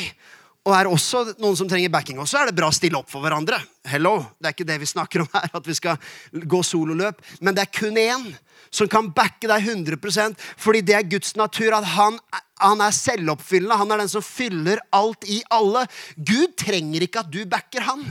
Og 0.64 0.72
er 0.72 0.88
også 0.88 1.34
noen 1.42 1.56
som 1.58 1.68
trenger 1.68 1.92
backing. 1.92 2.16
Og 2.22 2.28
så 2.28 2.40
er 2.40 2.48
det 2.48 2.56
bra 2.56 2.70
å 2.70 2.74
stille 2.74 2.96
opp 2.96 3.10
for 3.12 3.20
hverandre. 3.24 3.58
Hello, 3.84 4.16
Det 4.40 4.48
er 4.48 4.54
ikke 4.56 4.68
det 4.70 4.78
vi 4.80 4.88
snakker 4.88 5.24
om 5.24 5.28
her, 5.34 5.50
at 5.52 5.66
vi 5.68 5.76
skal 5.76 5.98
gå 6.32 6.62
sololøp. 6.64 7.20
Men 7.40 7.54
det 7.54 7.66
er 7.66 7.74
kun 7.80 8.00
én 8.00 8.30
som 8.74 8.88
kan 8.88 9.10
backe 9.12 9.46
deg 9.46 9.68
100% 9.68 10.40
fordi 10.56 10.80
det 10.80 10.96
er 10.96 11.10
Guds 11.10 11.36
natur. 11.36 11.76
At 11.76 11.84
han, 11.94 12.16
han 12.64 12.80
er 12.80 12.96
selvoppfyllende. 12.96 13.76
Han 13.76 13.92
er 13.92 14.04
den 14.04 14.12
som 14.14 14.24
fyller 14.24 14.80
alt 14.96 15.28
i 15.28 15.42
alle. 15.52 15.84
Gud 16.16 16.56
trenger 16.56 17.04
ikke 17.04 17.26
at 17.26 17.32
du 17.32 17.44
backer 17.44 17.84
han. 17.84 18.08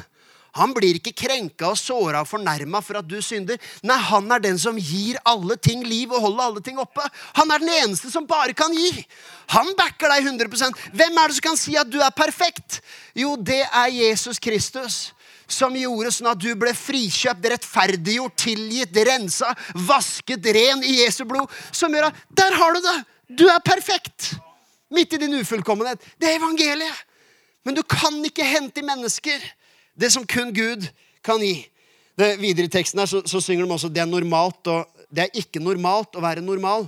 Han 0.57 0.73
blir 0.75 0.99
ikke 0.99 1.15
krenka 1.17 1.71
og 1.71 1.79
såra 1.79 2.21
og 2.21 2.29
fornærma 2.29 2.81
for 2.85 2.99
at 2.99 3.07
du 3.09 3.17
synder. 3.25 3.57
Nei, 3.85 3.97
han 4.09 4.29
er 4.35 4.43
den 4.43 4.59
som 4.61 4.77
gir 4.77 5.17
alle 5.25 5.57
ting 5.57 5.81
liv 5.85 6.13
og 6.13 6.21
holder 6.27 6.43
alle 6.45 6.61
ting 6.65 6.77
oppe. 6.81 7.05
Han 7.39 7.49
er 7.53 7.63
den 7.63 7.71
eneste 7.73 8.11
som 8.13 8.27
bare 8.29 8.53
kan 8.57 8.73
gi. 8.77 8.91
Han 9.55 9.73
backer 9.79 10.13
deg 10.13 10.29
100% 10.29 10.83
Hvem 10.93 11.17
er 11.17 11.31
det 11.31 11.37
som 11.37 11.47
kan 11.47 11.59
si 11.59 11.73
at 11.79 11.89
du 11.89 11.97
er 12.01 12.13
perfekt? 12.13 12.81
Jo, 13.17 13.33
det 13.35 13.63
er 13.65 13.93
Jesus 13.93 14.41
Kristus. 14.41 15.01
Som 15.49 15.75
gjorde 15.75 16.13
sånn 16.13 16.29
at 16.31 16.39
du 16.39 16.53
ble 16.57 16.71
frikjøpt, 16.77 17.49
rettferdiggjort, 17.51 18.37
tilgitt, 18.45 19.01
rensa, 19.09 19.51
vasket 19.89 20.45
ren 20.55 20.85
i 20.85 20.99
Jesu 21.01 21.25
blod. 21.29 21.51
Som 21.73 21.93
gjør 21.93 22.11
at 22.11 22.21
Der 22.29 22.55
har 22.61 22.77
du 22.77 22.81
det! 22.85 22.95
Du 23.41 23.47
er 23.49 23.59
perfekt! 23.65 24.35
Midt 24.93 25.17
i 25.17 25.19
din 25.25 25.33
ufullkommenhet. 25.41 26.01
Det 26.21 26.29
er 26.29 26.37
evangeliet. 26.37 27.03
Men 27.65 27.75
du 27.77 27.81
kan 27.87 28.15
ikke 28.27 28.45
hente 28.45 28.81
i 28.81 28.85
mennesker 28.85 29.41
det 29.95 30.09
som 30.13 30.25
kun 30.27 30.51
Gud 30.55 30.87
kan 31.25 31.41
gi. 31.43 31.61
Det, 32.17 32.35
videre 32.41 32.69
i 32.69 32.73
teksten 32.73 33.01
her 33.01 33.09
så, 33.09 33.23
så 33.25 33.41
synger 33.41 33.65
de 33.65 33.73
også 33.73 33.89
det 33.89 34.03
er 34.03 34.09
normalt 34.09 34.67
og 34.69 34.89
det 35.13 35.25
er 35.25 35.39
ikke 35.39 35.61
normalt 35.61 36.17
å 36.17 36.21
være 36.23 36.43
normal. 36.45 36.85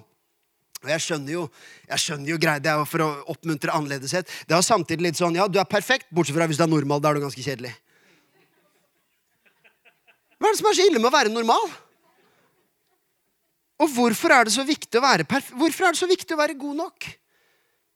Og 0.83 0.91
Jeg 0.91 1.01
skjønner 1.01 1.33
jo 1.33 1.47
jeg 1.87 2.01
skjønner 2.01 2.29
jo 2.29 2.37
greit, 2.41 2.63
det 2.65 2.69
er 2.71 2.81
jo 2.81 2.85
for 2.89 3.05
å 3.05 3.09
oppmuntre 3.33 3.73
annerledeshet. 3.73 4.29
Det 4.45 4.53
er 4.57 4.65
samtidig 4.65 5.07
litt 5.07 5.19
sånn, 5.19 5.37
ja, 5.37 5.47
du 5.49 5.57
er 5.61 5.69
perfekt, 5.69 6.09
bortsett 6.13 6.37
fra 6.37 6.47
hvis 6.49 6.61
du 6.61 6.65
er 6.65 6.71
normal. 6.71 7.01
Da 7.01 7.11
er 7.11 7.17
du 7.17 7.25
ganske 7.25 7.45
kjedelig. 7.45 7.73
Hva 10.35 10.49
er 10.49 10.53
det 10.53 10.59
som 10.59 10.69
er 10.69 10.77
så 10.77 10.87
ille 10.89 11.01
med 11.01 11.09
å 11.09 11.15
være 11.15 11.33
normal? 11.33 11.69
Og 13.81 13.91
hvorfor 13.91 14.31
er 14.31 14.47
det 14.47 14.53
så 14.55 14.63
viktig 14.65 14.99
å 14.99 15.03
være, 15.03 15.25
hvorfor 15.57 15.87
er 15.87 15.95
det 15.95 15.99
så 15.99 16.09
viktig 16.09 16.35
å 16.35 16.39
være 16.39 16.57
god 16.59 16.81
nok? 16.83 17.07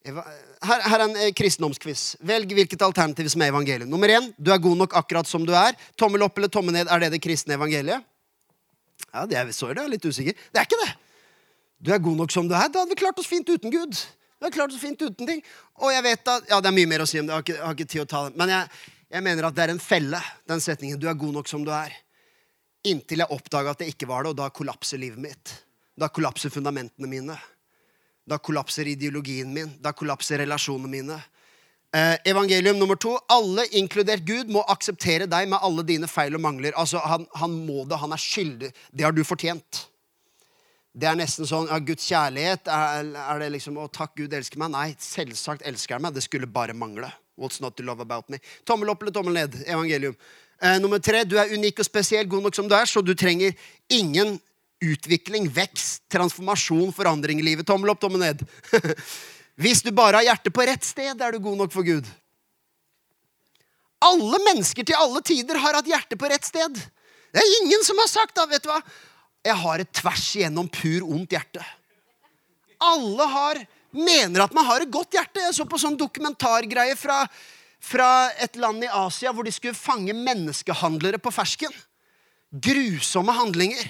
Her, 0.05 0.79
her 0.79 1.01
er 1.01 1.03
en 1.03 1.11
kristendomskviss 1.13 1.35
kristendomsquiz. 1.35 2.03
Velg 2.23 2.53
hvilket 2.55 2.83
alternativ 2.85 3.27
som 3.33 3.43
er 3.43 3.51
evangeliet. 3.51 3.89
Nummer 3.89 4.11
én, 4.13 4.29
du 4.39 4.51
er 4.53 4.61
god 4.63 4.77
nok 4.79 4.95
akkurat 4.95 5.27
som 5.27 5.43
du 5.45 5.51
er. 5.51 5.75
Tommel 5.99 6.23
opp 6.23 6.37
eller 6.39 6.51
tommel 6.51 6.77
ned, 6.77 6.87
er 6.87 7.03
det 7.03 7.11
det 7.17 7.21
kristne 7.23 7.57
evangeliet? 7.57 8.05
Ja, 9.11 9.25
det 9.25 9.35
er, 9.35 9.49
det, 9.49 9.57
jeg 9.57 9.75
er 9.75 9.91
litt 9.91 10.05
usikker. 10.05 10.37
Det 10.53 10.61
er 10.61 10.67
ikke 10.67 10.79
det. 10.85 10.93
Du 11.79 11.91
er 11.95 12.01
god 12.03 12.17
nok 12.21 12.31
som 12.31 12.47
du 12.47 12.55
er. 12.55 12.71
Da 12.71 12.83
hadde 12.83 12.93
vi 12.93 12.99
klart 12.99 13.19
oss 13.19 13.29
fint 13.29 13.47
uten 13.49 13.71
Gud. 13.73 13.95
Vi 13.95 14.47
hadde 14.47 14.55
klart 14.55 14.75
oss 14.75 14.81
fint 14.81 15.01
uten 15.01 15.27
ting. 15.27 15.43
Og 15.79 15.91
jeg 15.91 16.05
vet 16.05 16.31
at, 16.31 16.47
ja, 16.51 16.59
Det 16.61 16.71
er 16.71 16.75
mye 16.75 16.89
mer 16.91 17.03
å 17.03 17.07
si 17.09 17.19
om 17.19 17.27
det. 17.27 17.33
Jeg 17.33 17.35
har 17.35 17.45
ikke, 17.47 17.57
jeg 17.57 17.65
har 17.65 17.77
ikke 17.77 17.91
tid 17.93 18.03
å 18.03 18.09
ta 18.13 18.23
det. 18.27 18.35
Men 18.39 18.53
jeg, 18.53 18.83
jeg 19.15 19.25
mener 19.25 19.47
at 19.47 19.55
det 19.55 19.65
er 19.65 19.73
en 19.73 19.83
felle, 19.83 20.21
den 20.47 20.63
setningen. 20.63 20.99
Du 20.99 21.07
er 21.11 21.17
god 21.19 21.39
nok 21.39 21.51
som 21.51 21.63
du 21.65 21.71
er. 21.75 21.95
Inntil 22.87 23.23
jeg 23.23 23.35
oppdaga 23.35 23.73
at 23.75 23.81
det 23.83 23.89
ikke 23.91 24.07
var 24.07 24.23
det, 24.23 24.31
og 24.31 24.39
da 24.39 24.51
kollapser 24.55 25.01
livet 25.01 25.19
mitt. 25.19 25.55
Da 25.99 26.07
kollapser 26.13 26.53
fundamentene 26.53 27.09
mine. 27.11 27.35
Da 28.29 28.37
kollapser 28.37 28.87
ideologien 28.87 29.49
min. 29.53 29.71
Da 29.81 29.93
kollapser 29.97 30.43
relasjonene 30.43 30.91
mine. 30.91 31.19
Eh, 31.95 32.15
evangelium 32.29 32.77
nummer 32.77 32.95
to. 32.95 33.15
Alle, 33.33 33.65
inkludert 33.79 34.25
Gud, 34.25 34.51
må 34.53 34.61
akseptere 34.69 35.25
deg 35.29 35.49
med 35.49 35.63
alle 35.65 35.85
dine 35.87 36.07
feil 36.07 36.37
og 36.37 36.43
mangler. 36.45 36.75
Altså, 36.77 37.01
han, 37.01 37.25
han 37.41 37.55
må 37.65 37.85
det. 37.89 37.97
Han 37.97 38.13
er 38.13 38.21
skyldig. 38.21 38.69
Det 38.93 39.07
har 39.07 39.15
du 39.15 39.23
fortjent. 39.25 39.87
Det 40.99 41.07
er 41.09 41.17
nesten 41.17 41.47
sånn 41.47 41.69
ja, 41.69 41.77
Guds 41.85 42.05
kjærlighet 42.09 42.69
er, 42.73 43.11
er 43.21 43.41
det 43.41 43.51
liksom 43.53 43.77
Å, 43.77 43.87
takk, 43.93 44.15
Gud 44.17 44.33
elsker 44.35 44.61
meg. 44.61 44.73
Nei, 44.73 44.87
selvsagt 45.01 45.65
elsker 45.69 45.97
han 45.97 46.05
meg. 46.05 46.13
Det 46.17 46.25
skulle 46.25 46.49
bare 46.49 46.77
mangle. 46.77 47.09
What's 47.39 47.61
not 47.63 47.77
to 47.79 47.85
love 47.87 48.03
about 48.03 48.29
me? 48.29 48.41
Tommel 48.67 48.91
opp 48.93 49.01
eller 49.05 49.15
tommel 49.15 49.37
ned. 49.37 49.57
Evangelium. 49.65 50.17
Eh, 50.61 50.77
nummer 50.83 51.01
tre. 51.01 51.23
Du 51.25 51.37
er 51.39 51.55
unik 51.55 51.81
og 51.81 51.87
spesiell, 51.87 52.29
god 52.29 52.45
nok 52.45 52.57
som 52.57 52.69
du 52.69 52.77
er, 52.77 52.85
så 52.89 53.01
du 53.01 53.15
trenger 53.17 53.57
ingen 53.89 54.37
utvikling, 54.83 55.49
vekst, 55.51 56.05
transformasjon, 56.11 56.93
forandring 56.95 57.41
i 57.41 57.45
livet. 57.51 57.67
Tommel 57.67 57.91
opp, 57.91 58.01
tommel 58.01 58.23
ned. 58.23 58.43
Hvis 59.59 59.83
du 59.83 59.91
bare 59.91 60.21
har 60.21 60.31
hjertet 60.31 60.55
på 60.55 60.63
rett 60.67 60.85
sted, 60.87 61.19
er 61.19 61.35
du 61.35 61.43
god 61.43 61.59
nok 61.59 61.73
for 61.73 61.83
Gud. 61.83 62.07
Alle 63.99 64.39
mennesker 64.45 64.87
til 64.87 64.95
alle 64.95 65.19
tider 65.27 65.59
har 65.59 65.75
hatt 65.75 65.89
hjertet 65.89 66.19
på 66.19 66.29
rett 66.31 66.47
sted. 66.47 66.79
Det 67.29 67.41
er 67.41 67.55
ingen 67.59 67.83
som 67.83 67.99
har 67.99 68.07
sagt 68.09 68.37
da, 68.37 68.47
vet 68.47 68.63
du 68.63 68.71
hva? 68.71 68.79
Jeg 69.45 69.55
har 69.59 69.83
et 69.83 69.91
tvers 69.95 70.23
igjennom 70.39 70.69
pur 70.71 71.03
ondt 71.07 71.35
hjerte. 71.35 71.63
Alle 72.79 73.27
har, 73.27 73.59
mener 73.91 74.45
at 74.45 74.55
man 74.55 74.67
har 74.67 74.83
et 74.83 74.91
godt 74.91 75.15
hjerte. 75.17 75.43
Jeg 75.43 75.57
så 75.57 75.67
på 75.67 75.79
sånn 75.81 75.99
dokumentargreie 75.99 76.95
fra, 76.99 77.25
fra 77.83 78.29
et 78.39 78.55
land 78.59 78.87
i 78.87 78.91
Asia 79.01 79.35
hvor 79.35 79.47
de 79.47 79.53
skulle 79.55 79.75
fange 79.75 80.15
menneskehandlere 80.15 81.19
på 81.19 81.35
fersken. 81.35 81.75
Grusomme 82.49 83.35
handlinger. 83.35 83.83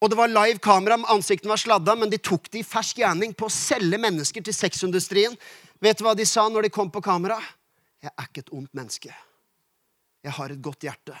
Og 0.00 0.08
det 0.08 0.16
var 0.16 0.32
live 0.32 0.60
kamera, 0.64 0.96
ansiktene 1.12 1.52
var 1.52 1.60
sladda, 1.60 1.94
men 2.00 2.12
de 2.12 2.18
tok 2.18 2.48
det 2.48 2.62
i 2.62 2.66
fersk 2.66 3.02
gjerning 3.02 3.34
på 3.36 3.48
å 3.50 3.52
selge 3.52 3.98
mennesker 4.00 4.44
til 4.44 4.56
sexindustrien. 4.56 5.34
Vet 5.80 6.00
du 6.00 6.06
hva 6.06 6.14
de 6.16 6.24
sa 6.28 6.46
når 6.48 6.66
de 6.66 6.72
kom 6.72 6.88
på 6.92 7.02
kamera? 7.04 7.36
Jeg 8.00 8.14
er 8.14 8.30
ikke 8.30 8.46
et 8.46 8.54
ondt 8.56 8.72
menneske. 8.76 9.12
Jeg 10.24 10.36
har 10.36 10.52
et 10.52 10.62
godt 10.64 10.88
hjerte. 10.88 11.16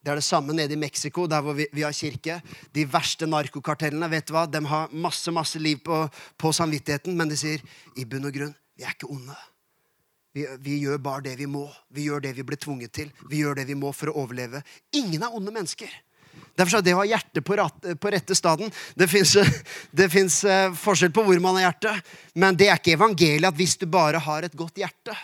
Det 0.00 0.12
er 0.12 0.20
det 0.20 0.24
samme 0.24 0.54
nede 0.54 0.72
i 0.76 0.80
Mexico, 0.80 1.26
der 1.26 1.42
hvor 1.42 1.56
vi, 1.58 1.66
vi 1.74 1.82
har 1.82 1.92
kirke. 1.96 2.38
De 2.72 2.84
verste 2.88 3.26
narkokartellene 3.28 4.08
vet 4.12 4.28
du 4.28 4.36
hva? 4.36 4.46
De 4.48 4.62
har 4.64 4.92
masse 4.94 5.32
masse 5.34 5.60
liv 5.60 5.80
på, 5.84 6.04
på 6.38 6.52
samvittigheten, 6.54 7.16
men 7.18 7.28
de 7.28 7.36
sier 7.36 7.64
i 7.98 8.06
bunn 8.08 8.28
og 8.28 8.36
grunn 8.36 8.54
vi 8.76 8.84
er 8.84 8.92
ikke 8.92 9.08
onde. 9.10 9.36
Vi, 10.36 10.44
vi 10.60 10.76
gjør 10.82 11.00
bare 11.00 11.24
det 11.24 11.34
vi 11.40 11.48
må. 11.48 11.64
Vi 11.88 12.04
gjør 12.06 12.22
det 12.26 12.34
vi 12.36 12.44
ble 12.44 12.58
tvunget 12.60 12.92
til. 12.92 13.12
Vi 13.30 13.40
gjør 13.40 13.56
det 13.56 13.64
vi 13.70 13.76
må 13.78 13.92
for 13.96 14.12
å 14.12 14.18
overleve. 14.22 14.60
Ingen 14.96 15.24
er 15.24 15.32
onde 15.36 15.54
mennesker. 15.54 15.88
Derfor 16.56 16.78
er 16.78 16.84
det 16.86 16.94
å 16.96 17.00
ha 17.02 17.06
hjertet 17.08 17.44
på, 17.44 17.56
på 18.00 18.10
rette 18.12 18.34
staden 18.34 18.70
Det 18.96 19.08
fins 19.12 20.38
uh, 20.48 20.72
forskjell 20.86 21.12
på 21.12 21.24
hvor 21.26 21.40
man 21.44 21.58
har 21.58 21.68
hjertet, 21.68 22.12
men 22.34 22.56
det 22.56 22.70
er 22.70 22.80
ikke 22.80 22.96
evangeliet 22.96 23.48
at 23.50 23.58
hvis 23.58 23.76
du 23.80 23.86
bare 23.90 24.20
har 24.24 24.46
et 24.46 24.56
godt 24.56 24.80
hjerte 24.80 25.16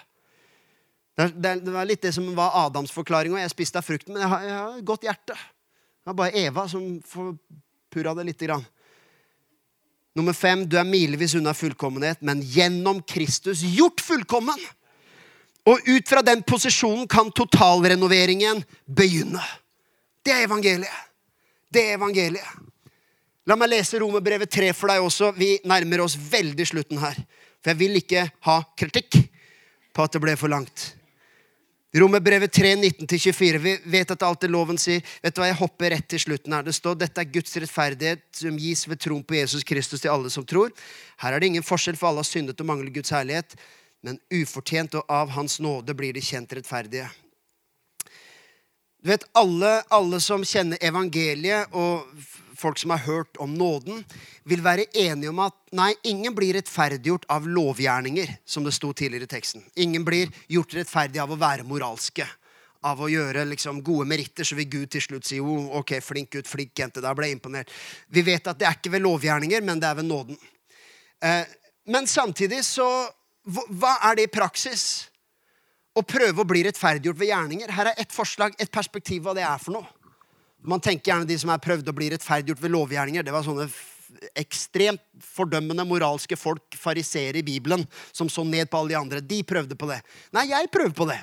er- 1.18 1.32
er- 1.32 1.60
det 1.60 1.72
var 1.72 1.84
litt 1.84 2.02
det 2.02 2.14
som 2.14 2.34
var 2.34 2.54
Adams 2.66 2.90
forklaring, 2.90 3.32
og 3.32 3.40
jeg 3.40 3.50
spiste 3.52 3.78
av 3.78 3.84
frukten, 3.84 4.14
men 4.14 4.22
jeg 4.22 4.30
har, 4.32 4.42
jeg 4.46 4.56
har 4.56 4.78
et 4.78 4.84
godt 4.84 5.02
hjerte. 5.04 5.34
Det 5.36 6.08
var 6.10 6.14
bare 6.14 6.38
Eva 6.40 6.68
som 6.68 6.86
forpurra 7.04 8.14
det 8.16 8.24
lite 8.26 8.46
grann. 8.46 8.64
Nummer 10.16 10.32
fem, 10.32 10.66
du 10.68 10.76
er 10.76 10.84
milevis 10.84 11.34
unna 11.38 11.54
fullkommenhet, 11.56 12.20
men 12.20 12.42
gjennom 12.42 13.02
Kristus 13.08 13.62
gjort 13.64 14.00
fullkommen. 14.00 14.58
Og 15.68 15.78
ut 15.86 16.08
fra 16.08 16.24
den 16.26 16.42
posisjonen 16.42 17.06
kan 17.08 17.30
totalrenoveringen 17.30 18.64
begynne. 18.86 19.40
Det 20.22 20.34
er 20.34 20.46
evangeliet. 20.46 21.10
Det 21.72 21.82
er 21.88 21.96
evangeliet. 21.98 22.70
La 23.48 23.56
meg 23.58 23.72
lese 23.72 23.98
Romerbrevet 23.98 24.50
3 24.54 24.70
for 24.76 24.92
deg 24.92 25.02
også. 25.02 25.32
Vi 25.34 25.56
nærmer 25.66 26.04
oss 26.04 26.14
veldig 26.14 26.66
slutten 26.68 27.00
her. 27.02 27.18
For 27.62 27.72
jeg 27.72 27.80
vil 27.80 27.98
ikke 27.98 28.26
ha 28.46 28.58
kritikk 28.78 29.18
på 29.92 30.04
at 30.04 30.14
det 30.14 30.22
ble 30.22 30.36
for 30.38 30.52
langt. 30.52 30.92
Romerbrevet 31.92 32.52
3, 32.54 32.70
19-24. 32.76 33.58
Vi 33.60 33.72
vet 33.92 34.12
at 34.14 34.22
alt 34.24 34.40
det 34.40 34.48
loven 34.48 34.78
sier. 34.80 35.02
Vet 35.20 35.34
du 35.34 35.42
hva, 35.42 35.50
Jeg 35.50 35.58
hopper 35.58 35.92
rett 35.92 36.06
til 36.08 36.22
slutten 36.22 36.54
her. 36.54 36.64
Det 36.64 36.72
står 36.72 36.96
dette 37.02 37.20
er 37.20 37.32
Guds 37.34 37.58
rettferdighet 37.58 38.22
som 38.38 38.56
gis 38.56 38.86
ved 38.88 39.02
troen 39.02 39.24
på 39.26 39.36
Jesus 39.36 39.66
Kristus 39.66 40.00
til 40.00 40.14
alle 40.14 40.30
som 40.32 40.46
tror. 40.46 40.72
Her 41.20 41.34
er 41.36 41.42
det 41.42 41.50
ingen 41.50 41.66
forskjell, 41.66 41.98
for 42.00 42.08
alle 42.08 42.24
har 42.24 42.30
syndet 42.30 42.62
og 42.62 42.70
mangler 42.70 42.94
Guds 42.94 43.12
herlighet. 43.12 43.58
Men 44.02 44.16
ufortjent 44.32 44.96
og 45.02 45.04
av 45.12 45.34
Hans 45.36 45.58
nåde 45.60 45.92
blir 45.98 46.16
de 46.16 46.24
kjent 46.24 46.56
rettferdige. 46.56 47.10
Du 49.02 49.08
vet, 49.10 49.24
alle, 49.34 49.82
alle 49.90 50.20
som 50.22 50.44
kjenner 50.46 50.78
evangeliet, 50.78 51.72
og 51.74 52.06
folk 52.54 52.78
som 52.78 52.92
har 52.94 53.00
hørt 53.02 53.38
om 53.42 53.50
nåden, 53.58 54.04
vil 54.46 54.62
være 54.62 54.84
enige 54.94 55.32
om 55.32 55.40
at 55.42 55.56
nei, 55.74 55.88
ingen 56.06 56.34
blir 56.36 56.54
rettferdiggjort 56.54 57.26
av 57.34 57.48
lovgjerninger, 57.50 58.30
som 58.46 58.62
det 58.62 58.74
sto 58.76 58.92
tidligere 58.94 59.26
i 59.26 59.32
teksten. 59.32 59.64
Ingen 59.82 60.06
blir 60.06 60.30
gjort 60.46 60.76
rettferdig 60.78 61.18
av 61.18 61.34
å 61.34 61.40
være 61.40 61.66
moralske. 61.66 62.28
Av 62.86 63.02
å 63.02 63.10
gjøre 63.10 63.42
liksom, 63.50 63.82
gode 63.82 64.06
meritter, 64.10 64.46
så 64.46 64.54
vil 64.58 64.70
Gud 64.70 64.94
til 64.94 65.02
slutt 65.02 65.26
si 65.26 65.40
oh, 65.42 65.66
ok, 65.80 65.96
flink 66.02 66.32
gutt, 66.36 66.50
flink 66.50 66.78
jente. 66.78 67.02
Da 67.02 67.10
ble 67.14 67.28
jeg 67.30 67.40
imponert. 67.40 67.74
Vi 68.10 68.22
vet 68.26 68.46
at 68.50 68.58
det 68.58 68.70
er 68.70 68.78
ikke 68.78 68.94
ved 68.94 69.02
lovgjerninger, 69.02 69.66
men 69.66 69.82
det 69.82 69.90
er 69.90 69.98
ved 69.98 70.06
nåden. 70.06 70.38
Eh, 71.22 71.42
men 71.90 72.06
samtidig 72.10 72.62
så 72.66 72.86
hva- 73.50 73.98
er 74.10 74.18
det 74.18 74.28
i 74.30 74.34
praksis? 74.34 75.08
Å 75.92 76.04
prøve 76.08 76.40
å 76.40 76.48
bli 76.48 76.62
rettferdiggjort 76.64 77.18
ved 77.20 77.28
gjerninger. 77.28 77.72
Her 77.76 77.90
er 77.90 77.98
ett 78.00 78.14
forslag, 78.14 78.54
et 78.58 78.72
perspektiv 78.72 79.26
hva 79.26 79.34
det 79.36 79.44
er 79.44 79.60
for 79.60 79.76
noe. 79.76 79.88
Man 80.62 80.80
tenker 80.80 81.10
gjerne 81.10 81.26
de 81.26 81.36
som 81.40 81.50
er 81.50 81.60
prøvd 81.62 81.90
å 81.90 81.96
bli 81.96 82.12
rettferdiggjort 82.12 82.62
ved 82.62 82.72
lovgjerninger. 82.72 83.26
Det 83.26 83.34
var 83.34 83.44
sånne 83.44 83.66
ekstremt 84.38 85.02
fordømmende 85.24 85.84
moralske 85.88 86.36
folk, 86.38 86.76
fariseere 86.78 87.40
i 87.40 87.44
Bibelen, 87.46 87.84
som 88.12 88.30
så 88.30 88.44
ned 88.46 88.70
på 88.70 88.78
alle 88.78 88.94
de 88.94 88.98
andre. 89.00 89.20
De 89.24 89.42
prøvde 89.44 89.76
på 89.78 89.88
det. 89.90 89.98
Nei, 90.36 90.46
jeg 90.52 90.70
prøver 90.72 90.94
på 90.96 91.08
det. 91.10 91.18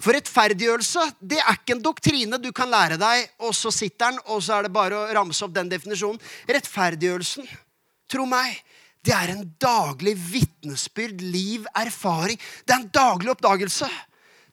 For 0.00 0.16
rettferdiggjørelse 0.16 1.02
det 1.20 1.40
er 1.42 1.58
ikke 1.58 1.76
en 1.76 1.84
doktrine 1.84 2.40
du 2.40 2.50
kan 2.56 2.70
lære 2.72 2.96
deg, 3.00 3.26
og 3.44 3.52
så 3.56 3.72
sitter 3.74 4.10
den, 4.10 4.20
og 4.32 4.40
så 4.44 4.56
er 4.56 4.66
det 4.66 4.74
bare 4.74 4.96
å 4.96 5.08
ramse 5.16 5.44
opp 5.44 5.56
den 5.56 5.68
definisjonen. 5.72 6.20
Rettferdiggjørelsen, 6.48 7.48
tro 8.10 8.24
meg, 8.28 8.56
det 9.06 9.14
er 9.16 9.32
en 9.32 9.44
daglig 9.62 10.12
vitnesbyrd, 10.18 11.22
liv, 11.24 11.64
erfaring. 11.76 12.40
Det 12.66 12.74
er 12.74 12.82
en 12.82 12.90
daglig 12.92 13.32
oppdagelse. 13.32 13.88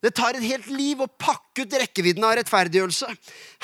Det 0.04 0.14
tar 0.16 0.38
et 0.38 0.46
helt 0.46 0.68
liv 0.72 1.02
å 1.02 1.10
pakke 1.10 1.66
ut 1.66 1.78
rekkevidden 1.82 2.24
av 2.24 2.38
rettferdiggjørelse. 2.38 3.10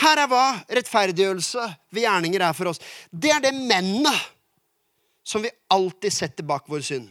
Her 0.02 0.24
er 0.24 0.30
hva 0.32 0.46
rettferdiggjørelse 0.80 1.68
ved 1.94 2.08
gjerninger 2.08 2.44
er 2.44 2.58
for 2.58 2.72
oss. 2.74 2.82
Det 3.10 3.32
er 3.32 3.44
det 3.44 3.54
mennene 3.56 4.14
som 5.24 5.46
vi 5.46 5.54
alltid 5.72 6.12
setter 6.14 6.48
bak 6.48 6.68
vår 6.68 6.84
synd. 6.84 7.08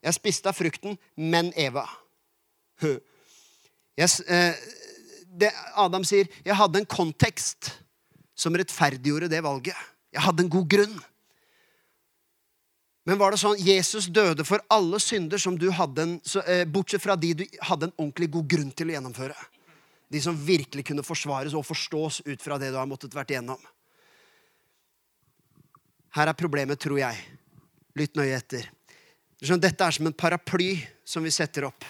Jeg 0.00 0.16
spiste 0.16 0.48
av 0.48 0.56
frukten, 0.56 0.94
men 1.16 1.50
Eva. 1.58 1.82
Jeg, 2.80 4.08
eh, 4.28 4.54
det 5.26 5.50
Adam 5.76 6.04
sier, 6.06 6.28
jeg 6.44 6.56
hadde 6.56 6.80
en 6.80 6.88
kontekst 6.88 7.74
som 8.38 8.54
rettferdiggjorde 8.56 9.28
det 9.32 9.42
valget. 9.44 9.76
Jeg 10.14 10.24
hadde 10.24 10.46
en 10.46 10.52
god 10.52 10.68
grunn. 10.70 10.94
Men 13.10 13.18
var 13.18 13.34
det 13.34 13.40
sånn 13.42 13.58
Jesus 13.58 14.04
døde 14.06 14.44
for 14.46 14.62
alle 14.70 15.00
synder 15.02 15.40
som 15.42 15.56
du 15.58 15.64
hadde 15.74 16.02
en, 16.04 16.12
så, 16.22 16.44
eh, 16.46 16.62
bortsett 16.62 17.02
fra 17.02 17.16
de 17.18 17.32
du 17.40 17.42
hadde 17.66 17.88
en 17.88 17.96
ordentlig 17.96 18.28
god 18.30 18.46
grunn 18.52 18.68
til 18.70 18.86
å 18.86 18.94
gjennomføre? 18.94 19.34
De 20.14 20.20
som 20.22 20.36
virkelig 20.38 20.84
kunne 20.86 21.02
forsvares 21.02 21.56
og 21.58 21.66
forstås 21.66 22.20
ut 22.22 22.38
fra 22.42 22.54
det 22.62 22.68
du 22.70 22.78
har 22.78 22.86
måttet 22.86 23.10
vært 23.10 23.32
igjennom. 23.34 23.58
Her 26.14 26.30
er 26.30 26.38
problemet, 26.38 26.78
tror 26.78 27.00
jeg. 27.02 27.18
Lytt 27.98 28.14
nøye 28.14 28.38
etter. 28.38 28.70
Dette 29.42 29.88
er 29.88 29.90
som 29.90 30.06
en 30.06 30.14
paraply 30.14 30.76
som 31.04 31.26
vi 31.26 31.34
setter 31.34 31.66
opp. 31.66 31.82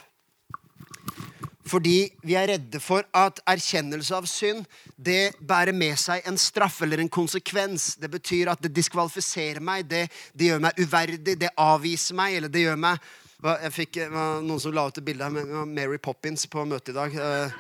Fordi 1.71 2.11
vi 2.27 2.35
er 2.35 2.49
redde 2.51 2.81
for 2.83 3.07
at 3.15 3.39
erkjennelse 3.49 4.17
av 4.17 4.27
synd 4.27 4.65
det 4.99 5.37
bærer 5.39 5.77
med 5.77 5.95
seg 6.01 6.27
en 6.27 6.39
straff 6.41 6.81
eller 6.83 7.03
en 7.03 7.13
konsekvens. 7.13 7.93
Det 8.01 8.11
betyr 8.11 8.51
at 8.51 8.63
det 8.65 8.73
diskvalifiserer 8.75 9.63
meg, 9.63 9.87
det, 9.87 10.09
det 10.35 10.51
gjør 10.51 10.65
meg 10.67 10.81
uverdig, 10.83 11.37
det 11.39 11.53
avviser 11.55 12.19
meg, 12.19 12.41
eller 12.41 12.53
det 12.53 12.67
gjør 12.67 12.81
meg 12.89 13.11
jeg 13.41 13.73
fikk, 13.73 13.99
Noen 14.13 14.61
som 14.61 14.75
la 14.77 14.83
ut 14.91 14.99
et 15.01 15.05
bilde 15.05 15.25
av 15.25 15.65
Mary 15.65 15.97
Poppins 16.03 16.43
på 16.51 16.65
møtet 16.69 16.93
i 16.93 16.97
dag. 16.99 17.15
eh, 17.15 17.55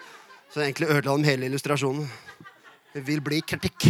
Så 0.53 0.61
egentlig 0.61 0.91
ødela 0.91 1.17
de 1.17 1.25
hele 1.25 1.47
illustrasjonen. 1.47 2.09
Det 2.93 3.01
vil 3.07 3.21
bli 3.23 3.41
kritikk. 3.41 3.87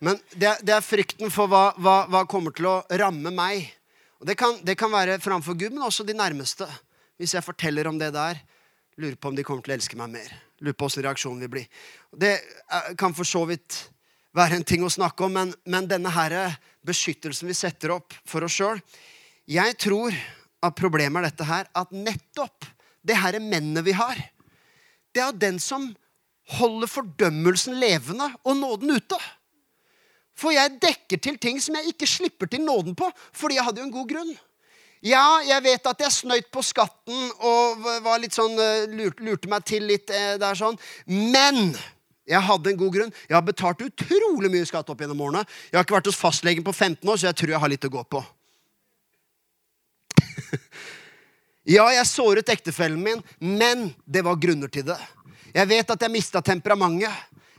Men 0.00 0.18
det, 0.32 0.56
det 0.64 0.74
er 0.74 0.84
frykten 0.84 1.30
for 1.30 1.46
hva, 1.52 1.74
hva, 1.76 2.06
hva 2.10 2.24
kommer 2.28 2.50
til 2.56 2.66
å 2.70 2.80
ramme 2.90 3.30
meg. 3.30 3.75
Og 4.20 4.28
det 4.28 4.36
kan, 4.40 4.58
det 4.64 4.76
kan 4.78 4.92
være 4.92 5.20
framfor 5.20 5.56
Gud, 5.58 5.74
men 5.74 5.84
også 5.84 6.06
de 6.06 6.16
nærmeste. 6.16 6.68
Hvis 7.20 7.34
jeg 7.34 7.44
forteller 7.44 7.88
om 7.88 7.98
det 7.98 8.12
der, 8.14 8.38
lurer 8.96 9.16
på 9.16 9.28
om 9.28 9.36
de 9.36 9.44
kommer 9.44 9.64
til 9.64 9.74
å 9.74 9.76
elske 9.76 9.98
meg 9.98 10.14
mer. 10.14 10.32
Lurer 10.60 10.76
på 10.76 10.88
hvordan 10.88 11.06
reaksjonen 11.08 11.42
vil 11.44 11.52
bli. 11.52 11.64
Det 12.16 12.32
eh, 12.38 12.94
kan 12.98 13.16
for 13.16 13.28
så 13.28 13.44
vidt 13.48 13.82
være 14.36 14.58
en 14.58 14.66
ting 14.68 14.84
å 14.84 14.92
snakke 14.92 15.24
om, 15.24 15.36
men, 15.36 15.52
men 15.68 15.88
denne 15.88 16.12
her 16.12 16.56
beskyttelsen 16.86 17.48
vi 17.48 17.56
setter 17.56 17.94
opp 17.96 18.14
for 18.28 18.44
oss 18.44 18.58
sjøl 18.58 18.82
Jeg 19.48 19.76
tror 19.80 20.12
at 20.64 20.76
problemet 20.76 21.20
er 21.20 21.30
dette 21.30 21.46
her, 21.48 21.68
at 21.72 21.92
nettopp 21.92 22.66
det 23.06 23.16
her 23.20 23.38
mennet 23.40 23.84
vi 23.86 23.94
har, 23.96 24.18
det 25.14 25.22
er 25.22 25.36
den 25.38 25.60
som 25.62 25.88
holder 26.56 26.90
fordømmelsen 26.90 27.78
levende 27.80 28.28
og 28.44 28.58
nåden 28.58 28.96
ute. 28.98 29.18
For 30.36 30.52
jeg 30.52 30.76
dekker 30.82 31.20
til 31.22 31.38
ting 31.40 31.60
som 31.62 31.78
jeg 31.78 31.94
ikke 31.94 32.08
slipper 32.08 32.50
til 32.50 32.64
nåden 32.64 32.96
på, 32.98 33.08
fordi 33.32 33.56
jeg 33.56 33.64
hadde 33.66 33.80
jo 33.80 33.88
en 33.88 33.94
god 33.94 34.10
grunn. 34.10 34.32
Ja, 35.04 35.40
jeg 35.44 35.62
vet 35.64 35.86
at 35.86 36.00
jeg 36.02 36.12
snøyt 36.12 36.48
på 36.52 36.62
skatten 36.64 37.28
og 37.44 37.84
var 38.04 38.18
litt 38.20 38.34
sånn, 38.36 38.56
eh, 38.58 38.88
lurte, 38.90 39.48
meg 39.48 39.64
til 39.68 39.86
litt 39.86 40.10
eh, 40.10 40.34
der 40.40 40.56
sånn. 40.58 40.78
Men 41.06 41.76
jeg 42.26 42.42
hadde 42.42 42.72
en 42.72 42.80
god 42.80 42.94
grunn. 42.96 43.12
Jeg 43.28 43.36
har 43.36 43.44
betalt 43.46 43.84
utrolig 43.86 44.50
mye 44.52 44.66
skatt 44.68 44.88
opp 44.90 45.04
gjennom 45.04 45.20
årene. 45.28 45.44
Jeg 45.70 45.78
har 45.78 45.86
ikke 45.86 45.98
vært 45.98 46.10
hos 46.10 46.18
fastlegen 46.18 46.66
på 46.66 46.74
15 46.74 47.06
år, 47.06 47.20
så 47.20 47.28
jeg 47.30 47.38
tror 47.38 47.54
jeg 47.54 47.62
har 47.62 47.72
litt 47.72 47.88
å 47.88 47.94
gå 47.96 48.04
på. 48.16 48.24
Ja, 51.66 51.82
jeg 51.90 52.06
såret 52.06 52.46
ektefellen 52.52 53.00
min, 53.02 53.18
men 53.42 53.88
det 54.06 54.20
var 54.22 54.36
grunner 54.38 54.70
til 54.70 54.84
det. 54.86 55.00
Jeg 55.50 55.66
vet 55.66 55.88
at 55.90 56.04
jeg 56.04 56.12
mista 56.14 56.38
temperamentet. 56.38 57.10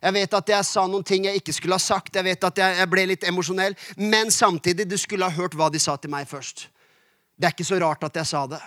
Jeg 0.01 0.13
vet 0.13 0.33
at 0.37 0.51
jeg 0.53 0.67
sa 0.67 0.85
noen 0.87 1.05
ting 1.05 1.25
jeg 1.25 1.41
ikke 1.41 1.55
skulle 1.55 1.77
ha 1.77 1.81
sagt. 1.81 2.15
Jeg 2.15 2.25
vet 2.27 2.47
at 2.49 2.61
jeg, 2.61 2.77
jeg 2.81 2.89
ble 2.91 3.05
litt 3.13 3.25
emosjonell. 3.27 3.77
Men 3.97 4.31
samtidig, 4.33 4.85
du 4.89 4.97
skulle 4.99 5.25
ha 5.25 5.33
hørt 5.33 5.57
hva 5.57 5.71
de 5.73 5.81
sa 5.81 5.97
til 5.97 6.13
meg 6.13 6.29
først. 6.29 6.67
Det 7.37 7.49
er 7.49 7.55
ikke 7.55 7.67
så 7.67 7.79
rart 7.81 8.05
at 8.05 8.17
jeg 8.21 8.29
sa 8.29 8.45
det. 8.49 8.61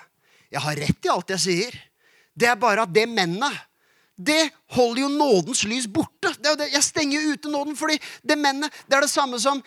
Jeg 0.50 0.64
har 0.64 0.80
rett 0.82 1.06
i 1.06 1.12
alt 1.12 1.34
jeg 1.36 1.44
sier. 1.44 1.80
Det 2.34 2.48
er 2.50 2.58
bare 2.58 2.86
at 2.86 2.94
det 2.94 3.06
mennet 3.10 3.66
det 4.20 4.50
holder 4.76 5.00
jo 5.06 5.08
nådens 5.08 5.62
lys 5.64 5.86
borte. 5.88 6.34
Det 6.36 6.50
jo 6.50 6.58
det. 6.60 6.68
Jeg 6.74 6.84
stenger 6.84 7.30
ute 7.32 7.48
nåden, 7.48 7.76
fordi 7.76 7.96
det 8.22 8.36
mennet 8.36 8.74
det 8.86 8.98
er 8.98 9.06
det 9.06 9.12
samme 9.12 9.40
som 9.40 9.62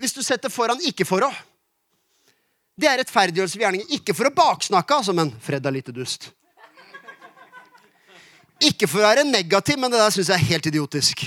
hvis 0.00 0.16
du 0.16 0.22
setter 0.24 0.48
foran 0.48 0.80
ikke 0.88 1.04
for 1.04 1.26
å. 1.26 1.28
Det 2.80 2.88
er 2.88 3.02
rettferdiggjørelse 3.02 3.58
ved 3.58 3.66
gjerningen. 3.66 3.92
Ikke 3.92 4.16
for 4.16 4.30
å 4.30 4.32
baksnakke, 4.32 4.96
altså, 5.02 5.12
men 5.12 5.34
Fred 5.44 5.66
er 5.66 5.74
lite 5.74 5.92
dust. 5.92 6.30
Ikke 8.60 8.88
for 8.90 9.00
å 9.00 9.08
være 9.08 9.24
negativ, 9.24 9.78
men 9.80 9.92
det 9.92 10.00
der 10.00 10.12
syns 10.12 10.28
jeg 10.28 10.36
er 10.36 10.50
helt 10.50 10.68
idiotisk. 10.68 11.22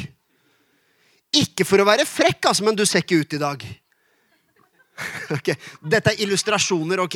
Ikke 1.33 1.65
for 1.65 1.81
å 1.81 1.87
være 1.87 2.05
frekk, 2.05 2.51
altså, 2.51 2.65
men 2.67 2.77
du 2.77 2.85
ser 2.85 3.01
ikke 3.05 3.23
ut 3.23 3.39
i 3.39 3.41
dag. 3.41 3.65
Ok, 5.33 5.47
Dette 5.89 6.11
er 6.11 6.19
illustrasjoner, 6.21 7.01
ok? 7.01 7.15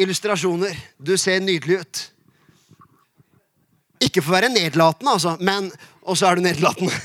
Illustrasjoner. 0.00 0.78
Du 0.96 1.12
ser 1.20 1.42
nydelig 1.44 1.82
ut. 1.82 2.00
Ikke 4.00 4.22
for 4.24 4.32
å 4.32 4.38
være 4.38 4.48
nedlatende, 4.54 5.12
altså, 5.12 5.36
men 5.44 5.68
Og 6.00 6.16
så 6.16 6.30
er 6.30 6.40
du 6.40 6.46
nedlatende. 6.46 6.96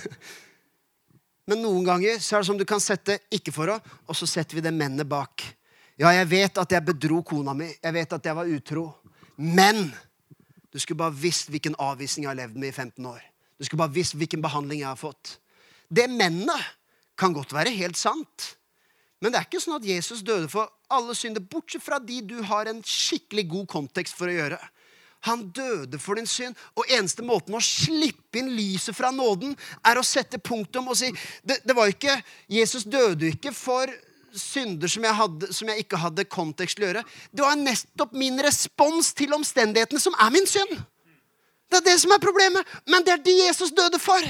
Men 1.46 1.60
noen 1.62 1.84
ganger 1.86 2.16
så 2.24 2.38
er 2.38 2.42
det 2.42 2.48
som 2.48 2.58
du 2.58 2.64
kan 2.66 2.82
sette 2.82 3.20
ikke 3.36 3.52
for 3.54 3.70
å, 3.70 3.76
og 4.10 4.18
så 4.18 4.26
setter 4.26 4.58
vi 4.58 4.64
det 4.66 4.72
mennet 4.74 5.06
bak. 5.06 5.44
Ja, 6.00 6.10
jeg 6.16 6.26
vet 6.32 6.58
at 6.58 6.72
jeg 6.74 6.86
bedro 6.88 7.20
kona 7.28 7.54
mi. 7.54 7.68
Jeg 7.70 7.94
vet 7.94 8.16
at 8.18 8.26
jeg 8.26 8.36
var 8.40 8.50
utro. 8.50 8.88
Men 9.38 9.84
du 10.76 10.82
skulle 10.84 11.00
bare 11.00 11.16
visst 11.16 11.48
hvilken 11.48 11.78
avvisning 11.80 12.26
jeg 12.26 12.34
har 12.34 12.42
levd 12.42 12.60
med 12.60 12.74
i 12.74 12.76
15 12.76 13.06
år. 13.08 13.22
Du 13.56 13.64
skulle 13.64 13.80
bare 13.80 13.96
visst 13.96 14.18
hvilken 14.20 14.42
behandling 14.44 14.82
jeg 14.82 14.90
har 14.90 15.00
fått. 15.00 15.38
Det 15.88 16.10
mennet 16.12 16.74
kan 17.16 17.32
godt 17.32 17.54
være 17.56 17.72
helt 17.78 17.96
sant. 17.96 18.50
Men 19.24 19.32
det 19.32 19.40
er 19.40 19.48
ikke 19.48 19.62
sånn 19.64 19.78
at 19.78 19.88
Jesus 19.88 20.20
døde 20.28 20.50
for 20.52 20.68
alle 20.92 21.16
synder, 21.16 21.40
bortsett 21.40 21.84
fra 21.86 22.02
de 22.04 22.20
du 22.28 22.42
har 22.44 22.68
en 22.68 22.82
skikkelig 22.84 23.46
god 23.54 23.70
kontekst 23.72 24.18
for 24.20 24.28
å 24.28 24.36
gjøre. 24.36 24.60
Han 25.30 25.48
døde 25.56 25.98
for 26.04 26.20
din 26.20 26.28
synd, 26.28 26.60
og 26.76 26.92
eneste 26.92 27.24
måten 27.24 27.56
å 27.56 27.64
slippe 27.64 28.42
inn 28.42 28.52
lyset 28.58 28.98
fra 28.98 29.14
nåden, 29.16 29.56
er 29.80 29.98
å 29.98 30.04
sette 30.06 30.44
punktum 30.44 30.92
og 30.92 31.00
si 31.00 31.08
det, 31.42 31.62
det 31.64 31.78
var 31.78 31.90
ikke, 31.90 32.20
Jesus 32.52 32.84
døde 32.84 33.32
ikke 33.32 33.56
for 33.56 33.90
synder 34.40 34.92
som 34.92 35.06
jeg, 35.08 35.18
hadde, 35.20 35.52
som 35.56 35.72
jeg 35.72 35.86
ikke 35.86 36.00
hadde 36.02 36.28
kontekst 36.32 36.80
til 36.80 36.86
å 36.86 36.90
gjøre. 36.92 37.06
Det 37.32 37.46
var 37.46 37.60
nettopp 37.60 38.16
min 38.18 38.40
respons 38.44 39.14
til 39.18 39.36
omstendighetene 39.38 40.02
som 40.02 40.18
er 40.22 40.34
min 40.36 40.50
synd. 40.50 40.76
Det 41.70 41.82
er 41.82 41.88
det 41.90 41.98
som 42.02 42.14
er 42.14 42.22
problemet. 42.24 42.76
Men 42.90 43.06
det 43.06 43.16
er 43.16 43.26
de 43.26 43.40
Jesus 43.46 43.74
døde 43.76 44.00
for. 44.02 44.22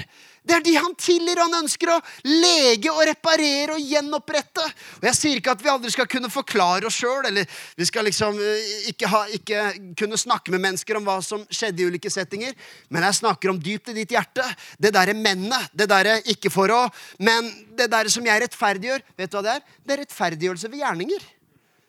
Det 0.46 0.54
er 0.54 0.62
de 0.62 0.76
han 0.78 0.94
tilgir, 1.00 1.40
han 1.42 1.58
ønsker 1.58 1.90
å 1.90 1.98
lege 2.28 2.92
og 2.94 3.02
reparere 3.10 3.74
og 3.76 3.82
gjenopprette. 3.82 4.62
Og 5.00 5.08
Jeg 5.10 5.18
sier 5.18 5.40
ikke 5.40 5.56
at 5.56 5.64
vi 5.64 5.72
aldri 5.72 5.94
skal 5.94 6.10
kunne 6.10 6.30
forklare 6.30 6.86
oss 6.86 7.00
sjøl, 7.02 7.26
eller 7.32 7.50
vi 7.78 7.88
skal 7.90 8.06
liksom 8.06 8.38
eh, 8.38 8.68
ikke, 8.92 9.10
ha, 9.10 9.24
ikke 9.40 9.64
kunne 9.98 10.20
snakke 10.22 10.54
med 10.54 10.62
mennesker 10.68 11.00
om 11.00 11.08
hva 11.10 11.18
som 11.26 11.42
skjedde 11.50 11.82
i 11.82 11.90
ulike 11.90 12.14
settinger, 12.14 12.54
men 12.94 13.08
jeg 13.10 13.20
snakker 13.24 13.52
om 13.52 13.62
dypt 13.62 13.90
i 13.90 13.98
ditt 13.98 14.14
hjerte. 14.14 14.46
Det 14.78 14.94
derre 14.94 15.18
mennet, 15.18 15.72
det 15.74 15.90
derre 15.90 16.20
ikke 16.36 16.54
for 16.54 16.70
å, 16.70 16.84
men 17.26 17.50
det 17.74 17.90
derre 17.90 18.14
som 18.14 18.26
jeg 18.26 18.46
rettferdiggjør. 18.46 19.02
Vet 19.18 19.34
du 19.34 19.40
hva 19.40 19.48
det 19.48 19.58
er? 19.58 19.66
Det 19.82 19.98
er 19.98 20.04
rettferdiggjørelse 20.06 20.70
ved 20.70 20.86
gjerninger. 20.86 21.26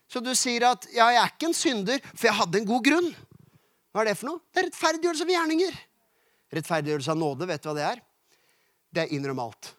Så 0.08 0.22
du 0.22 0.32
sier 0.38 0.64
at 0.70 0.86
ja, 0.94 1.10
jeg 1.12 1.20
er 1.20 1.32
ikke 1.34 1.50
en 1.50 1.60
synder, 1.60 2.10
for 2.14 2.30
jeg 2.30 2.38
hadde 2.40 2.62
en 2.62 2.68
god 2.72 2.84
grunn. 2.88 3.14
Hva 3.96 4.02
er 4.04 4.10
det 4.10 4.18
for 4.20 4.28
noe? 4.28 4.42
Det 4.52 4.60
er 4.60 4.66
rettferdiggjørelse 4.66 5.24
ved 5.24 5.32
gjerninger. 5.32 5.76
Rettferdiggjørelse 6.52 7.12
av 7.14 7.16
nåde, 7.16 7.46
vet 7.48 7.62
du 7.64 7.68
hva 7.70 7.72
det 7.78 7.84
er? 7.86 8.00
Det 8.92 9.00
er 9.06 9.14
innrøm 9.16 9.38
alt. 9.40 9.70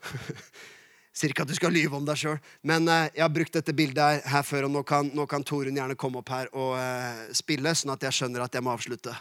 Sier 1.19 1.29
ikke 1.29 1.43
at 1.45 1.51
du 1.51 1.53
skal 1.53 1.75
lyve 1.75 1.99
om 1.99 2.05
deg 2.05 2.17
sjøl, 2.17 2.39
men 2.65 2.89
eh, 2.89 3.11
jeg 3.13 3.21
har 3.21 3.29
brukt 3.35 3.53
dette 3.53 3.75
bildet 3.77 4.01
her, 4.01 4.23
her 4.33 4.45
før, 4.47 4.65
og 4.65 4.73
nå 4.73 4.81
kan, 4.89 5.11
nå 5.13 5.27
kan 5.29 5.45
Torunn 5.45 5.77
gjerne 5.77 5.97
komme 6.01 6.23
opp 6.23 6.31
her 6.33 6.49
og 6.49 6.71
eh, 6.81 7.19
spille, 7.37 7.75
sånn 7.77 7.93
at 7.93 8.07
jeg 8.07 8.17
skjønner 8.17 8.47
at 8.47 8.57
jeg 8.57 8.65
må 8.65 8.73
avslutte. 8.73 9.13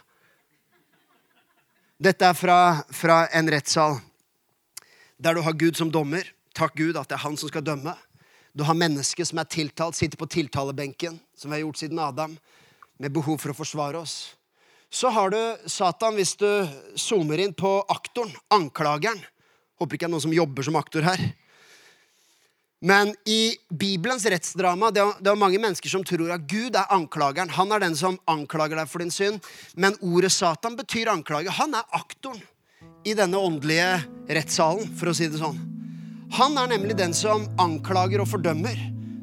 Dette 2.08 2.32
er 2.32 2.40
fra, 2.40 2.56
fra 2.88 3.18
en 3.36 3.52
rettssal 3.52 3.98
der 5.20 5.36
du 5.36 5.42
har 5.44 5.58
Gud 5.60 5.76
som 5.76 5.92
dommer. 5.92 6.24
Takk 6.56 6.72
Gud 6.80 6.96
at 6.96 7.12
det 7.12 7.18
er 7.18 7.24
han 7.26 7.36
som 7.36 7.52
skal 7.52 7.64
dømme. 7.68 7.92
Du 8.56 8.64
har 8.64 8.80
mennesket 8.80 9.28
som 9.28 9.44
er 9.44 9.52
tiltalt, 9.52 10.00
sitter 10.00 10.16
på 10.16 10.32
tiltalebenken, 10.38 11.20
som 11.36 11.52
vi 11.52 11.58
har 11.58 11.66
gjort 11.66 11.84
siden 11.84 12.00
Adam, 12.00 12.40
med 12.96 13.12
behov 13.12 13.44
for 13.44 13.52
å 13.52 13.60
forsvare 13.60 14.00
oss. 14.00 14.32
Så 14.92 15.10
har 15.12 15.30
du 15.30 15.68
Satan, 15.68 16.14
hvis 16.14 16.36
du 16.38 16.48
zoomer 16.96 17.40
inn 17.42 17.54
på 17.56 17.80
aktoren, 17.92 18.32
anklageren. 18.54 19.18
Håper 19.80 19.96
ikke 19.96 20.06
det 20.06 20.08
er 20.08 20.14
noen 20.14 20.24
som 20.24 20.36
jobber 20.36 20.64
som 20.64 20.78
aktor 20.78 21.04
her. 21.04 21.20
Men 22.86 23.14
i 23.24 23.56
Bibelens 23.72 24.26
rettsdrama 24.28 24.90
det 24.92 25.00
er, 25.00 25.12
det 25.20 25.30
er 25.32 25.38
mange 25.40 25.58
mennesker 25.60 25.90
som 25.90 26.04
tror 26.06 26.30
at 26.34 26.44
Gud 26.48 26.76
er 26.76 26.92
anklageren. 26.92 27.50
Han 27.56 27.72
er 27.72 27.82
den 27.82 27.96
som 27.98 28.18
anklager 28.30 28.78
deg 28.78 28.90
for 28.90 29.02
din 29.02 29.12
synd. 29.12 29.40
Men 29.74 29.96
ordet 30.04 30.32
Satan 30.34 30.76
betyr 30.78 31.10
anklager. 31.12 31.56
Han 31.56 31.74
er 31.76 31.88
aktoren 31.96 32.42
i 33.06 33.14
denne 33.16 33.38
åndelige 33.38 34.04
rettssalen, 34.34 34.90
for 34.98 35.10
å 35.10 35.16
si 35.16 35.28
det 35.30 35.40
sånn. 35.40 35.58
Han 36.36 36.56
er 36.58 36.72
nemlig 36.72 36.96
den 36.98 37.14
som 37.14 37.46
anklager 37.62 38.22
og 38.22 38.28
fordømmer. 38.28 38.76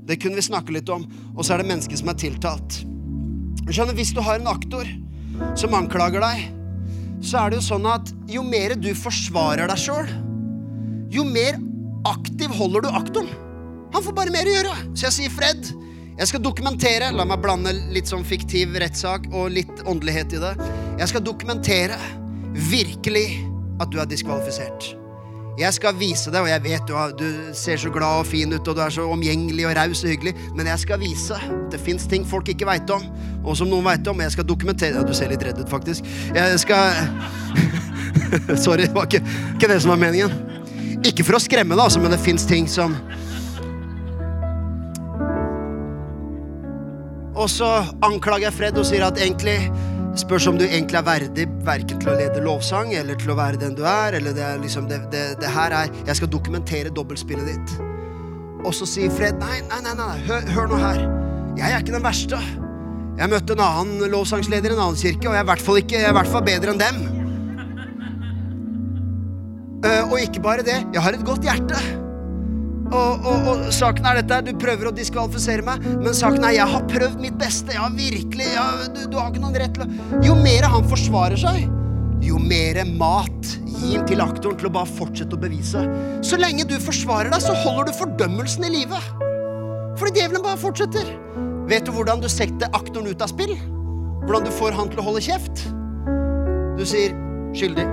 Det 0.07 0.17
kunne 0.19 0.39
vi 0.39 0.45
snakke 0.45 0.73
litt 0.75 0.89
om. 0.91 1.05
Og 1.35 1.43
så 1.43 1.55
er 1.55 1.63
det 1.63 1.69
mennesket 1.71 1.99
som 1.99 2.11
er 2.11 2.19
tiltalt. 2.19 2.79
Skjønner, 3.69 3.95
Hvis 3.95 4.13
du 4.15 4.21
har 4.23 4.39
en 4.39 4.49
aktor 4.51 4.87
som 5.59 5.75
anklager 5.77 6.23
deg, 6.23 6.49
så 7.23 7.39
er 7.43 7.51
det 7.53 7.61
jo 7.61 7.67
sånn 7.69 7.87
at 7.87 8.11
jo 8.29 8.43
mer 8.45 8.75
du 8.79 8.91
forsvarer 8.97 9.69
deg 9.71 9.79
sjøl, 9.79 10.09
jo 11.13 11.23
mer 11.27 11.59
aktiv 12.09 12.51
holder 12.57 12.83
du 12.83 12.89
aktoren. 12.91 13.31
Han 13.93 14.03
får 14.03 14.15
bare 14.17 14.33
mer 14.33 14.49
å 14.49 14.55
gjøre. 14.55 14.73
Så 14.97 15.07
jeg 15.07 15.15
sier, 15.17 15.33
Fred, 15.33 15.69
jeg 16.17 16.29
skal 16.29 16.41
dokumentere. 16.43 17.11
La 17.13 17.25
meg 17.29 17.41
blande 17.43 17.75
litt 17.93 18.09
sånn 18.09 18.25
fiktiv 18.25 18.73
rettssak 18.81 19.29
og 19.31 19.53
litt 19.53 19.85
åndelighet 19.85 20.33
i 20.33 20.41
det. 20.41 20.53
Jeg 20.97 21.11
skal 21.13 21.25
dokumentere 21.25 21.99
virkelig 22.71 23.27
at 23.81 23.93
du 23.93 24.01
er 24.01 24.09
diskvalifisert. 24.09 24.93
Jeg 25.53 25.69
skal 25.75 25.93
vise 25.93 26.31
deg, 26.33 26.41
og 26.41 26.47
jeg 26.49 26.61
vet 26.63 26.85
du, 26.89 26.93
har- 26.97 27.11
du 27.13 27.27
ser 27.53 27.77
så 27.77 27.91
glad 27.93 28.23
og 28.23 28.25
fin 28.25 28.49
ut, 28.53 28.67
og 28.67 28.75
du 28.75 28.81
er 28.81 28.89
så 28.89 29.03
omgjengelig 29.05 29.67
og 29.69 29.75
raus 29.77 30.01
og 30.03 30.09
hyggelig, 30.09 30.33
men 30.57 30.65
jeg 30.65 30.79
skal 30.81 30.97
vise. 30.99 31.37
Det 31.69 31.79
fins 31.79 32.07
ting 32.09 32.25
folk 32.25 32.49
ikke 32.49 32.65
veit 32.65 32.89
om, 32.89 33.03
og 33.45 33.55
som 33.57 33.69
noen 33.69 33.85
veit 33.85 34.07
om. 34.09 34.17
Jeg 34.25 34.31
skal 34.33 34.47
dokumentere 34.49 34.95
ja, 34.97 35.03
Du 35.05 35.13
ser 35.13 35.29
litt 35.29 35.43
redd 35.45 35.59
ut, 35.61 35.69
faktisk. 35.69 36.03
Jeg 36.33 36.59
skal 36.59 36.93
Sorry, 38.65 38.87
det 38.87 38.95
var 38.95 39.05
ikke, 39.05 39.21
ikke 39.53 39.69
det 39.69 39.81
som 39.83 39.93
var 39.93 40.01
meningen. 40.01 40.33
Ikke 41.05 41.23
for 41.27 41.37
å 41.37 41.43
skremme 41.43 41.75
deg, 41.77 41.83
altså, 41.85 42.01
men 42.01 42.11
det 42.15 42.19
fins 42.23 42.45
ting 42.49 42.65
som 42.67 42.95
Og 47.35 47.49
så 47.49 47.65
anklager 48.05 48.45
jeg 48.47 48.53
Fred 48.57 48.77
og 48.77 48.85
sier 48.85 49.03
at 49.07 49.17
egentlig 49.21 49.55
spørs 50.19 50.45
om 50.49 50.57
du 50.59 50.65
egentlig 50.65 50.99
er 50.99 51.05
verdig 51.07 51.47
verken 51.65 52.01
til 52.01 52.11
å 52.11 52.17
lede 52.17 52.43
lovsang 52.45 52.93
eller 52.97 53.17
til 53.19 53.33
å 53.33 53.37
være 53.39 53.61
den 53.61 53.77
du 53.77 53.83
er. 53.87 54.17
eller 54.19 54.35
det, 54.35 54.43
er 54.45 54.61
liksom, 54.61 54.87
det, 54.89 55.01
det, 55.13 55.23
det 55.41 55.49
her 55.49 55.73
er 55.73 55.89
Jeg 56.07 56.19
skal 56.19 56.31
dokumentere 56.31 56.93
dobbeltspillet 56.93 57.49
ditt. 57.49 57.73
Og 58.63 58.73
så 58.75 58.87
sier 58.87 59.11
Fred 59.11 59.39
nei, 59.41 59.59
nei, 59.71 59.81
nei, 59.83 59.95
nei, 59.99 60.19
hør, 60.27 60.45
hør 60.55 60.69
nå 60.71 60.79
her. 60.81 61.01
Jeg 61.57 61.69
er 61.69 61.81
ikke 61.81 61.95
den 61.97 62.05
verste. 62.05 62.39
Jeg 63.17 63.29
møtte 63.29 63.57
en 63.57 63.65
annen 63.65 64.05
lovsangsleder 64.09 64.73
i 64.73 64.77
en 64.77 64.85
annen 64.87 64.97
kirke, 64.97 65.27
og 65.27 65.35
jeg 65.35 65.41
er 65.41 65.45
i 65.45 65.51
hvert 65.51 65.65
fall, 65.65 65.81
ikke, 65.81 65.99
jeg 65.99 66.07
er 66.07 66.15
i 66.15 66.17
hvert 66.17 66.31
fall 66.33 66.45
bedre 66.47 66.73
enn 66.73 66.81
dem. 66.81 67.03
Uh, 69.83 70.13
og 70.13 70.17
ikke 70.21 70.41
bare 70.41 70.63
det, 70.65 70.79
jeg 70.95 71.03
har 71.03 71.13
et 71.13 71.27
godt 71.27 71.45
hjerte. 71.45 72.02
Og, 72.93 73.25
og, 73.25 73.47
og 73.49 73.61
saken 73.73 74.05
er 74.05 74.19
dette, 74.21 74.39
Du 74.51 74.59
prøver 74.61 74.89
å 74.89 74.93
diskvalifisere 74.95 75.65
meg, 75.65 75.85
men 76.03 76.13
saken 76.17 76.45
er 76.45 76.57
jeg 76.59 76.69
har 76.75 76.85
prøvd 76.91 77.21
mitt 77.23 77.37
beste. 77.41 77.73
Ja, 77.75 77.87
virkelig, 77.93 78.49
ja, 78.53 78.67
du, 78.93 79.05
du 79.09 79.17
har 79.17 79.31
ikke 79.31 79.43
noen 79.43 79.57
rett 79.57 79.73
til 79.77 79.87
å 79.87 80.21
Jo 80.25 80.37
mer 80.39 80.67
han 80.69 80.85
forsvarer 80.91 81.39
seg, 81.39 81.65
jo 82.23 82.39
mer 82.39 82.79
mat 82.87 83.53
gir 83.83 83.97
han 83.99 84.07
til 84.07 84.23
aktoren 84.23 84.59
til 84.59 84.69
å 84.69 84.73
bare 84.77 84.91
fortsette 84.99 85.35
å 85.35 85.41
bevise. 85.41 85.81
Så 86.23 86.39
lenge 86.39 86.67
du 86.69 86.77
forsvarer 86.81 87.33
deg, 87.33 87.43
så 87.43 87.55
holder 87.65 87.89
du 87.89 87.97
fordømmelsen 87.97 88.67
i 88.69 88.73
live. 88.77 89.01
Fordi 89.99 90.21
djevelen 90.21 90.45
bare 90.45 90.61
fortsetter. 90.61 91.09
Vet 91.69 91.87
du 91.87 91.93
hvordan 91.95 92.21
du 92.23 92.29
setter 92.31 92.71
aktoren 92.75 93.09
ut 93.11 93.23
av 93.23 93.31
spill? 93.31 93.53
Hvordan 94.23 94.47
du 94.47 94.53
får 94.55 94.77
han 94.77 94.91
til 94.91 95.01
å 95.03 95.07
holde 95.09 95.23
kjeft? 95.23 95.65
Du 96.77 96.85
sier 96.87 97.11
'skyldig'. 97.53 97.89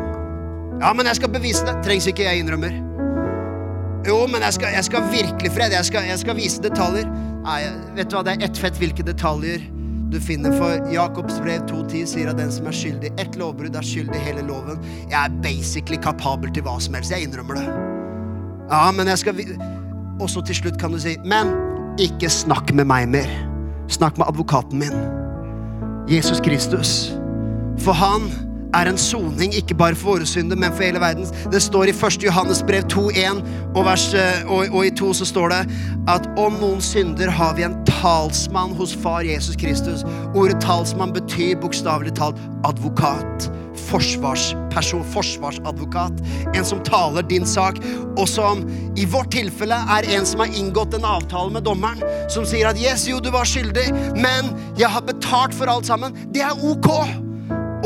Ja, 0.80 0.92
men 0.96 1.06
jeg 1.06 1.18
skal 1.18 1.34
bevise 1.34 1.66
det. 1.66 1.74
Trengs 1.84 2.06
ikke, 2.08 2.24
jeg 2.24 2.40
innrømmer. 2.40 2.89
Jo, 4.06 4.22
men 4.30 4.40
jeg 4.46 4.56
skal, 4.56 4.72
jeg 4.72 4.86
skal 4.86 5.10
virkelig, 5.12 5.50
Fred. 5.52 5.74
Jeg 5.76 5.84
skal, 5.84 6.06
jeg 6.08 6.22
skal 6.22 6.38
vise 6.38 6.62
detaljer. 6.64 7.10
Nei, 7.44 7.60
vet 7.96 8.08
du 8.08 8.16
hva, 8.16 8.24
det 8.24 8.36
er 8.36 8.48
ett 8.48 8.60
fett 8.60 8.78
hvilke 8.80 9.04
detaljer 9.04 9.62
du 10.10 10.16
finner. 10.22 10.54
For 10.56 10.88
Jakobs 10.92 11.36
brev 11.44 11.66
2.10 11.68 12.06
sier 12.14 12.30
at 12.32 12.40
den 12.40 12.52
som 12.54 12.68
er 12.70 12.76
skyldig 12.76 13.12
ett 13.20 13.36
lovbrudd, 13.40 13.76
er 13.76 13.86
skyldig 13.86 14.22
hele 14.24 14.44
loven. 14.48 14.80
Jeg 15.10 15.18
er 15.20 15.36
basically 15.44 16.00
kapabel 16.00 16.52
til 16.56 16.64
hva 16.66 16.78
som 16.80 16.96
helst. 16.96 17.12
Jeg 17.12 17.28
innrømmer 17.28 17.60
det. 17.60 17.66
Ja, 18.70 18.86
men 18.94 19.10
jeg 19.10 19.18
skal 19.18 19.40
Og 20.20 20.28
så 20.30 20.42
til 20.44 20.54
slutt 20.54 20.80
kan 20.80 20.92
du 20.92 21.00
si, 21.00 21.16
men 21.24 21.52
ikke 22.00 22.28
snakk 22.32 22.72
med 22.72 22.88
meg 22.88 23.08
mer. 23.08 23.28
Snakk 23.90 24.18
med 24.18 24.28
advokaten 24.28 24.80
min. 24.80 24.96
Jesus 26.08 26.40
Kristus. 26.40 27.12
For 27.80 27.92
han 27.96 28.28
er 28.76 28.90
en 28.90 28.98
soning 29.00 29.54
ikke 29.56 29.76
bare 29.78 29.98
for 29.98 30.14
våre 30.14 30.26
synder, 30.28 30.58
men 30.58 30.72
for 30.74 30.86
hele 30.86 31.00
verden. 31.02 31.26
Det 31.52 31.62
står 31.62 31.90
i 31.90 31.94
1. 31.94 32.22
Johannes 32.24 32.62
brev 32.66 32.86
2,1 32.92 33.42
og, 33.74 33.86
eh, 33.86 34.42
og, 34.46 34.74
og 34.74 34.86
i 34.86 34.92
2 34.98 35.12
så 35.20 35.28
står 35.28 35.54
det 35.54 35.62
at 36.10 36.26
om 36.40 36.58
noen 36.60 36.82
synder 36.84 37.30
har 37.34 37.56
vi 37.58 37.66
en 37.66 37.76
talsmann 37.88 38.74
hos 38.78 38.94
far 38.94 39.26
Jesus 39.26 39.58
Kristus. 39.58 40.04
Ordet 40.34 40.60
talsmann 40.62 41.14
betyr 41.14 41.58
bokstavelig 41.60 42.14
talt 42.18 42.38
advokat. 42.66 43.50
Forsvarsperson, 43.90 45.04
forsvarsadvokat. 45.14 46.18
En 46.54 46.66
som 46.66 46.82
taler 46.86 47.26
din 47.26 47.46
sak, 47.46 47.78
og 48.18 48.26
som 48.28 48.62
i 48.98 49.06
vårt 49.08 49.32
tilfelle 49.34 49.78
er 49.96 50.08
en 50.16 50.26
som 50.26 50.42
har 50.44 50.58
inngått 50.58 50.94
en 50.98 51.06
avtale 51.08 51.54
med 51.54 51.66
dommeren, 51.66 52.02
som 52.30 52.46
sier 52.46 52.70
at 52.70 52.78
yes, 52.78 53.08
jo, 53.08 53.22
du 53.22 53.30
var 53.34 53.48
skyldig, 53.48 53.88
men 54.18 54.52
jeg 54.78 54.90
har 54.90 55.06
betalt 55.06 55.56
for 55.56 55.70
alt 55.70 55.88
sammen. 55.90 56.14
Det 56.34 56.44
er 56.44 56.66
ok. 56.66 56.90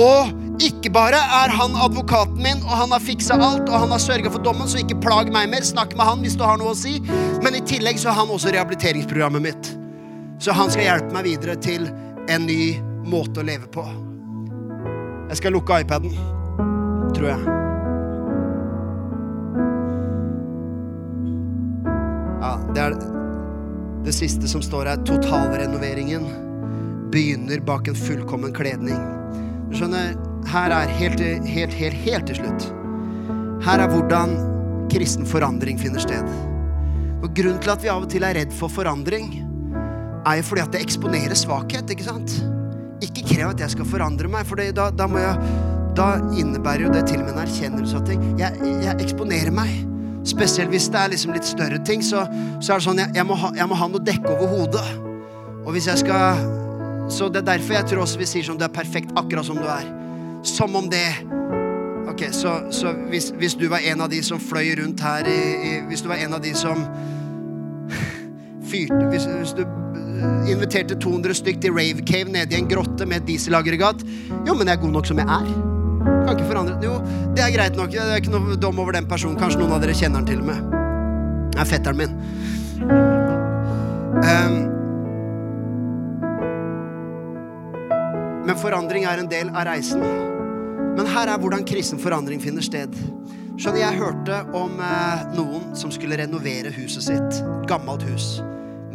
Og 0.01 0.44
ikke 0.63 0.91
bare 0.95 1.19
er 1.19 1.51
han 1.51 1.75
advokaten 1.83 2.39
min, 2.43 2.61
og 2.63 2.75
han 2.79 2.93
har 2.95 3.03
fiksa 3.03 3.35
alt, 3.35 3.67
og 3.69 3.81
han 3.85 3.91
har 3.95 4.03
sørga 4.03 4.31
for 4.31 4.43
dommen, 4.45 4.69
så 4.71 4.79
ikke 4.83 5.01
plag 5.03 5.33
meg 5.35 5.49
mer. 5.51 5.67
Snakk 5.67 5.97
med 5.99 6.07
han 6.07 6.23
hvis 6.23 6.37
du 6.39 6.45
har 6.47 6.61
noe 6.61 6.75
å 6.75 6.79
si. 6.79 7.01
Men 7.43 7.59
i 7.59 7.65
tillegg 7.67 7.99
så 7.99 8.13
har 8.13 8.23
han 8.23 8.31
også 8.31 8.53
rehabiliteringsprogrammet 8.55 9.43
mitt. 9.43 9.73
Så 10.39 10.55
han 10.55 10.71
skal 10.71 10.87
hjelpe 10.87 11.15
meg 11.15 11.27
videre 11.27 11.57
til 11.63 11.89
en 12.31 12.47
ny 12.47 12.77
måte 13.09 13.43
å 13.43 13.47
leve 13.47 13.67
på. 13.73 13.85
Jeg 15.31 15.41
skal 15.41 15.55
lukke 15.57 15.81
iPaden, 15.83 16.15
tror 17.17 17.29
jeg. 17.33 17.41
Ja, 22.45 22.53
det 22.77 22.83
er 22.85 22.97
det 24.05 24.13
siste 24.15 24.49
som 24.51 24.63
står 24.63 24.93
her. 24.93 25.03
Totalrenoveringen 25.09 26.29
begynner 27.13 27.63
bak 27.65 27.89
en 27.89 27.99
fullkommen 27.99 28.53
kledning. 28.55 29.01
Du 29.71 29.79
skjønner, 29.79 30.13
her 30.51 30.75
er 30.75 30.91
helt, 30.99 31.21
helt, 31.49 31.75
helt, 31.75 32.01
helt 32.05 32.27
til 32.31 32.41
slutt. 32.41 32.67
Her 33.65 33.81
er 33.81 33.91
hvordan 33.91 34.37
kristen 34.93 35.27
forandring 35.29 35.79
finner 35.81 36.03
sted. 36.03 36.29
Og 37.25 37.31
Grunnen 37.35 37.61
til 37.63 37.73
at 37.73 37.83
vi 37.83 37.91
av 37.93 38.05
og 38.05 38.11
til 38.13 38.27
er 38.27 38.37
redd 38.37 38.53
for 38.55 38.73
forandring, 38.73 39.31
er 40.25 40.41
jo 40.41 40.47
fordi 40.49 40.65
at 40.65 40.75
det 40.75 40.83
eksponerer 40.85 41.37
svakhet. 41.37 41.91
ikke 41.91 42.07
sant? 42.07 42.37
Ikke 43.05 43.25
krev 43.29 43.53
at 43.53 43.65
jeg 43.65 43.75
skal 43.75 43.89
forandre 43.89 44.29
meg, 44.31 44.47
for 44.49 44.61
da, 44.61 44.91
da, 44.93 45.09
jeg, 45.21 45.57
da 45.97 46.09
innebærer 46.37 46.87
jo 46.87 46.93
det 46.93 47.07
til 47.09 47.23
og 47.23 47.27
med 47.29 47.35
en 47.37 47.43
erkjennelse 47.47 47.99
av 47.99 48.07
ting. 48.09 48.23
Jeg, 48.41 48.61
jeg 48.85 48.97
eksponerer 49.05 49.53
meg. 49.55 49.73
Spesielt 50.25 50.73
hvis 50.73 50.89
det 50.93 51.01
er 51.01 51.13
liksom 51.13 51.35
litt 51.37 51.49
større 51.49 51.81
ting, 51.85 52.05
så, 52.05 52.25
så 52.61 52.75
er 52.75 52.81
det 52.81 52.87
sånn 52.87 53.03
jeg, 53.03 53.13
jeg, 53.17 53.29
må 53.29 53.37
ha, 53.41 53.53
jeg 53.57 53.69
må 53.69 53.77
ha 53.77 53.91
noe 53.93 54.05
dekke 54.05 54.37
over 54.37 54.53
hodet. 54.55 54.87
Og 55.65 55.73
hvis 55.73 55.89
jeg 55.89 56.05
skal 56.05 56.53
Så 57.13 57.29
det 57.29 57.43
er 57.43 57.55
derfor 57.55 57.75
jeg 57.77 57.87
tror 57.89 58.03
også 58.05 58.21
vi 58.21 58.27
sier 58.29 58.45
sånn 58.47 58.57
du 58.61 58.65
er 58.65 58.73
perfekt 58.73 59.13
akkurat 59.17 59.45
som 59.45 59.59
du 59.61 59.67
er. 59.69 59.85
Som 60.45 60.77
om 60.77 60.91
det 60.91 61.09
Ok, 62.09 62.23
så, 62.33 62.61
så 62.71 62.93
hvis, 63.09 63.33
hvis 63.39 63.55
du 63.55 63.69
var 63.69 63.79
en 63.79 64.01
av 64.05 64.11
de 64.13 64.21
som 64.23 64.41
fløy 64.41 64.75
rundt 64.79 65.01
her 65.01 65.27
i, 65.27 65.39
i 65.69 65.71
Hvis 65.89 66.05
du 66.05 66.09
var 66.09 66.21
en 66.21 66.37
av 66.37 66.43
de 66.45 66.53
som 66.55 66.85
fyrte 68.69 69.01
Hvis, 69.09 69.25
hvis 69.25 69.55
du 69.57 69.63
øh, 69.65 70.51
inviterte 70.53 70.99
200 71.01 71.35
stykk 71.35 71.63
til 71.65 71.73
Rave 71.73 72.05
Cave 72.07 72.33
nede 72.33 72.55
i 72.55 72.61
en 72.61 72.69
grotte 72.69 73.07
med 73.07 73.23
et 73.23 73.29
dieselaggregat 73.33 74.05
Jo, 74.47 74.55
men 74.55 74.69
jeg 74.69 74.77
er 74.77 74.83
god 74.83 74.93
nok 74.93 75.07
som 75.07 75.19
jeg 75.19 75.27
er. 75.27 75.49
Kan 76.05 76.37
ikke 76.37 76.51
forandre 76.53 76.77
Jo, 76.85 77.01
det 77.37 77.45
er 77.45 77.57
greit 77.57 77.77
nok. 77.77 77.91
Det 77.93 78.05
er 78.05 78.21
ikke 78.21 78.35
noe 78.35 78.57
dom 78.61 78.79
over 78.79 78.93
den 78.93 79.09
personen. 79.09 79.41
Kanskje 79.41 79.63
noen 79.63 79.73
av 79.73 79.83
dere 79.83 79.97
kjenner 79.97 80.21
den 80.21 80.29
til 80.29 80.45
og 80.45 80.49
med. 80.53 80.61
Det 81.55 81.61
er 81.61 81.69
fetteren 81.69 81.99
min. 81.99 82.15
Um, 84.25 84.61
men 88.45 88.57
forandring 88.61 89.09
er 89.09 89.25
en 89.25 89.31
del 89.31 89.51
av 89.55 89.69
reisen. 89.71 90.34
Men 90.95 91.11
her 91.11 91.31
er 91.31 91.41
hvordan 91.43 91.67
kristen 91.67 91.99
forandring 91.99 92.43
finner 92.43 92.65
sted. 92.65 92.95
Skjønner, 93.55 93.81
Jeg 93.81 94.01
hørte 94.01 94.41
om 94.57 94.81
eh, 94.83 95.25
noen 95.37 95.75
som 95.79 95.93
skulle 95.95 96.19
renovere 96.19 96.73
huset 96.75 97.07
sitt. 97.07 97.41
Gammelt 97.71 98.03
hus. 98.09 98.39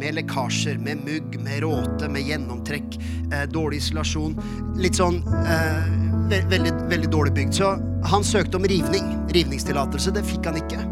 Med 0.00 0.16
lekkasjer, 0.16 0.78
med 0.80 1.02
mugg, 1.04 1.36
med 1.44 1.62
råte, 1.64 2.08
med 2.12 2.24
gjennomtrekk, 2.28 2.96
eh, 3.32 3.46
dårlig 3.52 3.82
isolasjon. 3.82 4.36
Litt 4.80 5.00
sånn 5.00 5.20
eh, 5.44 5.90
ve 6.30 6.40
veldig, 6.52 6.72
veldig 6.92 7.10
dårlig 7.12 7.34
bygd. 7.36 7.56
Så 7.60 7.74
han 8.12 8.24
søkte 8.24 8.60
om 8.60 8.68
rivning. 8.68 9.12
Rivningstillatelse. 9.32 10.12
Det 10.16 10.24
fikk 10.28 10.48
han 10.48 10.60
ikke. 10.60 10.84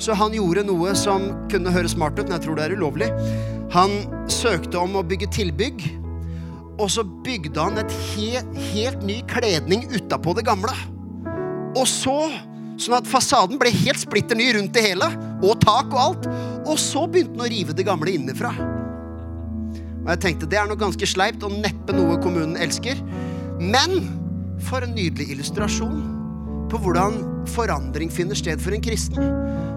Så 0.00 0.16
han 0.16 0.36
gjorde 0.36 0.64
noe 0.64 0.94
som 0.96 1.28
kunne 1.52 1.72
høres 1.72 1.92
smart 1.96 2.16
ut, 2.18 2.26
men 2.26 2.38
jeg 2.38 2.46
tror 2.48 2.56
det 2.56 2.68
er 2.68 2.76
ulovlig. 2.76 3.10
Han 3.76 4.00
søkte 4.32 4.80
om 4.80 4.96
å 4.96 5.04
bygge 5.06 5.28
tilbygg. 5.36 5.84
Og 6.80 6.88
så 6.88 7.04
bygde 7.04 7.60
han 7.60 7.76
et 7.80 7.92
helt, 8.14 8.54
helt 8.72 9.02
ny 9.04 9.20
kledning 9.28 9.84
utapå 9.92 10.32
det 10.38 10.46
gamle. 10.48 10.72
Og 11.76 11.84
så, 11.88 12.16
sånn 12.80 12.96
at 12.96 13.08
fasaden 13.08 13.60
ble 13.60 13.72
helt 13.82 14.00
splitter 14.00 14.38
ny 14.38 14.48
rundt 14.56 14.72
det 14.74 14.86
hele, 14.88 15.10
og 15.44 15.60
tak 15.62 15.92
og 15.92 16.00
alt. 16.00 16.30
Og 16.64 16.80
så 16.80 17.04
begynte 17.06 17.36
han 17.36 17.44
å 17.44 17.50
rive 17.52 17.76
det 17.76 17.86
gamle 17.88 18.14
innenfra. 18.16 18.54
Og 20.00 20.08
jeg 20.14 20.22
tenkte 20.24 20.48
det 20.48 20.58
er 20.58 20.70
noe 20.70 20.80
ganske 20.80 21.06
sleipt 21.08 21.44
og 21.44 21.58
neppe 21.60 21.94
noe 21.94 22.16
kommunen 22.24 22.56
elsker. 22.60 22.98
Men 23.60 24.00
for 24.64 24.84
en 24.84 24.96
nydelig 24.96 25.28
illustrasjon 25.34 26.19
på 26.70 26.78
hvordan 26.80 27.20
forandring 27.50 28.10
finner 28.12 28.38
sted 28.38 28.62
for 28.62 28.74
en 28.74 28.84
kristen. 28.84 29.30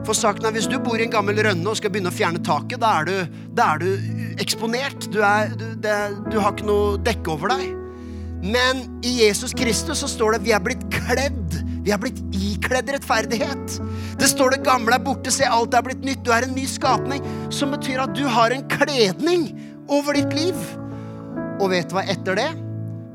For 0.04 0.18
saken 0.18 0.46
er, 0.46 0.56
Hvis 0.56 0.68
du 0.70 0.78
bor 0.84 1.00
i 1.00 1.06
en 1.06 1.14
gammel 1.14 1.40
rønne 1.46 1.70
og 1.70 1.80
skal 1.80 1.94
begynne 1.94 2.12
å 2.12 2.16
fjerne 2.16 2.42
taket, 2.44 2.82
da 2.84 3.00
er 3.02 3.08
du, 3.08 3.38
da 3.56 3.74
er 3.74 3.84
du 3.84 4.36
eksponert. 4.42 5.08
Du, 5.14 5.22
er, 5.24 5.54
du, 5.56 5.72
det, 5.80 5.96
du 6.30 6.40
har 6.40 6.54
ikke 6.54 6.68
noe 6.68 6.98
dekke 7.02 7.34
over 7.34 7.54
deg. 7.56 7.72
Men 8.44 8.84
i 9.08 9.16
Jesus 9.22 9.56
Kristus 9.56 10.04
så 10.04 10.10
står 10.12 10.36
det 10.36 10.44
vi 10.50 10.56
er 10.56 10.64
blitt 10.64 10.84
kledd. 10.92 11.60
Vi 11.84 11.92
er 11.92 12.00
blitt 12.00 12.20
ikledd 12.36 12.92
rettferdighet. 12.92 13.78
Det 14.20 14.30
står 14.32 14.56
det 14.56 14.64
gamle 14.68 14.96
er 14.96 15.04
borte, 15.04 15.32
se 15.32 15.48
alt 15.48 15.76
er 15.76 15.84
blitt 15.88 16.04
nytt. 16.04 16.24
Du 16.24 16.32
er 16.36 16.48
en 16.48 16.56
ny 16.56 16.68
skapning, 16.68 17.24
som 17.52 17.72
betyr 17.76 18.04
at 18.04 18.16
du 18.16 18.24
har 18.28 18.56
en 18.56 18.64
kledning 18.72 19.50
over 19.92 20.20
ditt 20.20 20.36
liv. 20.36 20.68
Og 21.60 21.70
vet 21.72 21.90
du 21.90 21.98
hva 21.98 22.06
etter 22.12 22.40
det? 22.40 22.50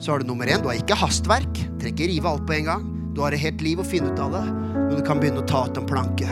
Så 0.01 0.12
har 0.12 0.22
du 0.22 0.29
nummer 0.29 0.49
én, 0.49 0.62
du 0.62 0.70
har 0.70 0.79
ikke 0.79 0.97
hastverk. 0.97 1.64
Trenger 1.81 1.95
ikke 1.95 2.12
rive 2.12 2.33
alt 2.33 2.47
på 2.49 2.57
en 2.61 2.70
gang. 2.72 2.87
Du 3.18 3.24
har 3.24 3.34
et 3.34 3.42
helt 3.42 3.62
liv 3.66 3.80
å 3.82 3.82
finne 3.82 4.12
ut 4.14 4.20
av 4.22 4.30
det. 4.30 4.44
Men 4.76 4.92
du 4.94 5.00
kan 5.02 5.18
begynne 5.18 5.42
å 5.42 5.46
ta 5.50 5.64
ut 5.66 5.78
en 5.80 5.86
planke. 5.90 6.30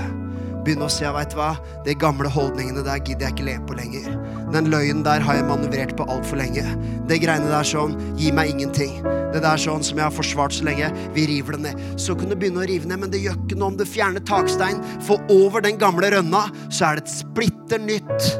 Begynne 0.62 0.86
å 0.86 1.12
vet 1.16 1.32
du 1.32 1.36
hva, 1.38 1.48
de 1.82 1.94
gamle 1.98 2.30
holdningene 2.30 2.84
der 2.86 3.00
gidder 3.00 3.26
jeg 3.26 3.34
ikke 3.34 3.46
leve 3.48 3.66
på 3.66 3.74
lenger. 3.74 4.04
Den 4.54 4.68
løgnen 4.70 5.00
der 5.02 5.24
har 5.26 5.34
jeg 5.34 5.48
manøvrert 5.48 5.96
på 5.98 6.06
altfor 6.06 6.38
lenge. 6.38 6.62
Det 7.10 7.18
greiene 7.24 7.50
der 7.50 7.66
sånn 7.66 7.96
gir 8.20 8.36
meg 8.38 8.52
ingenting. 8.52 9.00
Det 9.34 9.42
der 9.42 9.58
sånn 9.58 9.82
som 9.82 9.98
jeg 9.98 10.06
har 10.06 10.14
forsvart 10.14 10.54
så 10.54 10.68
lenge, 10.68 10.92
vi 11.16 11.24
river 11.26 11.58
det 11.58 11.64
ned. 11.64 11.82
Så 11.98 12.14
kan 12.14 12.30
du 12.30 12.36
begynne 12.38 12.62
å 12.62 12.68
rive 12.70 12.86
ned, 12.86 13.02
men 13.02 13.10
det 13.10 13.24
gjør 13.24 13.40
ikke 13.42 13.58
noe 13.58 13.72
om 13.72 13.80
du 13.80 13.82
fjerner 13.82 14.22
takstein, 14.22 14.78
for 15.08 15.18
over 15.34 15.66
den 15.66 15.82
gamle 15.82 16.12
rønna 16.14 16.44
så 16.68 16.92
er 16.92 17.00
det 17.00 17.08
et 17.08 17.16
splitter 17.16 17.82
nytt, 17.82 18.30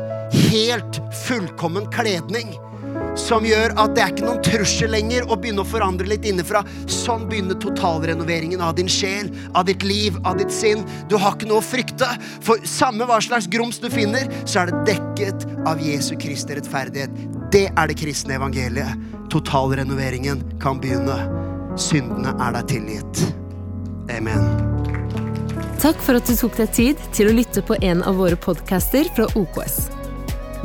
helt 0.53 1.03
fullkommen 1.27 1.91
kledning 1.95 2.55
som 3.17 3.47
gjør 3.47 3.75
at 3.81 3.95
det 3.97 4.03
er 4.05 4.13
ikke 4.13 4.27
noen 4.27 4.43
trussel 4.45 4.93
lenger 4.93 5.27
å 5.27 5.39
begynne 5.41 5.65
å 5.65 5.69
forandre 5.69 6.09
litt 6.11 6.27
innenfra. 6.29 6.63
Sånn 6.91 7.27
begynner 7.31 7.59
totalrenoveringen 7.63 8.63
av 8.65 8.77
din 8.79 8.91
sjel, 8.91 9.31
av 9.57 9.67
ditt 9.71 9.85
liv, 9.87 10.19
av 10.25 10.39
ditt 10.41 10.53
sinn. 10.55 10.85
Du 11.11 11.17
har 11.21 11.37
ikke 11.37 11.49
noe 11.51 11.63
å 11.63 11.67
frykte, 11.67 12.09
for 12.45 12.63
samme 12.69 13.09
hva 13.09 13.19
slags 13.25 13.49
grums 13.51 13.81
du 13.83 13.89
finner, 13.93 14.29
så 14.45 14.63
er 14.63 14.73
det 14.73 14.85
dekket 14.93 15.49
av 15.67 15.83
Jesu 15.83 16.15
Kristi 16.21 16.59
rettferdighet. 16.59 17.13
Det 17.55 17.67
er 17.73 17.91
det 17.91 17.99
kristne 17.99 18.37
evangeliet. 18.39 19.05
Totalrenoveringen 19.33 20.45
kan 20.63 20.81
begynne. 20.83 21.19
Syndene 21.81 22.33
er 22.41 22.57
deg 22.57 22.71
tilgitt. 22.73 23.27
Amen. 24.13 24.47
Takk 25.83 26.01
for 26.01 26.17
at 26.17 26.25
du 26.25 26.33
tok 26.39 26.57
deg 26.57 26.73
tid 26.73 27.03
til 27.17 27.29
å 27.29 27.37
lytte 27.37 27.61
på 27.67 27.77
en 27.85 28.01
av 28.07 28.17
våre 28.17 28.39
podcaster 28.41 29.09
fra 29.17 29.29
OKS. 29.37 30.06